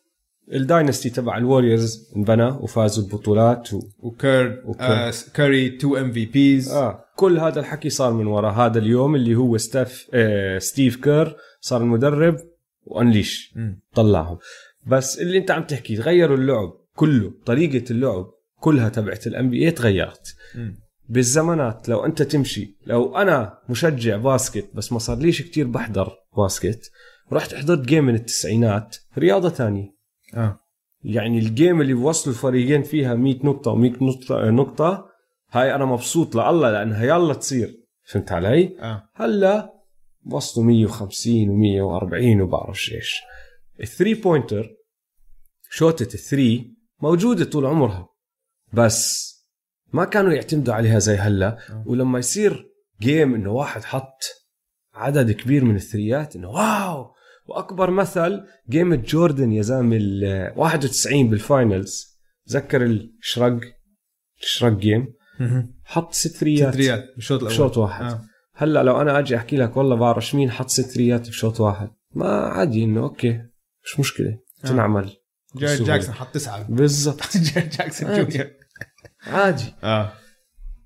[0.52, 3.80] ال dynasty تبع ال Warriors انبنى وفازوا البطولات و...
[3.98, 4.86] وكير وكير.
[4.86, 7.04] آه كاري two MVPs آه.
[7.16, 11.80] كل هذا الحكي صار من وراء هذا اليوم اللي هو ستيف آه ستيف كير صار
[11.80, 12.36] المدرب
[12.82, 13.54] و unleash.
[13.94, 14.38] طلعهم.
[14.86, 18.26] بس اللي انت عم تحكي تغيروا اللعب كله طريقة اللعب
[18.60, 20.36] كلها تبعت ال NBA تغيرت.
[21.08, 26.90] بالزمانات لو انت تمشي لو أنا مشجع basket بس ما صار ليش كتير بحضر basket
[27.32, 29.94] رحت حضرت game من التسعينات رياضة تانية.
[30.34, 30.58] آه.
[31.04, 35.15] يعني ال game اللي بوصلوا الفريقين فيها 100 نقطة و100 نقطة نقطة
[35.56, 37.82] هاي أنا مبسوط لله لأنها يلا تصير.
[38.04, 39.08] فهمت علي؟ آه.
[39.14, 39.72] هلأ
[40.26, 43.20] وصلوا 150 و140 وبعرفش إيش.
[43.80, 44.76] ال three pointer
[45.70, 48.08] شوتة ال three موجودة طول عمرها.
[48.72, 49.32] بس
[49.92, 51.58] ما كانوا يعتمدوا عليها زي هلأ.
[51.86, 54.18] ولما يصير game إنه واحد حط
[54.94, 57.14] عدد كبير من الثريات إنه wow!
[57.46, 63.60] وأكبر مثل game جوردن يا زلمة ال 91 بال finals تذكر ال shrug؟
[64.42, 65.14] ال shrug game
[65.84, 68.20] حط ست ثريات ست ثريات بالشوط الأول بشوط واحد آه.
[68.54, 72.28] هلا لو أنا أجي أحكي لك والله بعرفش مين حط ست ثريات بشوط واحد ما
[72.28, 73.40] عادي إنه okay
[73.84, 75.10] مش مشكلة تنعمل
[75.56, 75.92] جاري بسهولة.
[75.92, 78.08] جاكسون حط تسعة بالضبط جارين جاكسون.
[78.08, 78.50] junior
[79.26, 80.12] عادي آه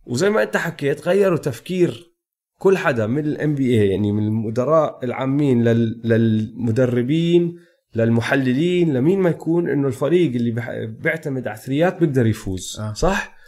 [0.07, 2.11] وزي ما أنت حكيت غيروا تفكير
[2.59, 6.01] كل حدا من ال NBA يعني من المدراء العامين لل...
[6.05, 7.57] للمدربين
[7.95, 10.87] للمحللين لمين ما يكون إنه الفريق اللي.
[10.87, 12.93] بيعتمد على ال three ات بيقدر يفوز آه.
[12.93, 13.40] صح؟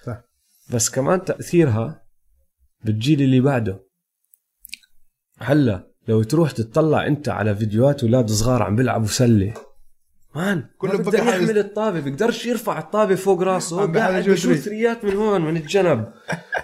[0.71, 2.03] بس كمان تأثيرها
[2.85, 3.85] بالجيل اللي بعده
[5.39, 9.55] هلا لو تروح تطلع انت على فيديوهات أولاد صغار عم بيلعبوا سلة
[10.37, 10.91] man كله
[11.21, 14.57] حاله- يحمل الطابة بيقدرش يرفع الطابة فوق راسه قاعد three.
[14.57, 16.13] three ات من هون من الجنب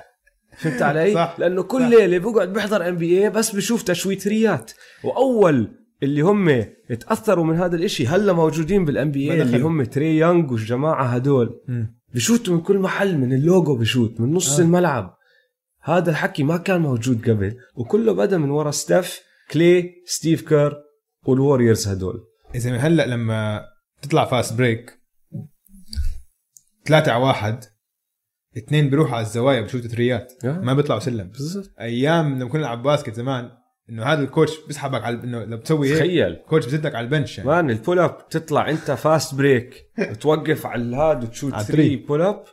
[0.58, 1.36] فهمت علي؟ صح.
[1.38, 1.86] لأنه كل صح.
[1.88, 4.72] اللي بيقعد بيحضر NBA بس بشوف تشويت three ات
[5.04, 6.48] وأول اللي هم
[6.90, 9.60] اتاثروا من هذا الإشي هلا موجودين بال NBA اللي.
[9.60, 11.97] هم تري يونغ والجماعة هدول مم.
[12.14, 14.62] بشوتوا من كل محل من اللوجو بشوت من نص آه.
[14.62, 15.18] الملعب.
[15.82, 20.76] هذا الحكي ما كان موجود قبل وكله بدأ من ورا ستيف كلي ستيف كير
[21.26, 23.64] وال Warriors هدول إذا هلأ لما
[24.02, 24.98] تطلع fast break
[26.86, 27.64] ثلاثة على واحد
[28.56, 30.32] اثنين بيروحوا على الزوايا بشوتوا three ات.
[30.44, 30.60] آه.
[30.60, 31.28] ما بيطلعوا سلم.
[31.28, 31.70] بالضبط.
[31.80, 33.50] أيام لما كنا نلعب basket زمان
[33.90, 36.26] إنه هذا ال coach بيسحبك على إنه لو بتسوي هيك تخيل.
[36.26, 37.50] ال coach بزتك على ال bench يعني.
[37.50, 41.84] man ال pull up تطلع أنت fast break وتوقف على الهاد وتشوت على 3 ال
[41.84, 41.96] three.
[41.96, 42.44] pull up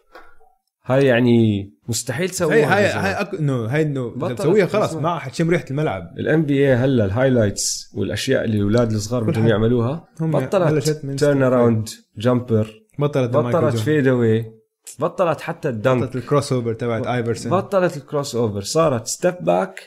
[0.86, 3.04] هاي يعني مستحيل تسويها هاي هاي بالزمن.
[3.04, 3.34] هاي أك...
[3.34, 5.04] انه هاي إنه اذا بطلت بتسويها خلص بالزمن.
[5.04, 6.04] ما حتشم ريحة الملعب.
[6.18, 9.48] ال NBA هلا ال highlights والأشياء اللي الأولاد الصغار بدهم.
[9.48, 10.08] يعملوها.
[10.22, 14.52] هم بطلت turn around jumper بطلت بطلت fade away
[15.00, 16.04] بطلت حتى ال dunk.
[16.04, 19.80] بطلت ال crossover تبعت ايفرسون بطلت ال crossover صارت step back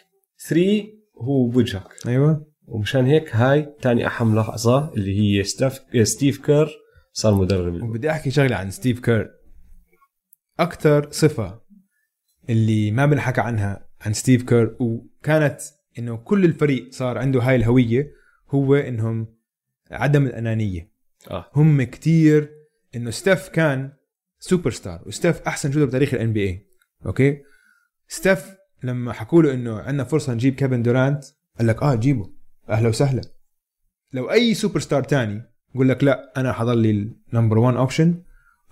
[0.48, 2.46] 3 هو بوجهك أيوه.
[2.66, 6.68] ومشان هيك هاي تاني اهم لحظة اللي هي ستيف ستيف كير
[7.12, 7.82] صار مدرب.
[7.82, 9.30] وبدي أحكي شغلة عن ستيف كير.
[10.60, 11.60] أكثر صفة
[12.50, 15.60] اللي ما بنحكى عنها عن ستيف كير وكانت
[15.98, 18.10] إنه كل الفريق صار عنده هاي الهوية
[18.50, 19.26] هو إنهم
[19.90, 20.90] عدم الأنانية.
[21.30, 21.50] آه.
[21.54, 22.50] هم كتير
[22.94, 23.92] إنه ستيف كان
[24.38, 27.42] سوبر ستار وستيف أحسن shooter بتاريخ ال NBA okay؟
[28.08, 31.24] ستيف لما حكوا له إنه عندنا فرصة نجيب كيفن دورانت
[31.58, 32.30] قال لك آه جيبه.
[32.70, 33.20] أهلا وسهلا.
[34.12, 35.42] لو أي سوبر ستار تاني
[35.74, 38.22] يقول لك لا أنا حضلني ال number 1 option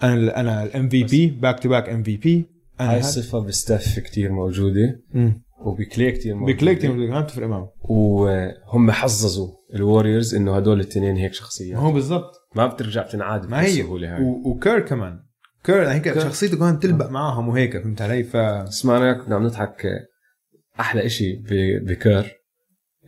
[0.02, 2.46] أنا أنا ال MVP back to back MVP
[2.80, 5.42] أنا هاي الصفه بستيف كتير موجودة مم.
[5.60, 6.52] وبكلي موجودة.
[6.56, 11.78] بكلي كتير ما بتفرق معه وهم حظظوا ال Warriors إنه هدول الاثنين هيك ما شخصيات
[11.78, 12.32] هو بالضبط.
[12.56, 13.82] ما بترجع تنعاد ما هي.
[13.82, 14.22] بسهوله هاي.
[14.24, 15.25] وكير كمان.
[15.66, 16.20] كير هيك كير.
[16.20, 19.86] شخصيته كمان تلبق معاهم وهيك فهمت علي ف اسمعنا كنا عم نضحك
[20.80, 22.40] أحلى إشي ب- بكير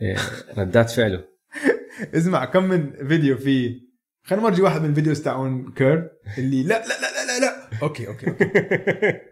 [0.01, 0.17] إيه،
[0.57, 1.23] ردات فعله
[2.15, 3.79] اسمع كم من فيديو في
[4.23, 7.79] خلينا نورجي واحد من ال videos تاعون كير اللي لا لا لا لا لا, لا.
[7.81, 8.25] okay okay.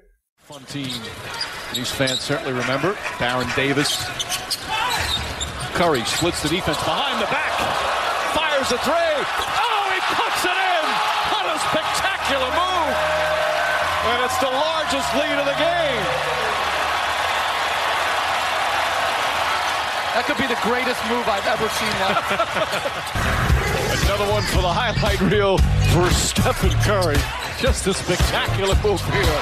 [1.73, 2.91] These fans certainly remember.
[3.19, 3.91] Baron Davis.
[5.79, 7.53] Curry splits the defense behind the back.
[8.37, 9.66] Fires a three.
[14.07, 16.05] And it's the largest lead of the game.
[20.15, 22.17] That could be the greatest move I've ever seen live.
[24.07, 25.57] Another one for the highlight reel
[25.91, 27.19] for Stephen Curry.
[27.59, 29.37] Just a spectacular move here.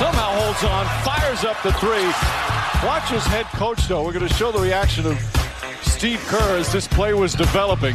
[0.00, 2.08] Somehow holds on, fires up the three.
[2.88, 4.02] Watch his head coach, though.
[4.02, 5.18] We're going to show the reaction of
[5.82, 7.94] Steve Kerr as this play was developing.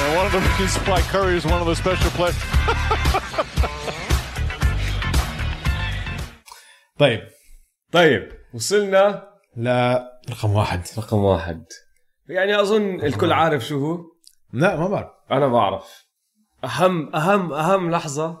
[0.00, 2.38] And one of the reasons why Curry is one of the special players.
[6.98, 7.20] طيب.
[7.92, 10.86] طيب وصلنا لا رقم واحد.
[10.98, 11.64] رقم واحد.
[12.28, 14.00] يعني أظن الكل عارف شو هو.
[14.52, 15.10] لا ما بعرف.
[15.30, 16.08] أنا بعرف.
[16.64, 18.38] أهم أهم أهم لحظة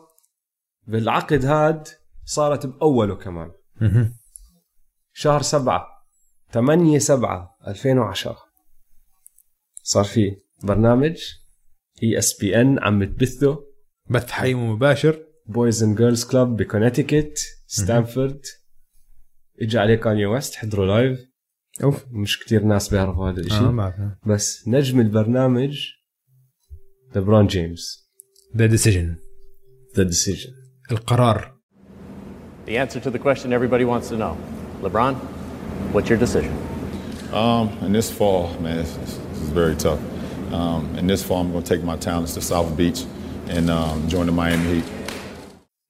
[0.86, 1.88] بالعقد هاد
[2.24, 3.52] صارت بأوله كمان.
[5.12, 5.86] شهر سبعة
[6.52, 8.36] 8 7 2010
[9.82, 11.20] صار في برنامج
[12.02, 13.64] ESPN عم تبثه
[14.10, 15.24] بث حي مباشر.
[15.46, 18.40] Boys and Girls Club ب Connecticut ستانفورد.
[19.62, 21.18] اجى عليه كاني ويست حضروا لايف.
[21.82, 22.04] أوف.
[22.10, 23.54] مش كتير ناس بيعرفوا هذا الإشي.
[23.54, 24.12] آه ما بعرف.
[24.26, 25.78] بس نجم البرنامج
[27.14, 28.10] ليبرون جيمس.
[28.56, 29.16] ذا ديسيجن
[29.96, 30.52] ذا ديسيجن
[30.90, 31.58] القرار.
[32.66, 34.36] The answer to the question everybody wants to know.
[34.82, 35.14] LeBron,
[35.92, 36.54] what's your decision?
[37.32, 38.92] Um, in this fall, man, this,
[39.42, 40.00] is very tough.
[40.52, 43.00] Um, in this fall, I'm going to take my talents to South Beach
[43.48, 44.84] and um, join the Miami Heat.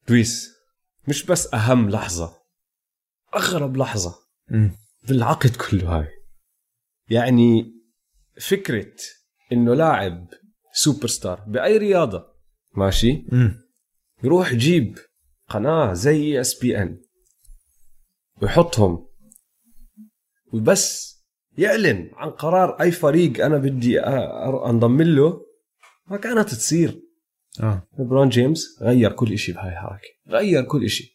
[0.09, 0.49] دويس
[1.09, 2.33] مش بس أهم لحظة
[3.35, 4.15] أغرب لحظة
[4.51, 4.71] مم.
[5.09, 6.09] بالعقد كله هاي
[7.11, 7.73] يعني
[8.41, 8.93] فكرة
[9.53, 10.29] إنه لاعب
[10.73, 12.27] سوبر ستار بأي رياضة
[12.77, 13.55] ماشي مم.
[14.25, 14.99] يروح يجيب
[15.49, 17.01] قناة زي ESPN
[18.43, 19.07] ويحطهم
[20.53, 21.18] وبس
[21.59, 25.41] يعلن عن قرار أي فريق أنا بدي انضم له
[26.07, 27.03] ما كانت تصير.
[27.61, 27.83] آه.
[27.99, 31.07] ليبرون جيمس غير كل شيء بهاي الحركة غير كل شيء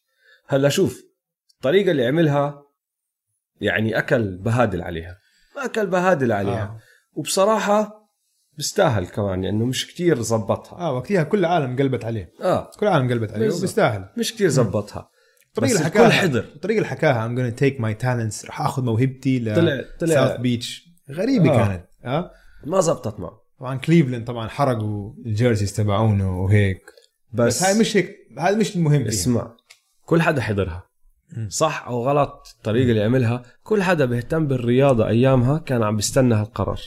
[0.48, 1.04] هلأ شوف
[1.56, 2.64] الطريقة اللي عملها
[3.62, 5.18] يعني أكل بهادل عليها
[5.56, 6.64] ما أكل بهادل عليها.
[6.64, 6.80] آه.
[7.14, 8.10] وبصراحة
[8.58, 10.80] بيستاهل كمان لأنه مش كتير زبطها.
[10.80, 12.32] آه وقتها كل العالم قلبت عليه.
[12.42, 12.72] آه.
[12.80, 13.46] كل العالم قلبت عليه.
[13.46, 14.10] وبيستاهل.
[14.18, 15.10] مش كتير زبطها.
[15.58, 19.40] الطريقة اللي حكاها حضر الطريقة اللي حكاها I'm gonna take my talents رح آخذ موهبتي
[19.40, 21.68] ل طلع- طلع- ساوث بيتش غريبة آه.
[21.68, 22.32] كانت آه.
[22.66, 23.42] ما زبطت معه.
[23.60, 26.82] طبعا كليفلاند طبعا حرقوا ال jerseys تبعونه وهيك.
[27.34, 29.56] بس, بس هاي مش هيك هذا مش المهم اسمع
[30.06, 30.84] كل حدا حضرها.
[31.50, 33.44] صح أو غلط الطريقة اللي عملها.
[33.64, 36.80] كل حدا بيهتم بالرياضة أيامها كان عم بيستنى هالقرار.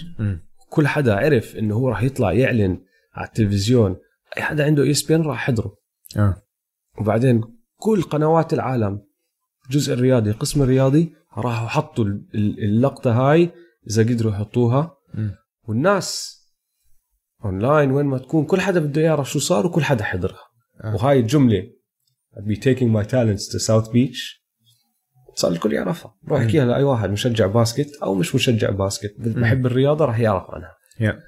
[0.70, 2.78] كل حدا عرف إنه هو راح يطلع يعلن
[3.14, 3.96] على التلفزيون.
[4.36, 5.76] أي حدا عنده ESPN راح يحضره.
[6.16, 6.42] آه.
[6.98, 7.40] وبعدين
[7.76, 9.06] كل قنوات العالم
[9.66, 13.50] الجزء الرياضي القسم الرياضي راحوا حطوا ال- ال- اللقطة هاي
[13.90, 14.96] إذا قدروا يحطوها.
[15.68, 16.36] والناس
[17.44, 20.40] اونلاين وين ما تكون كل حدا بده يعرف شو صار وكل حدا حضرها.
[20.84, 20.94] آه.
[20.94, 21.62] وهاي الجملة
[22.36, 24.42] I'd be taking my talents to South Beach.
[25.34, 26.14] صار الكل يعرفها.
[26.28, 30.72] روح احكيها لأي واحد مشجع basket أو مش مشجع basket بحب الرياضة راح يعرف عنها.
[31.00, 31.18] يا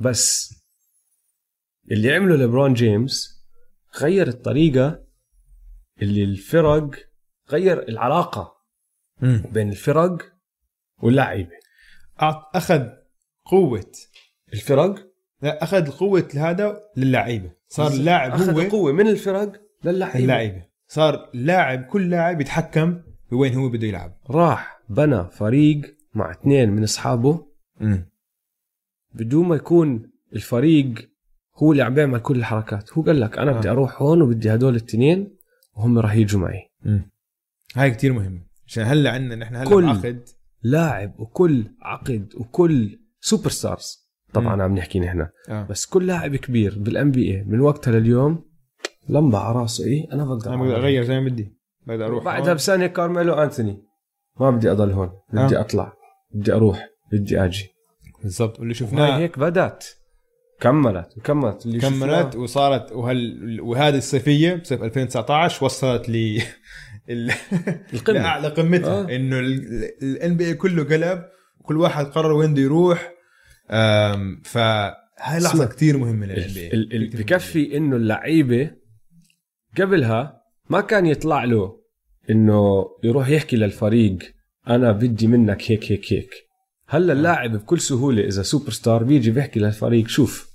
[0.00, 0.54] بس
[1.90, 3.44] اللي عمله ليبرون جيمس
[4.00, 5.04] غير الطريقة
[6.02, 6.90] اللي الفرق
[7.50, 8.56] غير العلاقة
[9.20, 9.42] مم.
[9.52, 10.22] بين الفرق
[11.02, 11.50] واللعيبة
[12.20, 12.86] أعط- أخذ
[13.44, 13.92] قوة.
[14.52, 15.10] الفرق؟
[15.42, 19.52] لا أخذ قوة هذا للعيبه صار اللاعب أخذ هو القوة من الفرق
[19.86, 23.00] اللعيبه صار لاعب كل لاعب يتحكم
[23.30, 24.16] بوين هو بده يلعب.
[24.30, 27.46] راح بنى فريق مع اثنين من أصحابه.
[29.14, 31.10] بدون ما يكون الفريق
[31.56, 32.92] هو اللي عم بيعمل كل الحركات.
[32.92, 33.72] هو قال لك أنا بدي آه.
[33.72, 35.36] أروح هون وبدي هدول الاثنين
[35.80, 36.70] وهم راح يجوا معي.
[36.84, 37.10] مم.
[37.76, 38.46] هاي كتير مهم.
[38.66, 40.28] عشان هلا عندنا نحن هلا كل- بعقد
[40.62, 44.62] لاعب وكل عقد وكل superstars طبعا مم.
[44.62, 45.26] عم نحكي نحن.
[45.48, 45.62] آه.
[45.66, 48.44] بس كل لاعب كبير بال NBA من وقتها لليوم
[49.08, 49.84] لمبة على راسه.
[49.84, 50.76] إيه أنا بقدر أنا بقدر.
[50.76, 51.56] أغير زي ما بدي.
[51.86, 52.54] بقدر أروح بعدها.
[52.54, 53.82] بسنه كارميلو انثوني
[54.40, 55.10] ما بدي أضل هون.
[55.32, 55.60] بدي آه.
[55.60, 55.92] أطلع.
[56.34, 56.88] بدي أروح.
[57.12, 57.68] بدي أجي.
[58.22, 58.60] بالضبط.
[58.60, 59.84] واللي شفناه هيك بدأت.
[60.60, 62.36] كملت وكملت اللي كملت.
[62.36, 66.14] وصارت وهال وهذه الصيفية بصيف 2019 وصلت ل
[67.10, 67.32] ال-
[67.94, 68.18] القمة.
[68.18, 69.16] لأعلى قمتها آه.
[69.16, 69.38] إنه
[70.02, 71.24] ال NBA كله قلب
[71.60, 73.12] وكل واحد قرر وين بده يروح
[74.44, 75.66] فهاي لحظة.
[75.66, 78.70] كثير مهمة للان ال- بكفي إنه اللعيبة
[79.78, 81.80] قبلها ما كان يطلع له
[82.30, 84.18] إنه يروح يحكي للفريق
[84.68, 86.30] أنا بدي منك هيك هيك هيك
[86.88, 90.49] هلا اللاعب بكل سهولة إذا سوبر ستار بيجي بيحكي للفريق شوف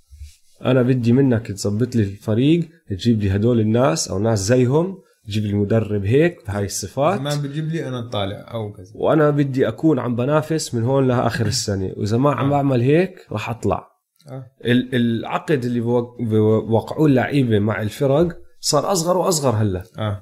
[0.62, 5.54] أنا بدي منك تظبط لي الفريق تجيب لي هدول الناس أو ناس زيهم تجيب لي
[5.54, 7.22] مدرب هيك بهاي الصفات.
[7.22, 8.92] ما بتجيب لي أنا طالع أو كذا.
[8.96, 11.94] وأنا بدي أكون عم بنافس من هون لآخر السنة.
[11.98, 13.88] وإذا ما عم بعمل هيك راح أطلع.
[14.30, 14.46] آه.
[14.66, 19.84] ال- العقد اللي بوق- بوقعوه اللعيبة مع الفرق صار أصغر وأصغر هلأ.
[19.98, 20.22] آه.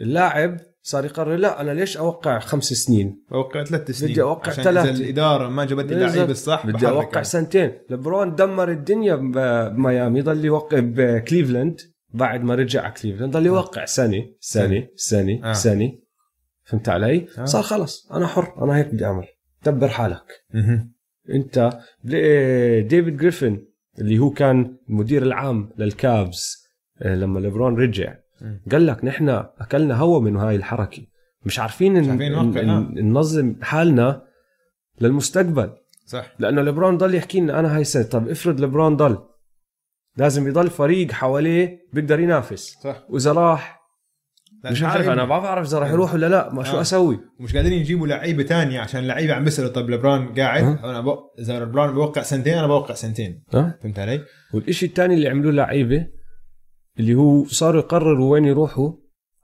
[0.00, 4.64] اللاعب صار يقرر لا أنا ليش أوقع خمس سنين أوقع ثلاث سنين بدي أوقع عشان
[4.64, 4.90] ثلاثة.
[4.90, 7.22] إذا الإدارة ما جابت لي اللعيبه الصح بدي أوقع أنا.
[7.22, 11.80] سنتين لبرون دمر الدنيا بميامي ضل يوقع بكليفلاند
[12.14, 15.52] بعد ما رجع على كليفلاند ضل يوقع سنة سنة سنة آه.
[15.52, 15.92] سنة
[16.64, 17.44] فهمت علي؟ آه.
[17.44, 19.26] صار خلص أنا حر أنا هيك بدي أعمل
[19.66, 20.92] دبر حالك مهم.
[21.30, 23.66] أنت بل- ديفيد جريفن
[23.98, 26.56] اللي هو كان المدير العام لل Cavs
[27.02, 28.14] آه، لما ليبرون رجع.
[28.72, 31.02] قال لك نحن أكلنا هوا من هاي الحركة.
[31.44, 32.90] مش عارفين, مش آه.
[32.92, 34.22] ننظم حالنا
[35.00, 35.70] للمستقبل.
[36.06, 36.34] صح.
[36.38, 39.18] لأنه ليبرون ضل يحكي لنا أنا هاي السنة طب افرض ليبرون ضل.
[40.16, 42.76] لازم يضل فريق حواليه بيقدر ينافس.
[42.82, 43.04] صح.
[43.08, 43.80] وإذا راح
[44.64, 46.80] مش عارف أنا ما بعرف إذا راح يروح ولا لا ما شو آه.
[46.80, 50.90] أسوي؟ ومش قادرين يجيبوا لعيبة تانية عشان اللعيبه عم بيسألوا طب لبران قاعد؟ أه.
[50.90, 51.18] أنا بو...
[51.38, 53.42] إذا لبران بوقع سنتين أنا بوقع سنتين.
[53.54, 54.20] ها فهمت علي؟
[54.54, 56.06] والإشي الثاني اللي عملوه لعيبة
[57.00, 58.92] اللي هو صاروا يقرروا وين يروحوا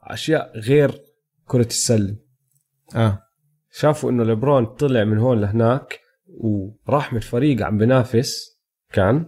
[0.02, 1.00] أشياء غير
[1.46, 2.16] كرة السلة.
[2.94, 3.22] آه.
[3.72, 8.58] شافوا إنه ليبرون طلع من هون لهناك وراح من فريق عم بنافس
[8.92, 9.26] كان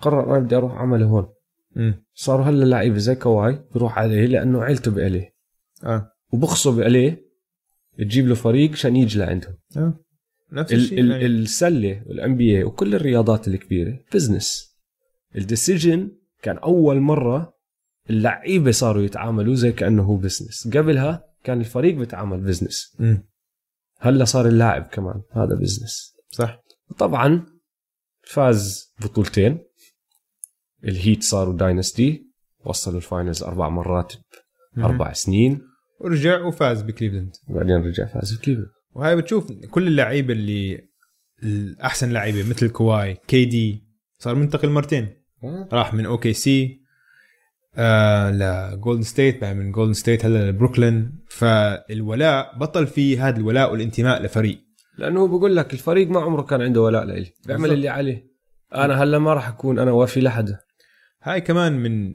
[0.00, 1.28] قرر أنا بدي أروح أعمله هون.
[2.14, 5.34] صاروا هلا لعيبة زي كواي بيروح عليه لأنه عيلته ب LA.
[5.84, 6.10] آه.
[6.32, 7.24] وبخصوا ب LA
[7.98, 9.56] تجيب له فريق عشان يجي لعندهم.
[9.76, 10.00] آه.
[10.52, 11.26] نفس ال الشيء ال يعني.
[11.26, 14.76] السلة وال NBA وكل الرياضات الكبيرة business
[15.36, 16.10] ال decision
[16.44, 17.54] كان أول مرة
[18.10, 22.96] اللعيبة صاروا يتعاملوا زي كأنه هو business قبلها كان الفريق بيتعامل business.
[23.98, 26.62] هلا صار اللاعب كمان هذا business صح.
[26.98, 27.46] طبعا
[28.22, 29.58] فاز بطولتين.
[30.84, 32.30] ال Heat صاروا dynasty
[32.64, 34.12] وصلوا ال finals أربع مرات
[34.76, 35.60] بأربع سنين.
[36.00, 37.32] ورجع وفاز بكليفلاند.
[37.48, 38.70] وبعدين رجع فاز بكليفلاند.
[38.90, 40.88] وهاي بتشوف كل اللعيبة اللي
[41.42, 43.84] الاحسن لعيبة مثل كواي KD
[44.18, 45.23] صار منتقل مرتين.
[45.72, 46.80] راح من OKC
[47.76, 51.24] آه ل Golden State بعد من Golden State هلا لبروكلين.
[51.28, 54.60] فالولاء بطل في هذا الولاء والانتماء لفريق.
[54.98, 57.32] لأنه هو بقول لك الفريق ما عمره كان عنده ولاء لإلي.
[57.46, 57.72] بيعمل.
[57.72, 58.34] اللي عليه.
[58.74, 60.58] أنا هلا ما راح أكون أنا وافي لحدا
[61.22, 62.14] هاي كمان من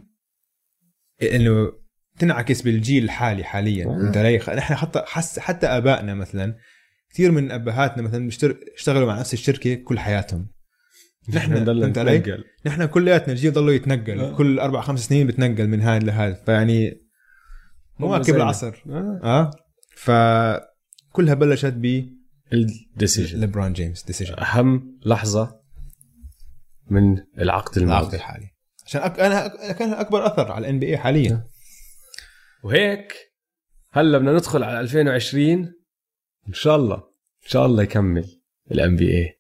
[1.22, 1.72] إنه
[2.20, 3.86] تنعكس بالجيل الحالي حاليا.
[3.86, 4.08] آه.
[4.08, 6.56] أنت علي نحن حتى حس حتى آبائنا مثلا
[7.10, 8.28] كثير من أبهاتنا مثلا
[8.76, 10.48] اشتغلوا مع نفس الشركة كل حياتهم.
[11.34, 12.44] نحن فهمت علي؟ نتنقل.
[12.66, 14.20] نحن كلياتنا الجيل ضلوا يتنقل.
[14.20, 14.38] آه.
[14.38, 16.34] كل أربع خمس سنين بتنقل من هذا لهذا.
[16.34, 17.02] فيعني
[18.00, 18.36] مواكب.
[18.36, 18.84] العصر.
[18.90, 19.20] آه.
[19.24, 19.52] آه.
[19.96, 22.10] فكلها بلشت ب
[22.54, 25.60] ال decision ليبرون جيمس decision أهم لحظة
[26.90, 28.50] من العقد العقد الماضي الحالي.
[28.86, 29.20] عشان أك...
[29.20, 31.44] أنا كان أكبر أثر على ال NBA حاليا.
[32.64, 33.14] وهيك
[33.92, 35.74] هلا بدنا ندخل على 2020
[36.48, 36.96] إن شاء الله.
[37.44, 38.26] إن شاء الله يكمل
[38.72, 39.39] ال NBA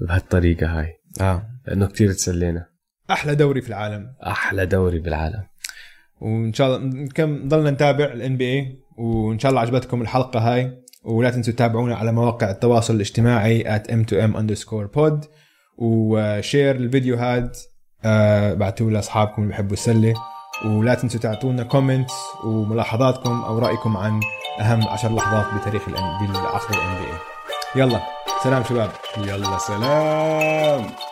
[0.00, 0.94] بهالطريقة هاي.
[1.20, 1.42] آه.
[1.66, 2.66] لأنه كتير تسلينا.
[3.10, 4.14] أحلى دوري في العالم.
[4.26, 5.42] أحلى دوري بالعالم.
[6.20, 10.82] وإن شاء الله كم ضلنا نتابع ال NBA وإن شاء الله عجبتكم الحلقة هاي.
[11.04, 15.26] ولا تنسوا تتابعونا على مواقع التواصل الاجتماعي at m2m underscore pod.
[15.78, 17.56] و share الفيديو هاد
[18.04, 20.14] آه بعتوه لأصحابكم اللي بيحبوا السلة.
[20.64, 24.20] ولا تنسوا تعطونا comments وملاحظاتكم أو رأيكم عن
[24.60, 27.18] أهم عشر لحظات بتاريخ ال ال NBA
[27.76, 28.21] يلا.
[28.42, 28.90] سلام شباب.
[29.16, 31.11] يلا سلام.